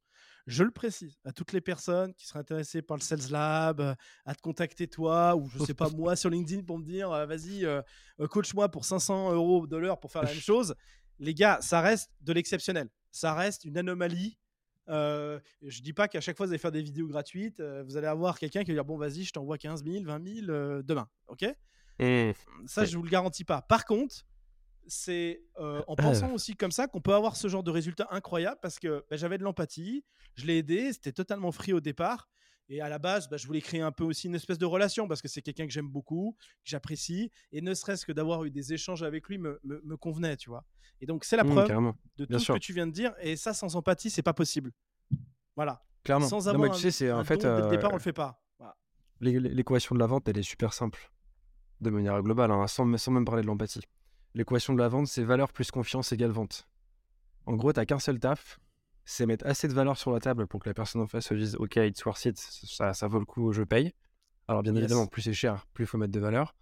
[0.48, 3.94] je le précise à toutes les personnes qui seraient intéressées par le Sales Lab, euh,
[4.26, 7.26] à te contacter toi, ou je sais pas moi sur LinkedIn pour me dire euh,
[7.26, 7.82] vas-y, euh,
[8.30, 10.76] coach-moi pour 500 euros de l'heure pour faire la même chose.
[11.20, 12.90] Les gars, ça reste de l'exceptionnel.
[13.12, 14.38] Ça reste une anomalie.
[14.88, 18.08] Euh, je dis pas qu'à chaque fois vous allez faire des vidéos gratuites, vous allez
[18.08, 21.44] avoir quelqu'un qui va dire bon vas-y, je t'envoie 15 000, 20 000 demain, ok?
[22.00, 22.32] Mmh.
[22.68, 23.62] Ça, je vous le garantis pas.
[23.62, 24.26] Par contre,
[24.88, 28.60] c'est euh, en pensant aussi comme ça qu'on peut avoir ce genre de résultat incroyable
[28.62, 30.04] parce que bah, j'avais de l'empathie,
[30.36, 32.30] je l'ai aidé, c'était totalement free au départ.
[32.68, 35.08] Et à la base, bah, je voulais créer un peu aussi une espèce de relation
[35.08, 37.32] parce que c'est quelqu'un que j'aime beaucoup, que j'apprécie.
[37.52, 40.66] Et ne serait-ce que d'avoir eu des échanges avec lui me, me, convenait, tu vois.
[41.00, 43.14] Et donc, c'est la mmh, preuve de tout ce que tu viens de dire.
[43.22, 44.72] Et ça, sans empathie, c'est pas possible.
[45.56, 45.84] Voilà.
[46.04, 46.28] Clairement.
[46.28, 47.38] Sans avoir tu sais, c'est en fait.
[47.38, 48.42] Dès le départ, on le fait pas.
[49.22, 51.12] L'équation de la vente, elle est super simple
[51.82, 53.82] de manière globale, hein, sans, même parler de l'empathie.
[54.36, 56.68] L'équation de la vente, c'est valeur plus confiance égale vente.
[57.46, 58.60] En gros, tu n'as qu'un seul taf,
[59.06, 61.34] c'est mettre assez de valeur sur la table pour que la personne en face se
[61.34, 63.94] dise Ok, it's worth it, ça, ça vaut le coup, je paye.
[64.48, 66.54] Alors, bien évidemment, plus c'est cher, plus il faut mettre de valeur.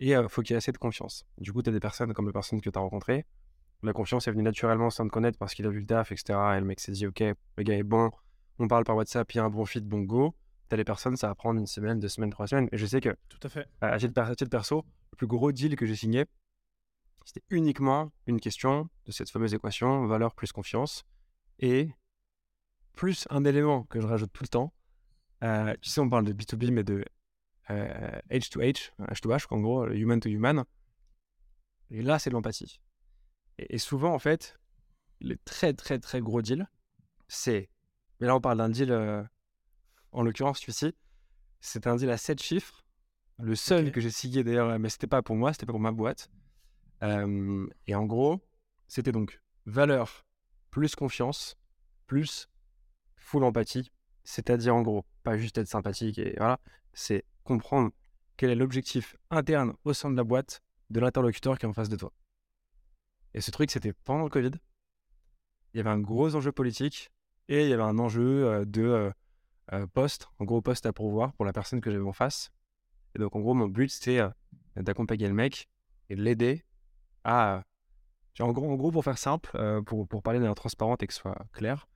[0.00, 1.24] Et il euh, faut qu'il y ait assez de confiance.
[1.38, 3.26] Du coup, tu as des personnes comme les personnes que tu as rencontrées.
[3.82, 6.38] La confiance est venue naturellement sans te connaître parce qu'il a vu le taf, etc.
[6.56, 8.10] Et le mec s'est dit Ok, le gars est bon,
[8.58, 10.34] on parle par WhatsApp, il y a un bon fit, bon go
[10.76, 12.68] les personnes, ça va prendre une semaine, deux semaines, trois semaines.
[12.72, 13.66] Et je sais que, tout à fait.
[13.80, 16.26] À titre, perso, le plus gros deal que j'ai signé,
[17.32, 21.04] c'était uniquement une question de cette fameuse équation valeur plus confiance
[21.60, 21.92] et
[22.92, 24.74] plus un élément que je rajoute tout le temps.
[25.44, 27.04] Euh, tu sais, on parle de B2B, mais de
[27.70, 30.64] euh, H to H, H to H, en gros, human to human.
[31.92, 32.80] Et là, c'est de l'empathie.
[33.58, 34.58] Et, souvent, en fait,
[35.20, 36.68] les très, très, très gros deals,
[37.28, 37.70] c'est.
[38.18, 38.90] Mais là, on parle d'un deal.
[38.90, 39.22] Euh,
[40.10, 40.96] en l'occurrence celui-ci,
[41.60, 42.84] c'était un deal à 7 chiffres.
[43.38, 45.92] Le seul que j'ai signé d'ailleurs, mais c'était pas pour moi, c'était pas pour ma
[45.92, 46.28] boîte.
[47.02, 48.40] Et en gros,
[48.88, 50.24] c'était donc valeur
[50.70, 51.56] plus confiance
[52.06, 52.48] plus
[53.16, 53.90] full empathie.
[54.24, 56.60] C'est-à-dire en gros, pas juste être sympathique et voilà,
[56.92, 57.90] c'est comprendre
[58.36, 61.88] quel est l'objectif interne au sein de la boîte de l'interlocuteur qui est en face
[61.88, 62.12] de toi.
[63.34, 64.50] Et ce truc, c'était pendant le Covid.
[65.72, 67.10] Il y avait un gros enjeu politique
[67.48, 69.12] et il y avait un enjeu de
[69.92, 72.50] poste, en gros poste à pourvoir pour la personne que j'avais en face.
[73.14, 74.20] Et donc en gros mon but c'était
[74.76, 75.68] d'accompagner le mec
[76.08, 76.64] et de l'aider
[77.24, 77.62] à...
[78.38, 81.12] En gros, en gros, pour faire simple, euh, pour, pour parler d'un transparente et que
[81.12, 81.88] ce soit clair,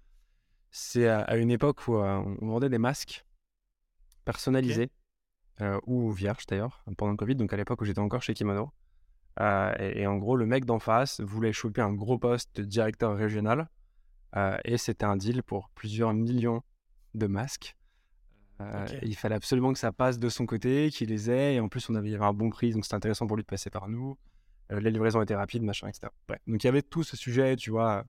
[0.71, 3.25] c'est à, une époque où on vendait des masques
[4.25, 4.91] personnalisés,
[5.87, 8.73] ou vierges d'ailleurs, pendant le Covid, donc à l'époque où j'étais encore chez Kimono.
[9.41, 13.17] et, et, en gros, le mec d'en face voulait choper un gros poste de directeur
[13.17, 13.69] régional.
[14.65, 16.63] et c'était un deal pour plusieurs millions
[17.15, 17.77] de masques.
[19.03, 21.55] Il fallait absolument que ça passe de son côté, qu'il les ait.
[21.55, 23.37] Et en plus, on avait, il y avait un bon prix, donc c'était intéressant pour
[23.37, 24.17] lui de passer par nous.
[24.71, 26.09] Les livraisons étaient rapides, machin, etc.
[26.47, 28.05] Donc il y avait tout ce sujet, tu vois,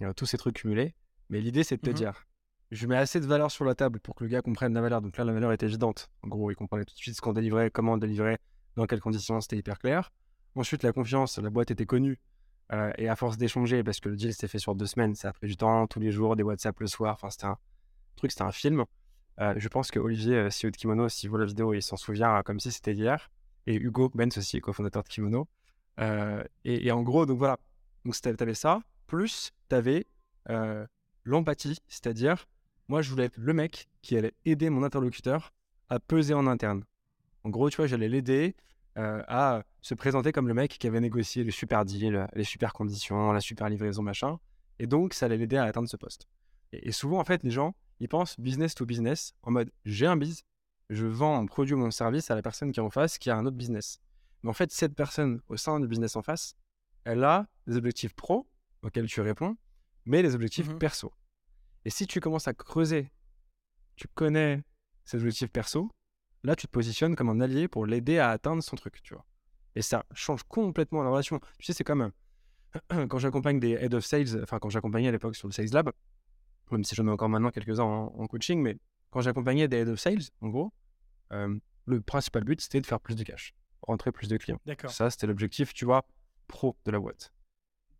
[0.00, 0.94] avait tous ces trucs cumulés.
[1.28, 2.26] Mais l'idée, c'est de te mmh dire,
[2.70, 5.02] je mets assez de valeur sur la table pour que le gars comprenne la valeur.
[5.02, 6.10] Donc là, la valeur est évidente.
[6.22, 8.38] En gros, il comprenait tout de suite ce qu'on délivrait, comment on délivrait,
[8.76, 10.12] dans quelles conditions, c'était hyper clair.
[10.54, 12.18] Ensuite, la confiance, la boîte était connue.
[12.98, 15.32] et à force d'échanger, parce que le deal s'était fait sur deux semaines, ça a
[15.32, 17.14] pris du temps, tous les jours, des WhatsApp le soir.
[17.14, 17.58] Enfin, c'était un
[18.16, 18.84] truc, c'était un film.
[19.38, 22.60] je pense que Olivier, CEO de Kimono, s'il voit la vidéo, il s'en souvient comme
[22.60, 23.30] si c'était hier.
[23.66, 25.48] Et Hugo Benz aussi, cofondateur de Kimono.
[25.98, 27.58] Et, et, en gros, donc voilà.
[28.04, 30.06] Donc, tu ça, plus tu avais
[31.24, 32.48] l'empathie, c'est-à-dire,
[32.88, 35.52] moi, je voulais être le mec qui allait aider mon interlocuteur
[35.88, 36.84] à peser en interne.
[37.44, 38.56] En gros, tu vois, j'allais l'aider
[38.96, 43.32] à se présenter comme le mec qui avait négocié les super deals, les super conditions,
[43.32, 44.38] la super livraison, machin.
[44.78, 46.26] Et donc, ça allait l'aider à atteindre ce poste.
[46.72, 50.16] Et, souvent, en fait, les gens, ils pensent business to business, en mode, j'ai un
[50.16, 50.42] biz,
[50.88, 53.30] je vends un produit ou mon service à la personne qui est en face, qui
[53.30, 54.00] a un autre business.
[54.42, 56.56] Mais en fait, cette personne au sein du business en face,
[57.04, 58.48] elle a des objectifs pro
[58.82, 59.56] auxquels tu réponds,
[60.04, 61.12] mais les objectifs mmh perso.
[61.84, 63.10] Et si tu commences à creuser,
[63.96, 64.62] tu connais
[65.04, 65.90] ses objectifs perso,
[66.42, 69.26] là, tu te positionnes comme un allié pour l'aider à atteindre son truc, tu vois.
[69.74, 71.38] Et ça change complètement la relation.
[71.58, 72.10] Tu sais, c'est comme
[73.08, 75.90] quand j'accompagne des head of sales, enfin, quand j'accompagnais à l'époque sur le Sales Lab,
[76.70, 78.78] même si j'en ai encore maintenant quelques-uns en, coaching, mais
[79.10, 80.72] quand j'accompagnais des head of sales, en gros,
[81.30, 84.60] le principal but, c'était de faire plus de cash, rentrer plus de clients.
[84.88, 86.04] Ça, c'était l'objectif, tu vois,
[86.48, 87.32] pro de la boîte.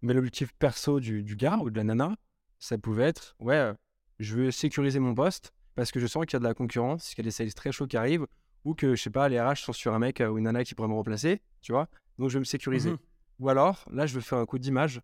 [0.02, 2.16] Mais l'objectif perso du, du, gars ou de la nana,
[2.58, 3.72] ça pouvait être, ouais,
[4.18, 7.10] je veux sécuriser mon poste parce que je sens qu'il y a de la concurrence,
[7.10, 8.26] qu'il y a des sales très chauds qui arrivent,
[8.64, 10.74] ou que, je sais pas, les RH sont sur un mec ou une nana qui
[10.74, 11.88] pourrait me remplacer, tu vois.
[12.18, 12.92] Donc, je veux me sécuriser.
[12.92, 12.98] Mmh
[13.40, 15.00] ou alors, là, je veux faire un coup d'image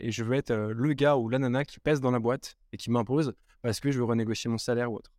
[0.00, 2.78] et je veux être le gars ou la nana qui pèse dans la boîte et
[2.78, 5.12] qui m'impose parce que je veux renégocier mon salaire ou autre.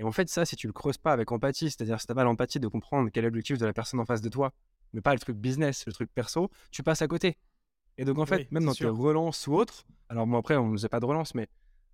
[0.00, 2.14] Et en fait, ça, si tu le creuses pas avec empathie, c'est-à-dire si tu n'as
[2.14, 4.50] pas l'empathie de comprendre quel est l'objectif de la personne en face de toi,
[4.94, 7.36] mais pas le truc business, le truc perso, tu passes à côté.
[7.98, 10.72] Et donc, en fait, même dans tes relances ou autres, alors moi, après, on ne
[10.72, 11.48] faisait pas de relance, mais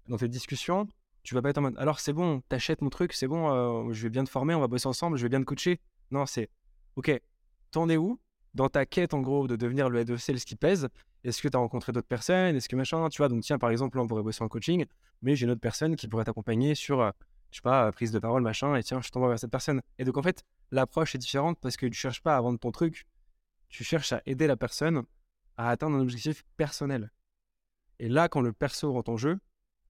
[0.07, 0.87] dans tes discussions,
[1.25, 3.93] tu vas pas être en mode alors c'est bon, t'achètes mon truc, c'est bon, euh,
[3.93, 5.81] je vais bien te former, on va bosser ensemble, je vais bien te coacher.
[6.13, 6.49] Non, c'est
[6.95, 7.21] ok,
[7.73, 8.21] t'en es où
[8.55, 10.89] dans ta quête en gros de devenir le head of sales qui pèse?
[11.25, 12.55] Est-ce que tu as rencontré d'autres personnes?
[12.55, 14.85] Est-ce que machin Tu vois, donc tiens, par exemple, là, on pourrait bosser en coaching,
[15.23, 17.11] mais j'ai une autre personne qui pourrait t'accompagner sur, euh,
[17.51, 19.81] je sais pas, prise de parole, machin, et tiens, je t'envoie vers cette personne.
[19.99, 22.71] Et donc en fait, l'approche est différente parce que tu cherches pas à vendre ton
[22.71, 23.07] truc,
[23.69, 25.05] tu cherches à aider la personne
[25.57, 27.11] à atteindre un objectif personnel.
[27.99, 29.39] Et là, quand le perso rentre en jeu,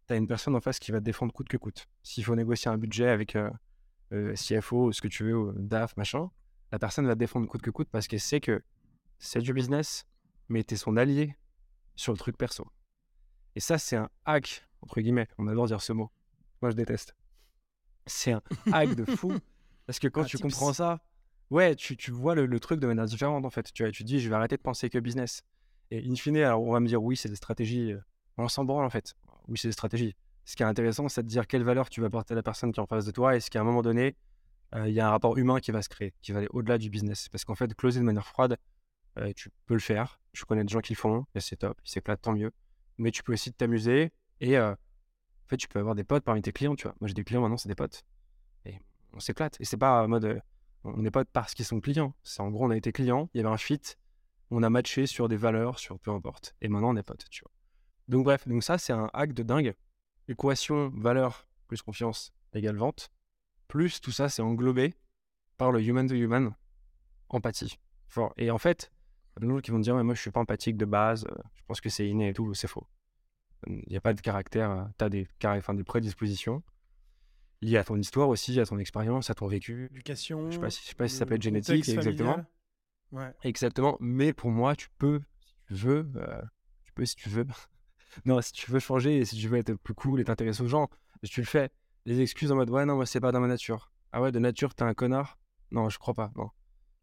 [0.06, 1.86] tu as une personne en face qui va te défendre coûte que coûte.
[2.02, 3.50] S'il faut négocier un budget avec euh,
[4.12, 6.30] euh, CFO, ce que tu veux, DAF, machin,
[6.70, 8.62] la personne va te défendre coûte que coûte parce qu'elle sait que
[9.18, 10.06] c'est du business,
[10.48, 11.36] mais tu es son allié
[11.96, 12.66] sur le truc perso.
[13.56, 15.28] Et ça, c'est un hack, entre guillemets.
[15.38, 16.10] On adore dire ce mot.
[16.62, 17.16] Moi, je déteste.
[18.06, 18.42] C'est un
[18.72, 19.32] hack de fou.
[19.86, 21.00] Parce que quand tu comprends ça,
[21.50, 23.72] ouais, tu, tu vois le, truc de manière différente, en fait.
[23.72, 25.42] Tu, vois, tu te dis, je vais arrêter de penser que business.
[25.90, 27.92] Et in fine, alors on va me dire, oui, c'est des stratégies.
[27.92, 28.00] Euh,
[28.38, 29.14] on s'en branle, en fait
[29.48, 30.14] oui, c'est des stratégies.
[30.44, 32.72] Ce qui est intéressant, c'est de dire quelle valeur tu vas apporter à la personne
[32.72, 34.16] qui est en face de toi et ce qu'à un moment donné,
[34.74, 36.78] euh, il y a un rapport humain qui va se créer, qui va aller au-delà
[36.78, 37.28] du business.
[37.28, 38.56] Parce qu'en fait, closer de manière froide,
[39.18, 40.20] euh, tu peux le faire.
[40.32, 42.52] Je connais des gens qui le font, et c'est top, ils s'éclatent, tant mieux.
[42.98, 44.74] Mais tu peux aussi t'amuser et euh,
[45.46, 46.96] en fait, tu peux avoir des potes parmi tes clients, tu vois.
[47.00, 48.04] Moi, j'ai des clients maintenant, c'est des potes.
[48.64, 48.80] Et
[49.12, 49.56] on s'éclate.
[49.60, 50.42] Et c'est pas en mode
[50.82, 52.14] on est potes parce qu'ils sont clients.
[52.22, 53.80] C'est en gros, on a été clients, il y avait un fit,
[54.50, 56.54] on a matché sur des valeurs, sur peu importe.
[56.60, 57.52] Et maintenant, on est potes, tu vois.
[58.08, 59.74] Donc bref, donc ça c'est un hack de dingue.
[60.28, 63.10] Équation valeur plus confiance égale vente.
[63.68, 64.94] Plus tout ça c'est englobé
[65.56, 66.54] par le human to human,
[67.28, 67.78] empathie.
[68.36, 68.92] Et en fait,
[69.36, 71.24] il y a des gens qui vont dire moi je suis pas empathique de base,
[71.24, 72.86] euh, je pense que c'est inné et tout, c'est faux.
[73.66, 76.62] Il n'y a pas de caractère, euh, tu as des, enfin, des prédispositions
[77.62, 79.88] liées à ton histoire aussi, à ton expérience, à ton vécu.
[79.90, 80.50] Éducation.
[80.50, 82.44] Je sais pas si, sais pas si ça peut être génétique, exactement.
[83.12, 83.32] Ouais.
[83.42, 83.96] Exactement.
[84.00, 86.42] Mais pour moi, tu peux, si tu veux, euh,
[86.84, 87.46] tu peux si tu veux,
[88.24, 90.88] non, si tu veux changer si tu veux être plus cool et t'intéresser aux gens,
[91.24, 91.70] tu le fais.
[92.04, 93.90] Les excuses en mode ouais, non, moi c'est pas dans ma nature.
[94.12, 95.38] Ah ouais, de nature, t'es un connard?
[95.72, 96.50] Non, je crois pas, non.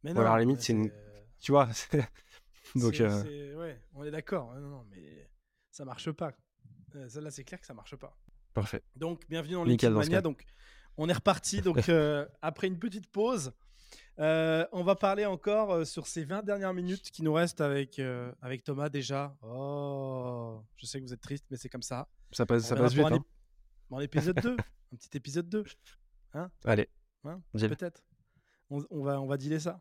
[0.03, 0.91] Mais non, à la limite, c'est une.
[1.40, 1.68] Tu vois,
[2.76, 2.99] Donc.
[3.02, 3.56] Euh...
[3.56, 4.53] Ouais, on est d'accord.
[4.56, 5.30] Non, non, mais
[5.69, 6.31] ça marche pas.
[6.95, 8.15] Euh, là, c'est clair que ça marche pas.
[8.53, 8.84] Parfait.
[8.95, 10.22] Donc, bienvenue dans l'équipe Mania.
[10.22, 10.45] Donc,
[10.98, 11.61] on est reparti.
[11.61, 13.52] Donc, euh, après une petite pause,
[14.20, 17.98] euh, on va parler encore euh, sur ces 20 dernières minutes qui nous restent avec,
[17.98, 19.36] euh, avec Thomas déjà.
[19.41, 22.07] Oh, je sais que vous êtes triste, mais c'est comme ça.
[22.32, 23.06] Ça passe, ça passe vite.
[23.06, 23.26] Hein.
[23.90, 25.64] Dans l'épisode 2, un petit épisode 2.
[26.34, 26.52] Hein?
[26.65, 26.90] Allez,
[27.26, 27.41] hein?
[27.53, 28.03] Peut-être.
[28.70, 29.80] On, va, on va dealer ça.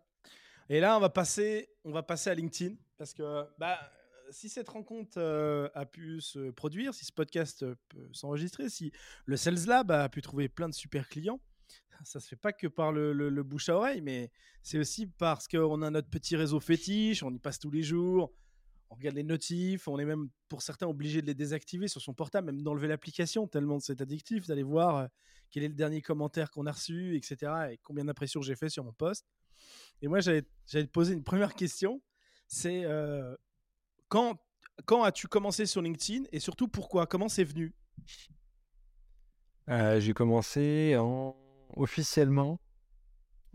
[0.68, 3.78] Et là, on va passer, on va passer à LinkedIn parce que bah,
[4.32, 5.20] si cette rencontre
[5.74, 8.92] a pu se produire, si ce podcast peut s'enregistrer, si
[9.26, 11.40] le Sales Lab a pu trouver plein de super clients,
[12.04, 14.30] ça se fait pas que par le, bouche à oreille, mais
[14.62, 18.32] c'est aussi parce qu'on a notre petit réseau fétiche, on y passe tous les jours,
[18.90, 22.14] on regarde les notifs, on est même pour certains obligé de les désactiver sur son
[22.14, 25.08] portable, même d'enlever l'application, tellement c'est addictif d'aller voir
[25.50, 27.52] quel est le dernier commentaire qu'on a reçu, etc.
[27.72, 29.26] et combien d'impressions j'ai fait sur mon post.
[30.00, 32.02] Et moi, j'allais te poser une première question.
[32.48, 32.84] C'est
[34.12, 34.36] quand,
[34.84, 37.06] quand as-tu commencé sur LinkedIn et surtout pourquoi?
[37.06, 37.74] Comment c'est venu?
[39.70, 41.34] Euh, J'ai commencé en...
[41.76, 42.60] officiellement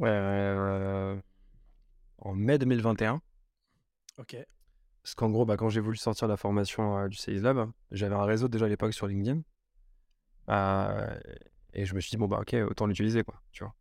[0.02, 1.16] euh,
[2.18, 3.22] en mai 2021.
[4.18, 4.36] Ok.
[5.04, 8.16] Parce qu'en gros, bah, quand j'ai voulu sortir la formation euh, du Sales Lab, j'avais
[8.16, 9.44] un réseau déjà à l'époque sur LinkedIn.
[11.74, 13.40] et je me suis dit, bon, bah ok, autant l'utiliser, quoi.
[13.52, 13.76] Tu vois.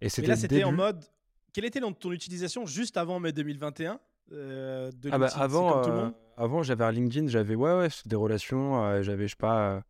[0.00, 1.04] Et c'était en mode.
[1.52, 3.98] Quelle était ton utilisation juste avant mai 2021
[4.32, 9.02] euh, ah bah avant, euh, avant j'avais un LinkedIn, j'avais ouais, ouais, des relations, euh,
[9.02, 9.82] j'avais, je sais pas,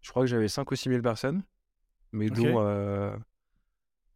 [0.00, 1.42] je crois que j'avais 5 ou 6 000 personnes,
[2.12, 3.14] mais dont,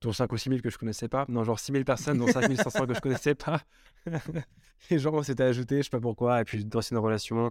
[0.01, 1.25] dont 5 ou 6 000 que je connaissais pas.
[1.29, 3.63] Non, genre 6 000 personnes, dont 5 500 que je connaissais pas.
[4.91, 7.51] Les gens s'étaient ajoutés, je sais pas pourquoi, et puis d'anciennes relations,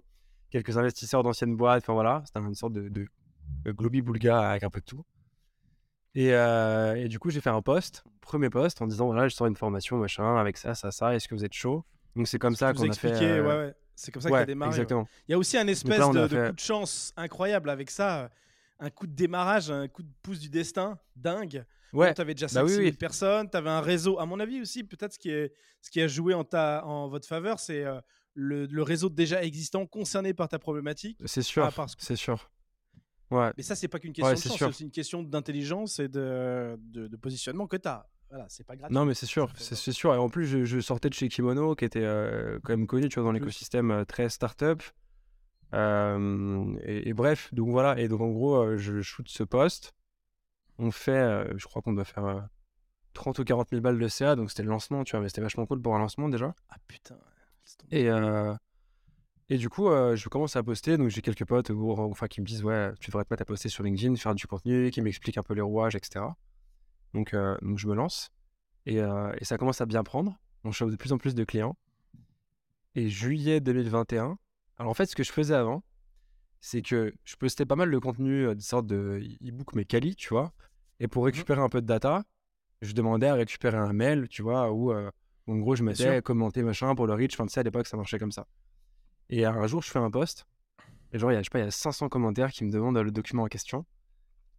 [0.50, 3.06] quelques investisseurs d'anciennes boîtes, enfin voilà, c'était une sorte de, de,
[3.64, 5.04] de globi-boulga avec un peu de tout.
[6.14, 9.46] Et, et, du coup, j'ai fait un post, premier post, en disant voilà, je sors
[9.46, 11.84] une formation, machin, avec ça, ça, ça, est-ce que vous êtes chaud?
[12.16, 13.40] Donc, c'est comme ça qu'on a fait.
[13.40, 13.74] Ouais, ouais.
[13.94, 14.70] C'est comme ça que a démarré.
[14.70, 15.06] Exactement.
[15.28, 18.30] Il y a aussi un espèce de, coup de chance incroyable avec ça,
[18.80, 21.64] un coup de démarrage, un coup de pouce du destin dingue.
[21.92, 22.14] Ouais.
[22.14, 24.18] Tu avais déjà 5 bah personnes, tu avais un réseau.
[24.18, 25.52] À mon avis aussi, peut-être ce, qui est,
[25.82, 27.84] ce qui a joué en, ta, en votre faveur, c'est
[28.34, 31.18] le, le, réseau déjà existant concerné par ta problématique.
[31.26, 32.50] C'est sûr, c'est sûr.
[33.32, 33.50] Ouais.
[33.56, 36.78] Mais ça, c'est pas qu'une question de chance, c'est aussi une question d'intelligence et de,
[36.78, 38.06] de, positionnement que tu as.
[38.28, 38.94] Voilà, c'est pas gratuit.
[38.94, 40.14] Non, mais c'est sûr, c'est sûr.
[40.14, 43.18] Et en plus, je, sortais de chez Kimono, qui était euh, quand même connu, tu
[43.18, 44.82] vois, dans l'écosystème euh, très startup.
[45.74, 47.98] Euh, et, bref, donc voilà.
[47.98, 49.94] Et donc en gros, je shoot ce poste.
[50.78, 52.48] On fait, je crois qu'on doit faire
[53.14, 55.40] 30 ou 40 000 balles de CA, donc c'était le lancement, tu vois, mais c'était
[55.40, 56.54] vachement cool pour un lancement déjà.
[56.68, 57.16] Ah putain.
[57.90, 58.08] Et,
[59.48, 60.96] et du coup, euh, je commence à poster.
[60.96, 63.68] Donc, j'ai quelques potes enfin, qui me disent Ouais, tu devrais te mettre à poster
[63.68, 66.24] sur LinkedIn, faire du contenu, qui m'expliquent un peu les rouages, etc.
[67.14, 68.30] Donc, euh, donc je me lance.
[68.86, 70.38] Et, euh, et, ça commence à bien prendre.
[70.64, 71.76] On chope de plus en plus de clients.
[72.94, 74.38] Et juillet 2021,
[74.78, 75.82] alors en fait, ce que je faisais avant,
[76.60, 80.28] c'est que je postais pas mal de contenu, des sortes de e-book, mais quali, tu
[80.28, 80.52] vois.
[81.00, 82.24] Et pour mmh récupérer un peu de data,
[82.82, 86.94] je demandais à récupérer un mail, tu vois, où en gros, je mettais commenter machin
[86.94, 87.34] pour le reach.
[87.34, 88.46] Enfin, tu sais, à l'époque, ça marchait comme ça.
[89.32, 90.46] Et un jour, je fais un post.
[91.10, 92.70] Et genre, il y a, je sais pas, il y a 500 commentaires qui me
[92.70, 93.86] demandent le document en question.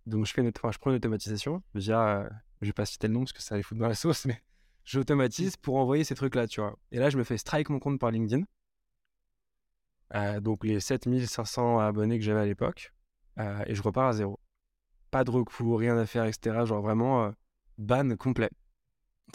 [0.07, 1.61] Donc, je, fais une, enfin, je prends une automatisation.
[1.75, 2.27] Je dis, ah,
[2.59, 4.41] je vais pas citer le nom parce que ça allait foutre dans la sauce, mais
[4.83, 6.75] j'automatise pour envoyer ces trucs-là, tu vois.
[6.91, 8.45] Et là, je me fais strike mon compte par LinkedIn.
[10.15, 12.95] Euh, donc, les 7500 abonnés que j'avais à l'époque.
[13.37, 14.39] Euh, et je repars à zéro.
[15.11, 16.65] Pas de recours, rien à faire, etc.
[16.65, 17.31] Genre vraiment euh,
[17.77, 18.49] ban complet.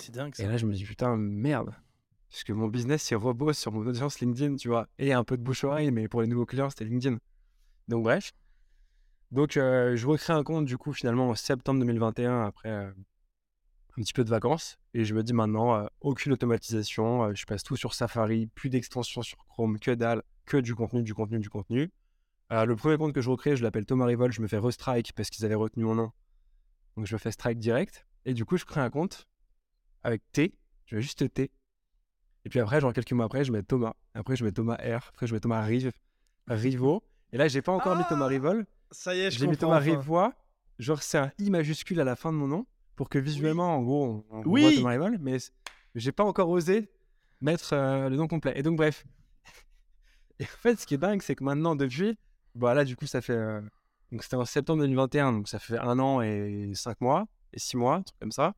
[0.00, 0.42] C'est dingue ça.
[0.42, 1.72] Et là, je me dis, putain, merde.
[2.30, 4.88] Parce que mon business, il repose sur mon audience LinkedIn, tu vois.
[4.98, 7.18] Et un peu de bouche-oreille, mais pour les nouveaux clients, c'était LinkedIn.
[7.88, 8.32] Donc, bref.
[9.30, 14.02] Donc, euh, je recrée un compte, du coup, finalement, en septembre 2021, après euh, un
[14.02, 14.78] petit peu de vacances.
[14.92, 17.34] Et je me dis maintenant, euh, aucune automatisation.
[17.34, 21.14] je passe tout sur Safari, plus d'extensions sur Chrome, que dalle, que du contenu, du
[21.14, 21.90] contenu, du contenu.
[22.50, 24.32] le premier compte que je recrée, je l'appelle Thomas Rivol.
[24.32, 26.12] Je me fais restrike parce qu'ils avaient retenu mon nom.
[26.96, 28.06] Donc, je me fais strike direct.
[28.26, 29.26] Et du coup, je crée un compte
[30.02, 30.54] avec T.
[30.86, 31.50] Je vais juste T
[32.48, 33.92] et puis après, genre quelques mois après, je mets Thomas.
[34.14, 35.06] Après, je mets Thomas R.
[35.10, 35.92] Après, je mets Thomas Rive,
[36.46, 37.02] Rivo.
[37.30, 38.64] Et là, j'ai pas encore mis Thomas ah, Rivol.
[38.90, 40.32] Ça y est, je J'ai mis Thomas Rivois.
[40.78, 42.66] Genre, c'est un I majuscule à la fin de mon nom
[42.96, 44.62] pour que visuellement, en gros, on, oui.
[44.62, 45.18] voit Thomas Rivol.
[45.20, 45.36] Mais
[45.94, 46.88] j'ai pas encore osé
[47.42, 48.54] mettre euh, le nom complet.
[48.56, 49.04] Et donc, bref.
[50.38, 52.16] Et en fait, ce qui est dingue, c'est que maintenant, depuis,
[52.54, 53.34] bah là, du coup, ça fait.
[53.34, 53.60] Euh,
[54.10, 57.76] donc, c'était en septembre 2021, donc ça fait un an et cinq mois, et six
[57.76, 58.54] mois, un truc comme ça.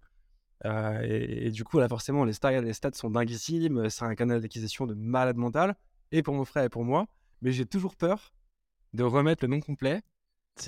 [0.67, 3.89] Euh, et, du coup, là, forcément, les stats, les stats sont dinguissimes.
[3.89, 5.75] C'est un canal d'acquisition de malade mental,
[6.13, 7.07] et pour mon frère et pour moi.
[7.43, 8.33] Mais j'ai toujours peur
[8.93, 10.03] de remettre le nom complet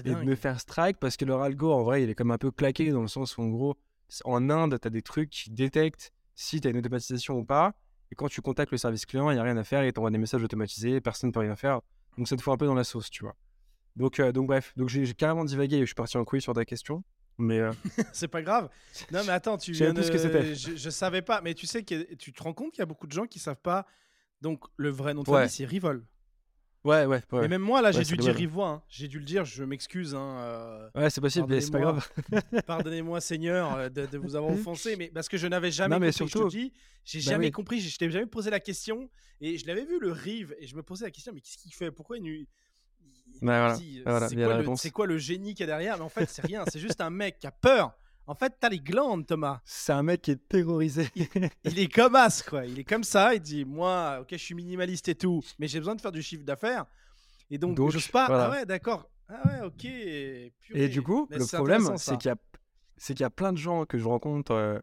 [0.04, 2.38] et de me faire strike parce que leur algo, en vrai, il est comme un
[2.38, 3.76] peu claqué dans le sens où, en gros,
[4.24, 7.74] en Inde, tu as des trucs qui détectent si tu as une automatisation ou pas.
[8.10, 10.10] Et quand tu contactes le service client, il n'y a rien à faire, il t'envoie
[10.10, 11.80] des messages automatisés, personne ne peut rien faire.
[12.16, 13.34] Donc ça te fout un peu dans la sauce, tu vois.
[13.96, 16.54] Donc, euh, donc bref, donc j'ai carrément divagué et je suis parti en couille sur
[16.54, 17.04] ta question.
[17.38, 17.72] Mais euh,
[18.12, 18.68] c'est pas grave.
[19.10, 20.02] Non, mais attends, tu viens de...
[20.02, 20.54] que c'était.
[20.54, 22.86] Je, je, savais pas, mais tu sais que tu te rends compte qu'il y a
[22.86, 23.86] beaucoup de gens qui savent pas.
[24.40, 26.04] Donc le vrai nom de famille c'est Rivol.
[26.84, 27.44] Ouais, ouais, ouais.
[27.44, 28.34] Et même moi, là, Ouais, j'ai dû dire.
[28.34, 28.68] Rivois.
[28.68, 28.82] hein.
[28.88, 30.16] J'ai dû le dire, je m'excuse.
[30.16, 32.04] Hein, euh, Ouais, c'est possible, mais c'est pas grave.
[32.66, 36.00] Pardonnez-moi, Seigneur, euh, de, de vous avoir offensé, mais parce que je n'avais jamais Non,
[36.00, 36.28] mais compris.
[36.28, 36.72] surtout- je te dis,
[37.04, 37.50] j'ai Bah jamais oui.
[37.52, 37.80] compris.
[37.80, 39.08] Je t'ai jamais posé la question.
[39.40, 41.72] Et je l'avais vu, le Rive, et je me posais la question, mais qu'est-ce qu'il
[41.72, 41.92] fait?
[41.92, 42.46] Pourquoi il.
[43.40, 43.74] Voilà.
[43.76, 44.80] Euh, Voilà, c'est quoi le- réponse.
[44.82, 45.96] C'est quoi le génie qu'il y a derrière?
[45.96, 46.64] Mais en fait, c'est rien.
[46.70, 47.92] C'est juste un mec qui a peur.
[48.26, 49.60] En fait, t'as les glandes, Thomas.
[49.64, 51.08] C'est un mec qui est terrorisé.
[51.64, 52.64] Il est comme as, quoi.
[52.66, 53.34] Il est comme ça.
[53.34, 56.22] Il dit Moi, ok, je suis minimaliste et tout, mais j'ai besoin de faire du
[56.22, 56.86] chiffre d'affaires.
[57.50, 58.26] Et donc, Donc, j'ose pas.
[58.28, 58.44] voilà.
[58.46, 59.08] Ah ouais, d'accord.
[59.28, 59.84] Ah ouais, ok.
[59.84, 62.36] Et du coup, Mais le c'est problème, c'est qu'il y a,
[62.96, 64.78] c'est qu'il y a plein de gens que je rencontre, euh,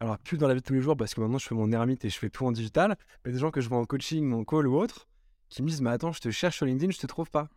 [0.00, 1.72] alors plus dans la vie de tous les jours, parce que maintenant je fais mon
[1.72, 4.32] ermite et je fais tout en digital, mais des gens que je vois en coaching,
[4.32, 5.08] en call ou autre,
[5.48, 7.48] qui me disent, mais attends, je te cherche sur LinkedIn, je te trouve pas.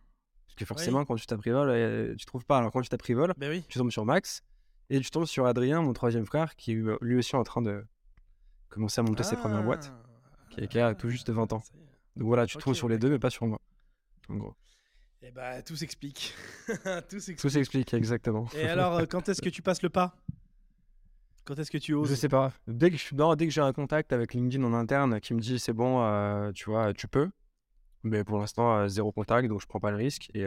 [0.58, 2.58] Que forcément, quand tu t'apprivoles, euh, tu trouves pas.
[2.58, 3.64] Alors quand tu t'apprivoles, Ben oui.
[3.68, 4.42] tu tombes sur Max,
[4.90, 7.62] et tu tombes sur Adrien, mon troisième frère, qui est euh, lui aussi en train
[7.62, 7.84] de
[8.68, 9.92] commencer à monter ses premières boîtes.
[10.50, 11.62] qui- qui a tout juste 20 ans.
[12.16, 13.60] Donc voilà, tu te Ok, trouves sur les deux, mais pas sur moi.
[14.28, 14.54] En gros.
[15.22, 16.34] Eh ben, tout s'explique.
[17.08, 17.38] tout s'explique.
[17.38, 18.48] Tout s'explique, exactement.
[18.54, 20.16] Et alors, euh, quand est-ce que tu passes le pas?
[21.44, 22.08] Quand est-ce que tu oses?
[22.08, 22.52] Je sais pas.
[22.66, 25.40] Dès que, je- non, dès que j'ai un contact avec LinkedIn en interne qui me
[25.40, 27.30] dit c'est bon, euh, tu vois, tu peux.
[28.08, 30.30] Mais pour l'instant, zéro contact, donc je prends pas le risque.
[30.34, 30.46] Et,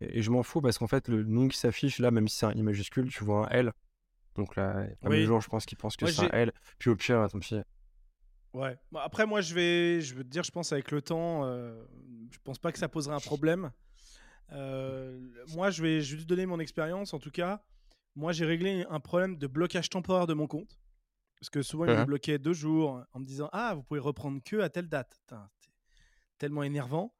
[0.00, 2.46] et, je m'en fous parce qu'en fait, le nom qui s'affiche là, même si c'est
[2.46, 3.72] un I majuscule, tu vois un L.
[4.36, 5.24] Donc là, mal Oui.
[5.24, 6.52] gens, je pense, qui pensent que c'est un L.
[6.78, 7.56] Puis au pire, tant pis.
[8.52, 8.76] Ouais.
[8.96, 11.82] Après, moi, je vais, je veux te dire, je pense avec le temps, euh,
[12.30, 13.70] je pense pas que ça poserait un problème.
[14.52, 15.20] Euh,
[15.54, 17.14] moi, je vais juste donner mon expérience.
[17.14, 17.62] En tout cas,
[18.16, 20.80] moi, j'ai réglé un problème de blocage temporaire de mon compte.
[21.38, 24.42] Parce que souvent, il me bloquait deux jours en me disant Ah, vous pouvez reprendre
[24.44, 25.16] que à telle date.
[25.20, 25.48] Putain,
[26.40, 27.14] tellement énervant.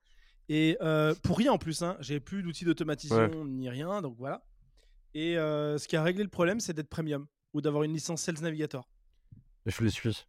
[0.48, 4.02] Et euh, pour rien en plus, hein, j'ai plus d'outils d'automatisation ni rien.
[4.02, 4.44] Donc voilà.
[5.14, 8.22] Et euh, ce qui a réglé le problème, c'est d'être premium ou d'avoir une licence
[8.22, 8.88] Sales Navigator.
[9.66, 10.26] Je le suis.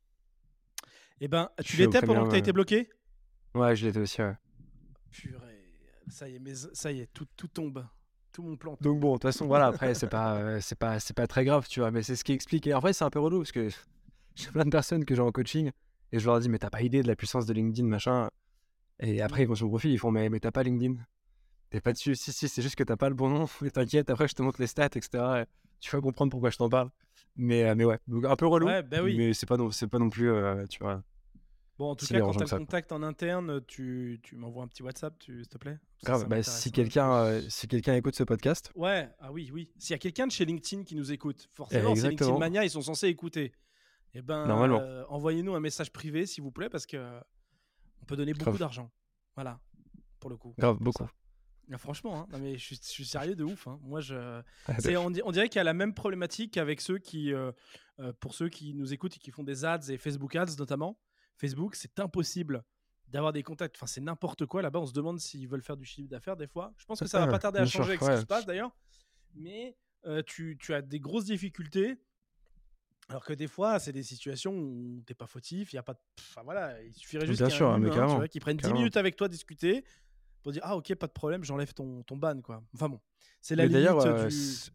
[1.19, 2.89] Et ben, Je tu l'étais pendant que tu as été bloqué?
[3.55, 4.35] Ouais, je l'étais aussi, ouais.
[5.09, 5.73] Purée,
[6.09, 7.85] ça y est, mais ça y est, tout, tout tombe,
[8.31, 8.75] tout mon plan.
[8.75, 8.83] tombe.
[8.83, 11.45] Donc bon, de toute façon, voilà, après, c'est pas, euh, c'est pas, c'est pas très
[11.45, 12.65] grave, tu vois, mais c'est ce qui explique.
[12.67, 13.69] Et en vrai, c'est un peu relou parce que
[14.35, 15.71] j'ai plein de personnes que j'ai en coaching
[16.11, 18.29] et je leur dis, mais t'as pas idée de la puissance de LinkedIn, machin.
[19.01, 20.95] Et après, ils vont sur le profil, ils font, mais, mais t'as pas LinkedIn.
[21.69, 22.15] T'es pas dessus.
[22.15, 23.45] Si, si, c'est juste que t'as pas le bon nom.
[23.61, 25.09] Mais t'inquiète, après, je te montre les stats, etc.
[25.41, 25.43] Et
[25.79, 26.89] tu vas comprendre pourquoi je t'en parle.
[27.35, 28.67] Mais, euh, mais ouais, donc un peu relou.
[28.67, 29.15] Ouais, bah oui.
[29.17, 31.01] Mais c'est pas, non, pas non plus, euh, tu vois.
[31.81, 34.67] Bon, en tout cas, quand tu as le contact en interne, tu, tu m'envoies un
[34.67, 35.79] petit WhatsApp, s'il te plaît?
[36.03, 39.71] Grave, ça bah, si quelqu'un euh, si quelqu'un écoute ce podcast, Ouais, ah oui, oui.
[39.79, 42.37] S'il y a quelqu'un de chez LinkedIn qui nous écoute, forcément, c'est LinkedIn.
[42.37, 43.53] Mania, ils sont censés écouter.
[44.13, 47.19] Eh ben, euh, envoyez-nous un message privé, s'il vous plaît, parce que
[48.01, 48.91] on peut donner beaucoup d'argent.
[49.35, 49.59] Voilà,
[50.19, 50.53] pour le coup.
[50.57, 51.07] grave, beaucoup.
[51.73, 53.65] Ah, franchement, hein, non, mais je suis, je suis sérieux de ouf.
[53.67, 53.79] hein.
[53.81, 56.97] Moi, je, Ah, on, di- on dirait qu'il y a la même problématique avec ceux
[56.97, 57.51] qui, euh,
[57.99, 60.99] euh, pour ceux qui nous écoutent et qui font des ads et Facebook ads notamment.
[61.37, 62.63] Facebook, c'est impossible
[63.07, 63.77] d'avoir des contacts.
[63.77, 64.79] Enfin, c'est n'importe quoi là-bas.
[64.79, 66.73] On se demande s'ils veulent faire du chiffre d'affaires des fois.
[66.77, 68.45] Je pense que ça va pas tarder à sûr, changer avec ce qui se passe
[68.45, 68.71] d'ailleurs.
[69.35, 71.97] Mais euh, tu, tu as des grosses difficultés.
[73.09, 75.93] Alors que des fois, c'est des situations où t'es pas fautif, il y a pas.
[75.93, 78.15] de- Enfin voilà, il suffirait juste qu'il y ait sûr, un mais humain, tu carrément,
[78.17, 78.79] vois, qui prenne 10 carrément.
[78.79, 79.83] minutes avec toi discuter
[80.43, 82.63] pour dire ah ok pas de problème, j'enlève ton, ton ban quoi.
[82.73, 82.99] Enfin bon,
[83.41, 84.71] c'est la Mais limite d'ailleurs, euh, du.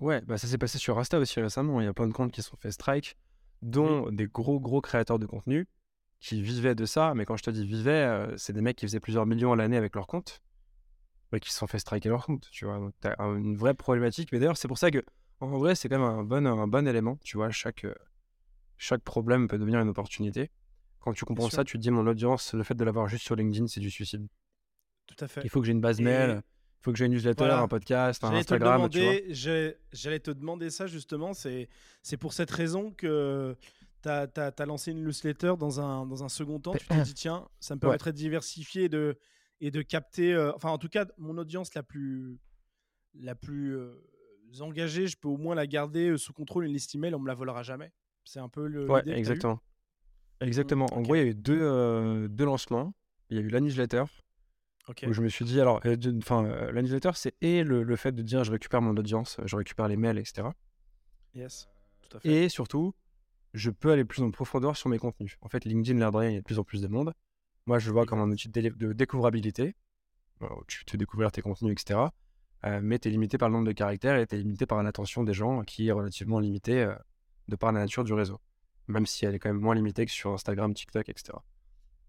[0.00, 1.80] ouais, bah ça s'est passé sur Insta aussi récemment.
[1.80, 3.16] Il y a plein de comptes qui se sont fait strike,
[3.62, 5.68] dont des gros gros créateurs de contenu
[6.20, 7.14] qui vivaient de ça.
[7.14, 9.56] Mais quand je te dis vivaient, euh, c'est des mecs qui faisaient plusieurs millions à
[9.56, 10.42] l'année avec leur compte,
[11.30, 12.48] bah, qui se sont fait striker leur compte.
[12.50, 14.32] Tu vois, donc t'as un- une vraie problématique.
[14.32, 15.04] Mais d'ailleurs, c'est pour ça que
[15.40, 17.18] en vrai, c'est quand même un bon un bon élément.
[17.24, 17.94] Tu vois, chaque euh,
[18.78, 20.50] chaque problème peut devenir une opportunité.
[21.00, 23.36] Quand tu comprends ça, tu te dis mon audience, le fait de l'avoir juste sur
[23.36, 24.26] LinkedIn, c'est du suicide.
[25.06, 25.42] Tout à fait.
[25.44, 27.60] Il faut que j'ai une base Et- mail, il faut que j'ai une newsletter, Voilà.
[27.60, 31.32] un podcast, un Instagram, j'allais te demander ça justement.
[31.34, 31.68] C'est
[32.18, 33.54] pour cette raison que
[34.02, 36.72] tu as, lancé une newsletter dans un, dans un second temps.
[36.72, 39.18] Tu t'es dit, tiens, ça me permettrait de diversifier et de,
[39.60, 42.38] et de capter, euh, enfin en tout cas, mon audience la plus,
[43.14, 43.94] la plus euh,
[44.62, 46.66] engagée, je peux au moins la garder sous contrôle.
[46.66, 47.92] Une liste email, on me la volera jamais.
[48.24, 48.88] C'est un peu le.
[48.90, 49.60] Ouais, t'as eue exactement.
[50.40, 50.86] Exactement.
[50.92, 52.94] En gros, il y a eu deux, euh, deux lancements.
[53.30, 54.04] Il y a eu la newsletter,
[54.88, 55.04] Ok.
[55.06, 55.80] où je me suis dit, alors,
[56.18, 59.38] enfin, euh, la newsletter, c'est et le, le fait de dire je récupère mon audience,
[59.44, 60.48] je récupère les mails, etc.
[61.34, 61.68] Yes.
[62.02, 62.28] Tout à fait.
[62.28, 62.94] Et surtout,
[63.54, 65.36] je peux aller plus en profondeur sur mes contenus.
[65.40, 67.14] En fait, LinkedIn, l'air de rien, il y a de plus en plus de monde.
[67.66, 69.74] Moi, je le vois comme un outil de, découvrabilité.
[70.40, 72.00] Alors, tu peux découvrir tes contenus, etc.
[72.64, 74.82] Euh, mais tu es limité par le nombre de caractères et tu es limité par
[74.82, 76.94] l'attention des gens qui est relativement limitée euh,
[77.48, 78.40] de par la nature du réseau.
[78.86, 81.38] Même si elle est quand même moins limitée que sur Instagram, TikTok, etc.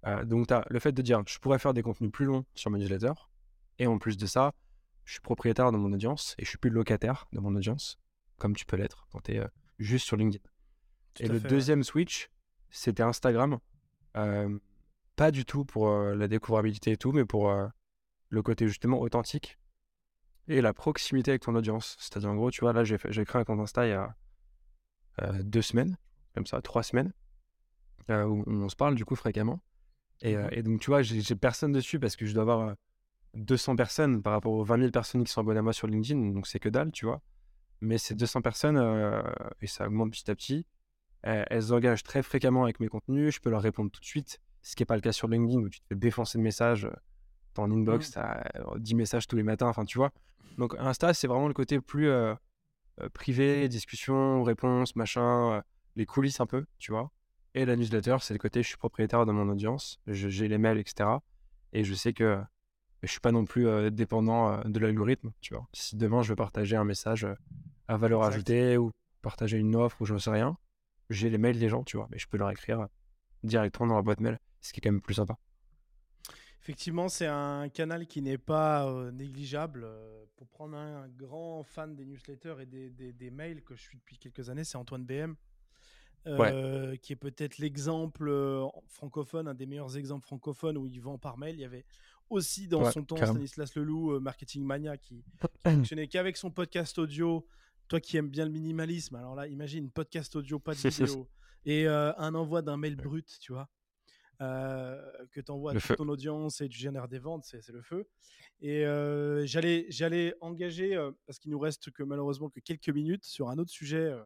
[0.06, 2.46] Euh, donc, tu as le fait de dire je pourrais faire des contenus plus longs
[2.54, 3.14] sur ma newsletter.
[3.80, 4.54] Et en plus de ça,
[5.04, 8.00] je suis propriétaire de mon audience et je suis plus locataire de mon audience,
[8.38, 9.42] comme tu peux l'être quand tu es
[9.78, 10.44] juste sur LinkedIn.
[11.16, 11.50] Tout Et le fait, ouais.
[11.50, 12.30] deuxième switch,
[12.70, 13.60] c'était Instagram.
[14.16, 14.58] Euh,
[15.18, 17.54] pas du tout pour la découvrabilité et tout, mais pour
[18.30, 19.58] le côté justement authentique
[20.48, 21.96] et la proximité avec ton audience.
[22.00, 24.16] C'est-à-dire, en gros, tu vois, là, j'ai créé un compte Insta il y a
[25.44, 25.98] deux semaines,
[26.34, 27.14] comme ça, trois semaines,
[28.10, 29.62] où on se parle du coup fréquemment.
[30.22, 32.76] Et, Mmh et donc, tu vois, j'ai personne dessus parce que je dois avoir
[33.34, 36.32] 200 personnes par rapport aux 20 000 personnes qui sont abonnées à moi sur LinkedIn,
[36.32, 37.22] donc c'est que dalle, tu vois.
[37.82, 38.78] Mais ces 200 personnes,
[39.62, 40.66] et ça augmente petit à petit,
[41.24, 44.76] elles engagent très fréquemment avec mes contenus, je peux leur répondre tout de suite, ce
[44.76, 46.90] qui n'est pas le cas sur LinkedIn où tu te fais défoncer de messages,
[47.62, 50.12] en inbox, tu as 10 messages tous les matins, enfin tu vois.
[50.58, 52.10] Donc Insta, c'est vraiment le côté plus
[53.14, 55.62] privé, discussion, réponse, machin,
[55.96, 57.12] les coulisses un peu, tu vois.
[57.54, 60.78] Et la newsletter, c'est le côté je suis propriétaire de mon audience, j'ai les mails,
[60.78, 61.10] etc.
[61.74, 62.42] Et je sais que
[63.04, 65.68] je suis pas non plus dépendant de l'algorithme, tu vois.
[65.74, 67.28] Si demain je veux partager un message
[67.88, 68.34] à valeur Exact.
[68.34, 68.92] ajoutée ou
[69.22, 70.58] partager une offre ou j'en sais rien,
[71.10, 72.88] j'ai les mails des gens, tu vois, mais je peux leur écrire
[73.44, 75.38] directement dans la boîte mail, ce qui est quand même plus sympa.
[76.66, 79.84] Effectivement, c'est un canal qui n'est pas euh, négligeable.
[79.86, 83.76] Euh, pour prendre un, un grand fan des newsletters et des, des- des mails que
[83.76, 85.36] je suis depuis quelques années, c'est Antoine BM,
[86.26, 88.32] euh, qui est peut-être l'exemple
[88.88, 91.54] francophone, un des meilleurs exemples francophones où il vend par mail.
[91.56, 91.86] Il y avait
[92.32, 93.16] aussi dans Ouais, son temps.
[93.16, 97.46] Stanislas Leloup, Marketing Mania, qui, qui fonctionnait qu'avec son podcast audio.
[97.88, 101.28] Toi qui aimes bien le minimalisme, alors là, imagine podcast audio, pas de vidéo,
[101.66, 103.70] et un envoi d'un mail brut, tu vois,
[104.40, 108.08] que tu envoies à toute ton audience et tu génères des ventes, c'est le feu.
[108.62, 113.26] Et euh, j'allais j'allais engager, euh, parce qu'il nous reste que malheureusement que quelques minutes,
[113.26, 114.24] sur un autre sujet euh,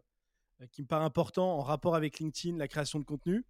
[0.71, 3.45] qui me paraît important en rapport avec LinkedIn, la création de contenu.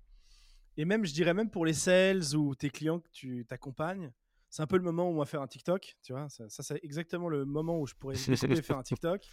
[0.77, 4.11] Et même, je dirais même pour les sales ou tes clients que tu t'accompagnes,
[4.49, 6.29] c'est un peu le moment où on va faire un TikTok, tu vois.
[6.29, 8.15] Ça, ça, c'est exactement le moment où je pourrais
[8.63, 9.27] faire un TikTok.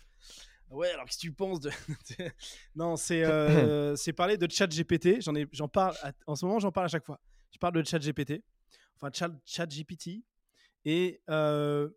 [0.71, 1.71] Ouais, alors qu'est-ce que tu penses de.
[2.75, 5.21] non, c'est euh, parler de chat GPT.
[5.53, 7.21] J'en parle, à- en ce moment, j'en parle à chaque fois.
[7.53, 8.43] Je parle de chat GPT,
[8.97, 10.25] enfin chat, chat GPT.
[10.85, 11.89] Et euh,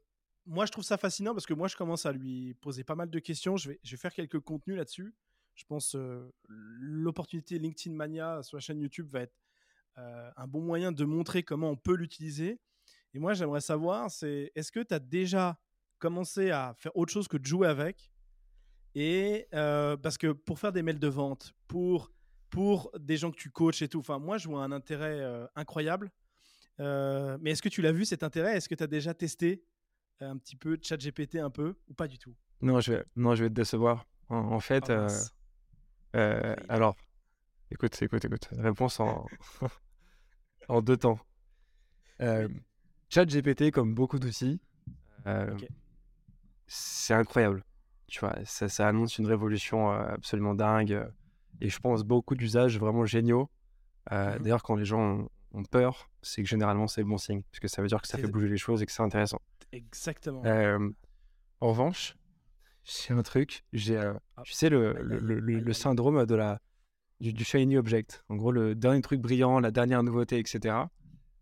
[0.46, 3.10] moi, je trouve ça fascinant parce que moi, je commence à lui poser pas mal
[3.10, 3.58] de questions.
[3.58, 5.14] Je vais, je vais faire quelques contenus là-dessus.
[5.56, 9.36] Je pense euh, l'opportunité LinkedIn Mania sur la chaîne YouTube va être
[9.98, 12.60] euh, un bon moyen de montrer comment on peut l'utiliser.
[13.14, 15.60] Et moi, j'aimerais savoir, c'est est-ce que tu as déjà
[15.98, 18.12] commencé à faire autre chose que de jouer avec?
[19.00, 22.12] Et euh, parce que pour faire des mails de vente, pour,
[22.50, 25.48] pour des gens que tu coaches et tout, enfin, moi, je vois un intérêt euh,
[25.56, 26.12] incroyable.
[26.82, 28.58] Euh, mais est-ce que tu l'as vu cet intérêt?
[28.58, 29.64] Est-ce que tu as déjà testé
[30.20, 32.36] un petit peu ChatGPT un peu ou pas du tout?
[32.60, 34.06] Non, je vais, non, je vais te décevoir.
[34.28, 35.08] En, en fait, Ah,
[36.68, 36.98] alors,
[37.72, 38.50] écoute, écoute, écoute.
[38.52, 39.26] Réponse en,
[40.68, 41.20] en deux temps.
[43.10, 44.60] ChatGPT, comme beaucoup d'outils,
[46.68, 47.64] c'est incroyable.
[48.10, 51.08] Tu vois, ça, ça annonce une révolution absolument dingue.
[51.62, 53.50] Et je pense beaucoup d'usages vraiment géniaux.
[54.12, 54.44] Euh, Mhm.
[54.44, 57.42] D'ailleurs, quand les gens ont, ont peur, c'est que généralement c'est bon signe.
[57.52, 59.40] Parce que ça veut dire que ça fait bouger les choses et que c'est intéressant.
[59.72, 60.42] Exactement.
[60.46, 60.90] Euh,
[61.60, 62.16] en revanche,
[62.84, 63.64] j'ai un truc.
[63.74, 64.42] J'ai, euh, Ah.
[64.44, 66.60] tu sais, le, le, syndrome de la,
[67.20, 68.24] du, du shiny object.
[68.30, 70.76] En gros, le dernier truc brillant, la dernière nouveauté, etc.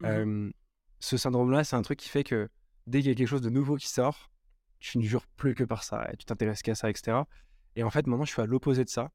[0.04, 0.50] Euh,
[1.00, 2.50] ce syndrome-là, c'est un truc qui fait que
[2.88, 4.32] dès qu'il y a quelque chose de nouveau qui sort,
[4.80, 7.20] tu ne jures plus que par ça et tu t'intéresses qu'à ça, etc.
[7.76, 9.12] Et en fait, maintenant, je suis à l'opposé de ça.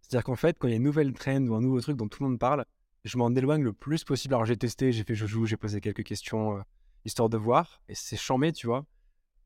[0.00, 2.08] C'est-à-dire qu'en fait, quand il y a une nouvelle trend ou un nouveau truc dont
[2.08, 2.64] tout le monde parle,
[3.04, 4.34] je m'en éloigne le plus possible.
[4.34, 6.62] Alors, j'ai testé, j'ai fait joujou, j'ai posé quelques questions euh,
[7.04, 7.82] histoire de voir.
[7.88, 8.84] Et c'est chambé, tu vois.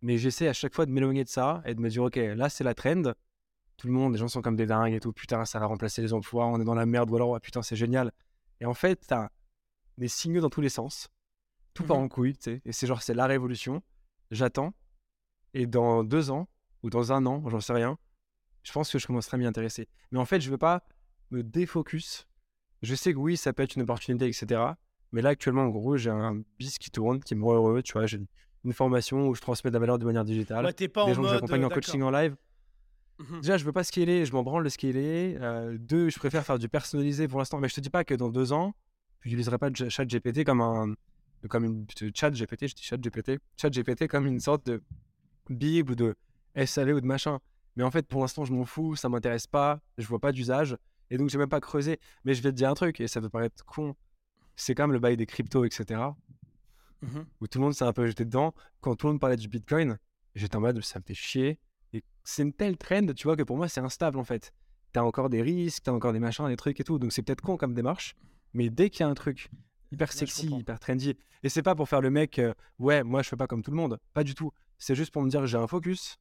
[0.03, 2.49] Mais j'essaie à chaque fois de m'éloigner de ça et de me dire, OK, là,
[2.49, 3.03] c'est la trend.
[3.79, 5.13] Tout le monde, les gens sont comme des dingues et tout.
[5.13, 7.11] Putain, ça va remplacer les emplois, on est dans la merde.
[7.11, 8.13] Ou alors, ouais, putain, c'est génial.
[8.61, 9.29] Et en fait, t'as
[9.99, 11.09] des signaux dans tous les sens.
[11.75, 12.05] Tout part Mhm.
[12.05, 12.63] en couille, tu sais.
[12.65, 13.83] Et c'est genre, c'est la révolution.
[14.31, 14.75] J'attends.
[15.57, 16.49] Et dans deux ans,
[16.83, 17.97] ou dans un an, j'en sais rien,
[18.62, 19.89] je pense que je commencerai à m'y intéresser.
[20.12, 20.85] Mais en fait, je veux pas
[21.31, 22.27] me défocus.
[22.83, 24.61] Je sais que oui, ça peut être une opportunité, etc.
[25.12, 27.83] Mais là, actuellement, en gros, j'ai un bis qui tourne, qui me rend heureux.
[27.83, 28.20] Tu vois, j'ai
[28.66, 30.62] une formation où je transmets de la valeur de manière digitale.
[30.62, 32.37] Ouais, t'es pas des en gens que j'accompagne en coaching en live.
[33.19, 33.41] Mhm.
[33.41, 35.39] Déjà, je veux pas scaler, je m'en branle de scaler.
[35.41, 37.61] Euh, deux, je préfère faire du personnalisé pour l'instant.
[37.61, 38.74] Mais je te dis pas que dans deux ans,
[39.20, 40.95] je n'utiliserai pas de chat GPT comme un.
[41.49, 44.83] Comme une chat GPT, je dis chat GPT, chat GPT comme une sorte de
[45.48, 46.16] Bible ou de
[46.64, 47.39] SAV ou de machin.
[47.77, 50.77] Mais en fait, pour l'instant, je m'en fous, ça m'intéresse pas, je vois pas d'usage.
[51.10, 52.01] Et donc, j'ai même pas creusé.
[52.24, 53.94] Mais je vais te dire un truc, et ça peut paraître con.
[54.56, 56.01] C'est quand même le bail des cryptos, etc.
[57.02, 57.27] Mhm.
[57.40, 58.55] Où tout le monde s'est un peu jeté dedans.
[58.81, 59.98] Quand tout le monde parlait du Bitcoin,
[60.35, 61.59] j'étais en mode, ça me fait chier.
[61.93, 64.52] Et c'est une telle trend, tu vois, que pour moi, c'est instable en fait.
[64.93, 66.98] T'as encore des risques, t'as encore des machins, des trucs et tout.
[66.98, 68.16] Donc, c'est peut-être con comme démarche.
[68.55, 69.51] Mais dès qu'il y a un truc
[69.93, 73.28] hyper sexy, hyper trendy, et c'est pas pour faire le mec, euh, ouais, moi, je
[73.28, 74.01] fais pas comme tout le monde.
[74.14, 74.51] Pas du tout.
[74.78, 76.19] C'est juste pour me dire, j'ai un focus,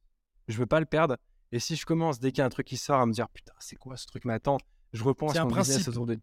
[0.48, 1.16] je veux pas le perdre.
[1.52, 3.28] Et si je commence, dès qu'il y a un truc qui sort, à me dire,
[3.28, 4.58] putain, c'est quoi ce truc Mais attends,
[4.92, 6.18] je repense un mon business autour de.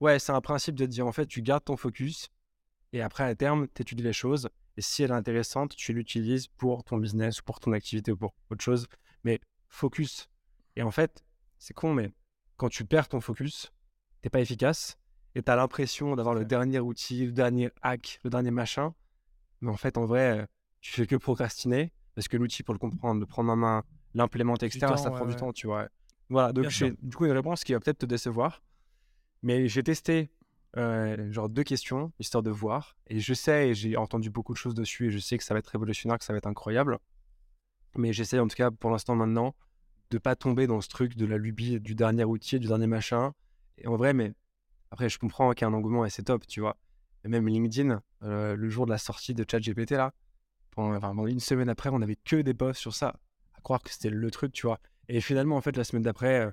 [0.00, 2.30] Ouais, c'est un principe de dire en fait, tu gardes ton focus
[2.92, 4.48] et après, à terme, tu étudies les choses.
[4.76, 8.16] Et si elle est intéressante, tu l'utilises pour ton business ou pour ton activité ou
[8.16, 8.86] pour autre chose.
[9.24, 10.28] Mais focus.
[10.76, 11.24] Et en fait,
[11.58, 12.10] c'est con, mais
[12.56, 13.72] quand tu perds ton focus,
[14.22, 14.98] t'es pas efficace
[15.34, 18.94] et tu as l'impression d'avoir le dernier outil, le dernier hack, le dernier machin.
[19.60, 20.46] Mais en fait, en vrai,
[20.86, 23.84] tu fais que procrastiner parce que l'outil, pour le comprendre, le prendre en main,
[24.14, 25.88] l'implémenter, etc., ça prend du temps, tu vois.
[26.30, 28.62] Voilà, donc j'ai du coup une réponse qui va peut-être te décevoir.
[29.42, 30.30] Mais j'ai testé
[30.76, 32.96] euh, genre deux questions, histoire de voir.
[33.06, 35.54] Et je sais, et j'ai entendu beaucoup de choses dessus, et je sais que ça
[35.54, 36.98] va être révolutionnaire, que ça va être incroyable.
[37.96, 39.54] Mais j'essaie en tout cas pour l'instant maintenant
[40.10, 43.32] de pas tomber dans ce truc de la lubie du dernier outil, du dernier machin.
[43.78, 44.32] Et en vrai, mais
[44.90, 46.76] après, je comprends qu'il y a un engouement et c'est top, tu vois.
[47.24, 50.12] Et même LinkedIn, euh, le jour de la sortie de ChatGPT, là,
[50.76, 53.18] pendant, une semaine après, on avait que des posts sur ça.
[53.54, 54.78] À croire que c'était le truc, tu vois.
[55.08, 56.50] Et finalement, en fait, la semaine d'après, euh,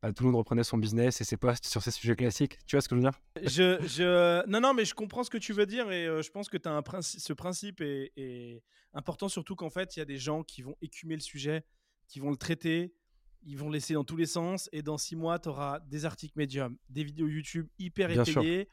[0.00, 2.58] bah, tout le monde reprenait son business et ses posts sur ces sujets classiques.
[2.66, 3.18] Tu vois ce que je veux dire?
[3.42, 4.46] Je, je...
[4.46, 6.56] Non, non, mais je comprends ce que tu veux dire et euh, je pense que
[6.64, 10.62] as un ce principe est, important, surtout qu'en fait, il y a des gens qui
[10.62, 11.64] vont écumer le sujet,
[12.06, 12.94] qui vont le traiter,
[13.42, 16.04] ils vont le laisser dans tous les sens et dans six mois, tu auras des
[16.04, 18.68] articles médiums, des vidéos YouTube hyper étayées.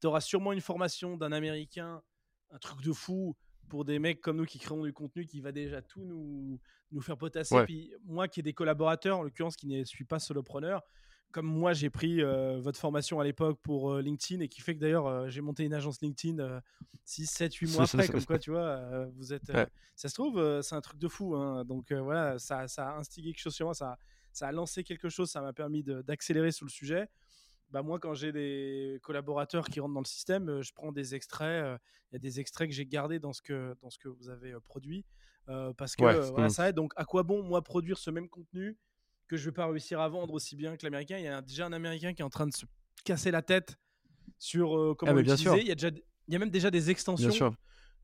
[0.00, 2.02] Tu auras sûrement une formation d'un Américain,
[2.50, 3.36] un truc de fou
[3.68, 6.58] pour des mecs comme nous qui créons du contenu qui va déjà tout nous,
[6.92, 7.56] nous faire potasser.
[7.64, 10.82] Puis moi qui ai des collaborateurs, en l'occurrence qui ne suis pas solopreneur,
[11.32, 14.74] comme moi j'ai pris euh, votre formation à l'époque pour euh, LinkedIn et qui fait
[14.74, 16.62] que d'ailleurs euh, j'ai monté une agence LinkedIn
[17.04, 19.52] 6, 7, 8 mois après, comme quoi tu vois, vous êtes.
[19.94, 21.36] Ça se trouve, c'est un truc de fou.
[21.36, 21.64] Hein.
[21.64, 23.98] donc voilà, ça, ça, a instigé quelque chose sur moi, ça,
[24.32, 27.08] ça a lancé quelque chose, ça m'a permis d'accélérer sur le sujet
[27.70, 31.14] bah moi, quand j'ai des collaborateurs qui rentrent dans le système, euh, je prends des
[31.14, 31.64] extraits.
[31.64, 31.78] Euh,
[32.10, 34.28] il y a des extraits que j'ai gardés dans ce que, dans ce que vous
[34.28, 35.04] avez euh, produit.
[35.76, 36.76] parce que voilà, ça aide.
[36.76, 38.76] Donc, à quoi bon, moi, produire ce même contenu
[39.26, 41.18] que je ne vais pas réussir à vendre aussi bien que l'américain?
[41.18, 42.66] Il y a déjà un américain qui est en train de se
[43.04, 43.76] casser la tête
[44.38, 45.60] sur comment ah, l'utiliser.
[45.60, 47.56] Il y, a déjà, il y a même déjà des extensions.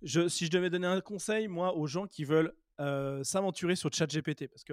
[0.02, 2.52] Je, si je devais donner un conseil, moi, aux gens qui veulent
[3.22, 4.72] s'aventurer sur ChatGPT, parce que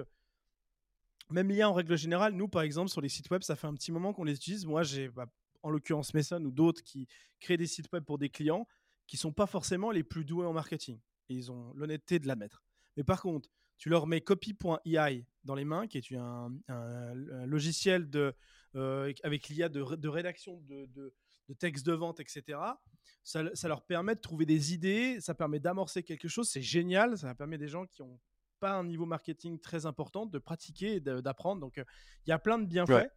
[1.30, 3.74] même l'IA en règle générale, nous par exemple sur les sites web, ça fait un
[3.74, 4.66] petit moment qu'on les utilise.
[4.66, 5.26] Moi, j'ai bah,
[5.62, 7.06] en l'occurrence Mason ou d'autres qui
[7.38, 8.66] créent des sites web pour des clients
[9.06, 11.00] qui sont pas forcément les plus doués en marketing.
[11.28, 12.62] Et ils ont l'honnêteté de l'admettre.
[12.96, 16.52] Mais par contre, tu leur mets copy.ai dans les mains, qui est un,
[17.46, 18.34] logiciel de,
[18.76, 21.12] euh, avec l'IA de, rédaction de, de,
[21.58, 22.58] textes de vente, etc.
[23.24, 27.34] Ça, leur permet de trouver des idées, ça permet d'amorcer quelque chose, c'est génial, ça
[27.34, 28.20] permet des gens qui ont
[28.60, 31.60] pas un niveau marketing très important, de pratiquer et d'apprendre.
[31.60, 31.84] Donc, euh,
[32.26, 33.10] il y a plein de bienfaits.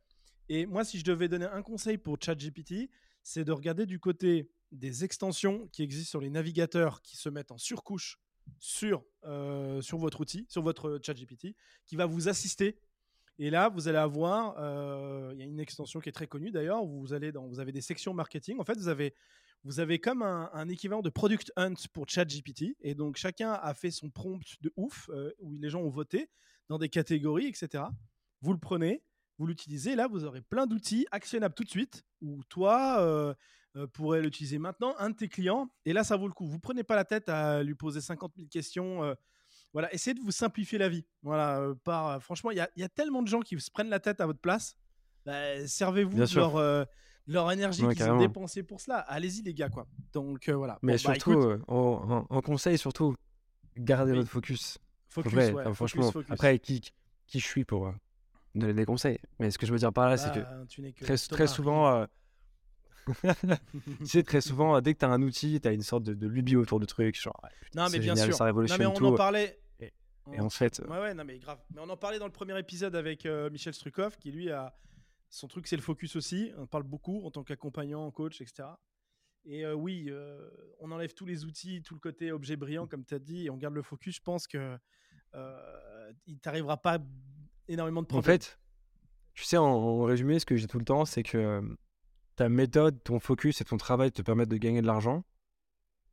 [0.50, 2.90] Et moi, si je devais donner un conseil pour ChatGPT,
[3.22, 7.52] c'est de regarder du côté des extensions qui existent sur les navigateurs qui se mettent
[7.52, 8.20] en surcouche
[8.60, 11.56] sur, euh, sur votre outil, sur votre ChatGPT,
[11.86, 12.80] qui va vous assister.
[13.40, 16.52] Et là, vous allez avoir, euh, il y a une extension qui est très connue
[16.52, 18.60] d'ailleurs, vous, allez dans, vous avez des sections marketing.
[18.60, 19.16] En fait, vous avez
[19.64, 22.76] vous avez comme un, équivalent de Product Hunt pour ChatGPT.
[22.82, 26.30] Et donc, chacun a fait son prompt de ouf, euh, où les gens ont voté
[26.68, 27.86] dans des catégories, etc.
[28.42, 29.04] Vous le prenez,
[29.38, 29.96] vous l'utilisez.
[29.96, 33.34] Là, vous aurez plein d'outils actionnables tout de suite, où toi euh,
[33.78, 35.70] euh, pourrais l'utiliser maintenant, un de tes clients.
[35.86, 36.48] Et là, ça vaut le coup.
[36.48, 39.16] Vous prenez pas la tête à lui poser 50 000 questions.
[39.72, 41.06] voilà, essayez de vous simplifier la vie.
[41.22, 44.26] Voilà, par, franchement, il y, a tellement de gens qui se prennent la tête à
[44.26, 44.76] votre place.
[45.26, 46.86] Bah, servez-vous de leur
[47.28, 49.00] leur énergie qu'ils ont dépensée pour cela.
[49.00, 49.88] Allez-y, les gars, quoi.
[50.14, 50.80] Donc euh, voilà.
[50.82, 53.16] Mais bah, surtout, euh, en, conseil, surtout,
[53.78, 54.78] gardez votre focus.
[55.10, 56.12] Focus, franchement.
[56.30, 56.82] Après, qui,
[57.28, 57.92] qui je suis pour euh,
[58.56, 59.20] donner des conseils?
[59.40, 62.06] Mais ce que je veux dire par là, c'est que, bah, très, très souvent.
[63.06, 66.28] tu sais, très souvent, dès que tu as un outil, tu as une sorte de,
[66.28, 67.20] lubie autour du truc.
[67.20, 67.40] Genre,
[67.76, 68.34] non, mais bien sûr.
[68.34, 69.60] Ça révolutionne non, mais on en parlait.
[70.32, 70.82] Et, en fait.
[70.88, 71.60] Ouais, ouais, non, mais grave.
[71.76, 74.74] Mais on en parlait dans le premier épisode avec Michel Strukov, qui lui a
[75.34, 76.52] son truc, c'est le focus aussi.
[76.58, 78.66] On parle beaucoup en tant qu'accompagnant, coach, etc.
[79.46, 80.48] Et euh, oui, euh,
[80.80, 83.50] on enlève tous les outils, tout le côté objet brillant, comme tu as dit, et
[83.50, 84.18] on garde le focus.
[84.18, 84.78] Je pense que
[85.34, 87.00] euh, il t'arrivera pas
[87.68, 88.36] énormément de problèmes.
[88.36, 88.60] En fait,
[89.34, 91.78] tu sais, en, résumé, ce que j'ai tout le temps, c'est que
[92.36, 95.24] ta méthode, ton focus et ton travail te permettent de gagner de l'argent,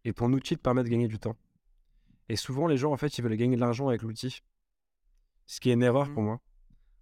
[0.05, 1.37] et ton outil te permet de gagner du temps.
[2.31, 4.41] Et souvent, les gens, en fait, ils veulent gagner de l'argent avec l'outil.
[5.45, 6.15] Ce qui est une erreur mmh.
[6.15, 6.41] pour moi.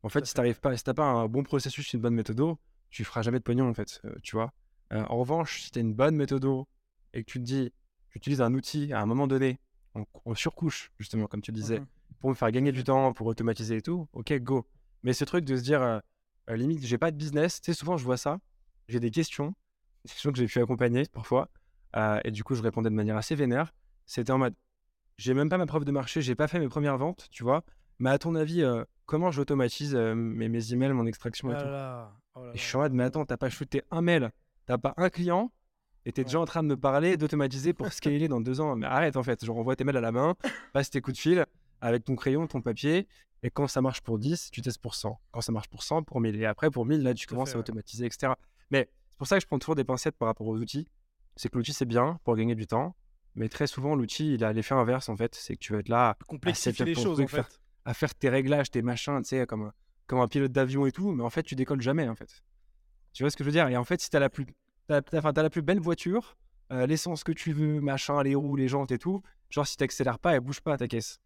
[0.03, 2.57] En fait, si tu pas, si t'as pas un bon processus, une bonne méthode,
[2.91, 4.53] tu feras jamais de pognon en fait, euh, tu vois.
[4.93, 6.47] Euh, en revanche, si tu as une bonne méthode
[7.13, 7.73] et que tu te dis,
[8.11, 9.61] j'utilise un outil à un moment donné,
[10.25, 11.87] on, surcouche justement, comme tu le disais, mmh
[12.21, 14.67] pour me faire gagner du temps, pour automatiser et tout, ok, go.
[15.05, 16.01] Mais ce truc de se dire, euh,
[16.49, 18.41] limite, j'ai pas de business, tu sais, souvent je vois ça,
[18.89, 19.55] j'ai des questions,
[20.05, 21.49] des questions que j'ai pu accompagner parfois,
[22.25, 23.73] et du coup je répondais de manière assez vénère.
[24.07, 24.57] C'était en mode,
[25.17, 27.63] j'ai même pas ma preuve de marché, j'ai pas fait mes premières ventes, tu vois,
[28.01, 28.65] mais à ton avis,
[29.09, 32.81] comment j'automatise mes, mes emails, mon extraction et ah tout oh Et je suis en
[32.81, 34.31] mode, mais attends, t'as pas shooté un mail
[34.69, 35.51] t'as pas un client
[36.05, 38.77] et t'es déjà en train de me parler d'automatiser pour scaler dans deux ans.
[38.77, 40.37] Mais arrête en fait, genre envoie tes mails à la main,
[40.73, 41.47] passe tes coups de fil
[41.81, 43.09] avec ton crayon, ton papier,
[43.43, 45.19] et quand ça marche pour 10, tu testes pour 100.
[45.31, 46.37] Quand ça marche pour 100, pour 1000.
[46.41, 48.33] Et après, pour 1000, là, tu commences à automatiser, etc.
[48.71, 50.89] Mais c'est pour ça que je prends toujours des pincettes par rapport aux outils.
[51.37, 52.97] C'est que l'outil, c'est bien pour gagner du temps.
[53.37, 55.37] Mais très souvent, l'outil, il a l'effet inverse, en fait.
[55.37, 57.61] C'est que tu vas être là à les choses, en fait.
[57.89, 59.73] À faire tes réglages, tes machins, tu sais, comme, un,
[60.07, 61.11] comme un pilote d'avion et tout.
[61.13, 62.43] Mais en fait, tu décolles jamais, en fait.
[63.13, 63.69] Tu vois ce que je veux dire?
[63.69, 64.47] Et en fait, si tu as la plus,
[64.89, 66.37] as, la plus belle voiture,
[66.73, 69.83] euh, l'essence que tu veux, machin, les roues, les jantes et tout, genre, si tu
[69.83, 71.19] n'accélères pas, elle bouge pas ta caisse.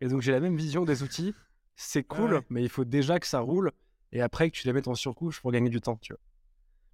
[0.00, 1.34] Et donc, j'ai la même vision des outils
[1.76, 3.72] c'est cool, mais il faut déjà que ça roule
[4.12, 6.20] et après que tu les mettes en surcouche pour gagner du temps, tu vois.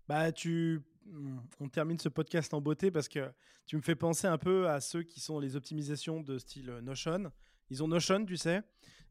[0.09, 0.81] Bah, tu.
[1.59, 3.32] On termine ce podcast en beauté parce que
[3.66, 7.32] tu me fais penser un peu à ceux qui sont les optimisations de style Notion.
[7.70, 8.62] Ils ont Notion, tu sais?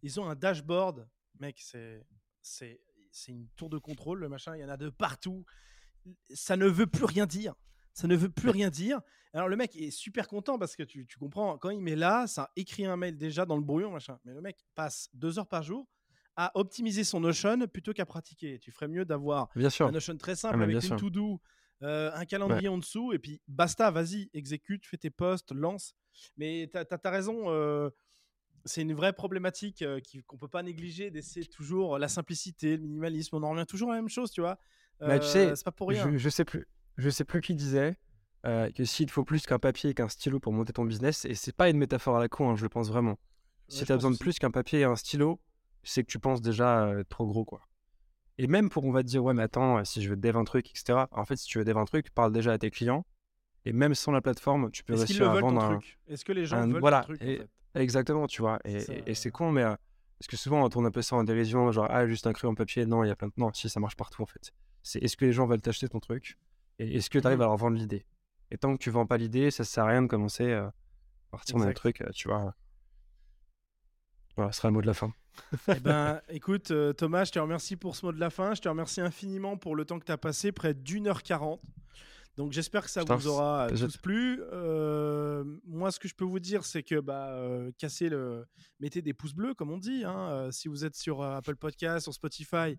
[0.02, 1.08] Ils ont un dashboard.
[1.40, 2.06] Mec, c'est.
[2.42, 4.56] C'est une tour de contrôle, le machin.
[4.56, 5.44] Il y en a de partout.
[6.34, 7.56] Ça ne veut plus rien dire.
[7.94, 9.02] Ça ne veut plus rien dire.
[9.34, 12.52] Alors le mec est super content parce que tu, comprends, quand il met là, ça
[12.56, 14.20] écrit un mail déjà dans le brouillon, machin.
[14.24, 15.88] Mais le mec passe deux heures par jour
[16.36, 18.60] à optimiser son Notion plutôt qu'à pratiquer.
[18.60, 21.42] Tu ferais mieux d'avoir un Notion très simple ah, avec une to-do,
[21.82, 25.96] euh, un calendrier en dessous, et puis basta, vas-y, exécute, fais tes posts, lance.
[26.38, 27.90] Mais tu as, raison, euh,
[28.68, 32.84] c'est une vraie problématique euh, qu'on ne peut pas négliger d'essayer toujours la simplicité, le
[32.84, 33.36] minimalisme.
[33.36, 34.60] On en revient toujours à la même chose, tu vois?
[35.00, 36.12] Bah, tu sais, c'est pas pour rien.
[36.12, 36.68] Je, je sais plus
[36.98, 37.96] je sais plus qui disait
[38.46, 41.36] euh, que s'il faut plus qu'un papier et qu'un stylo pour monter ton business, et
[41.36, 43.18] c'est pas une métaphore à la con, hein, je le pense vraiment.
[43.68, 45.40] si tu as besoin de plus qu'un papier et un stylo,
[45.84, 47.62] c'est que tu penses déjà euh, trop gros, quoi.
[48.40, 50.44] Et même pour, on va te dire, ouais, mais attends, si je veux dev un
[50.44, 51.06] truc, etc.
[51.12, 53.04] En fait, si tu veux dev un truc, parle déjà à tes clients.
[53.66, 55.80] Et même sans la plateforme, tu peux réussir à vendre un.
[56.08, 58.60] Est-ce que les gens veulent voilà, ton truc Exactement, tu vois.
[58.66, 59.64] Et, c'est con, mais.
[59.64, 59.76] Euh,
[60.20, 62.56] parce que souvent, on tourne un peu ça en dérision, genre, ah, juste un crayon
[62.56, 62.86] papier.
[62.86, 63.34] Non, il y a plein de.
[63.38, 64.52] Non, si, ça marche partout, en fait.
[64.82, 66.38] C'est est-ce que les gens veulent t'acheter ton truc?
[66.80, 68.06] Et est-ce que tu arrives mmh à leur vendre l'idée?
[68.50, 70.74] Et tant que tu vends pas l'idée, ça sert à rien de commencer à
[71.32, 72.56] partir d'un truc, tu vois.
[74.36, 75.12] Voilà, ce sera le mot de la fin.
[75.68, 78.54] eh ben, écoute, Thomas, je te remercie pour ce mot de la fin.
[78.54, 81.62] Je te remercie infiniment pour le temps que tu as passé, près d'une heure quarante.
[82.38, 84.42] Donc j'espère que ça vous aura tous plu.
[85.66, 87.36] moi, ce que je peux vous dire, c'est que bah,
[87.78, 88.46] cassez le,
[88.80, 90.04] mettez des pouces bleus, comme on dit.
[90.06, 90.50] Hein.
[90.52, 92.78] si vous êtes sur Apple Podcast, sur Spotify,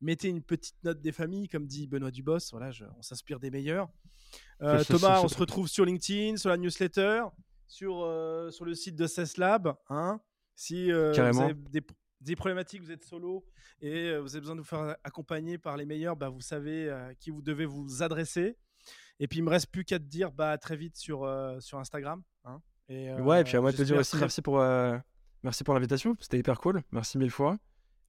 [0.00, 2.50] mettez une petite note des familles, comme dit Benoît Dubos.
[2.50, 3.88] Voilà, on s'inspire des meilleurs.
[4.62, 7.24] Euh, Thomas, on se retrouve sur LinkedIn, sur la newsletter,
[7.66, 9.74] sur, euh, sur le site de CESLab.
[9.88, 10.20] Hein
[10.54, 11.54] si euh, vous avez
[12.20, 13.44] des, problématiques, vous êtes solo
[13.80, 17.14] et vous avez besoin de vous faire accompagner par les meilleurs, bah, vous savez à
[17.14, 18.56] qui vous devez vous adresser.
[19.20, 21.28] Et puis, il me reste plus qu'à te dire bah, très vite sur,
[21.60, 22.22] sur Instagram.
[22.44, 24.62] Hein et, ouais, et puis à moi de te dire aussi merci pour,
[25.42, 26.16] merci pour l'invitation.
[26.20, 26.82] C'était hyper cool.
[26.92, 27.56] Merci mille fois.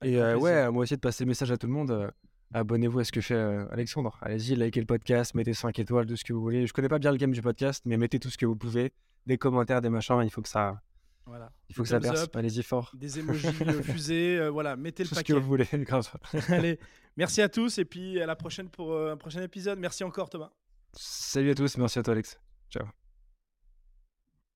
[0.03, 2.11] Et ouais, moi aussi de passer le message à tout le monde.
[2.53, 3.35] Abonnez-vous à ce que fait
[3.71, 4.17] Alexandre.
[4.21, 6.65] Allez-y, likez le podcast, mettez 5 étoiles, tout ce que vous voulez.
[6.65, 8.93] Je connais pas bien le game du podcast, mais mettez tout ce que vous pouvez.
[9.25, 10.81] Des commentaires, des machins, il faut que ça.
[11.25, 11.51] Voilà.
[11.67, 12.29] Il faut que ça perce.
[12.33, 12.91] Allez-y fort.
[12.95, 13.47] Des emojis
[13.83, 15.33] fusées, voilà, mettez le tout paquet.
[15.33, 16.09] ce que vous voulez, grave.
[16.47, 16.79] Allez,
[17.17, 19.77] merci à tous et puis à la prochaine pour un prochain épisode.
[19.79, 20.51] Merci encore Thomas.
[20.93, 22.39] Salut à tous, merci à toi Alex.
[22.69, 23.06] Ciao.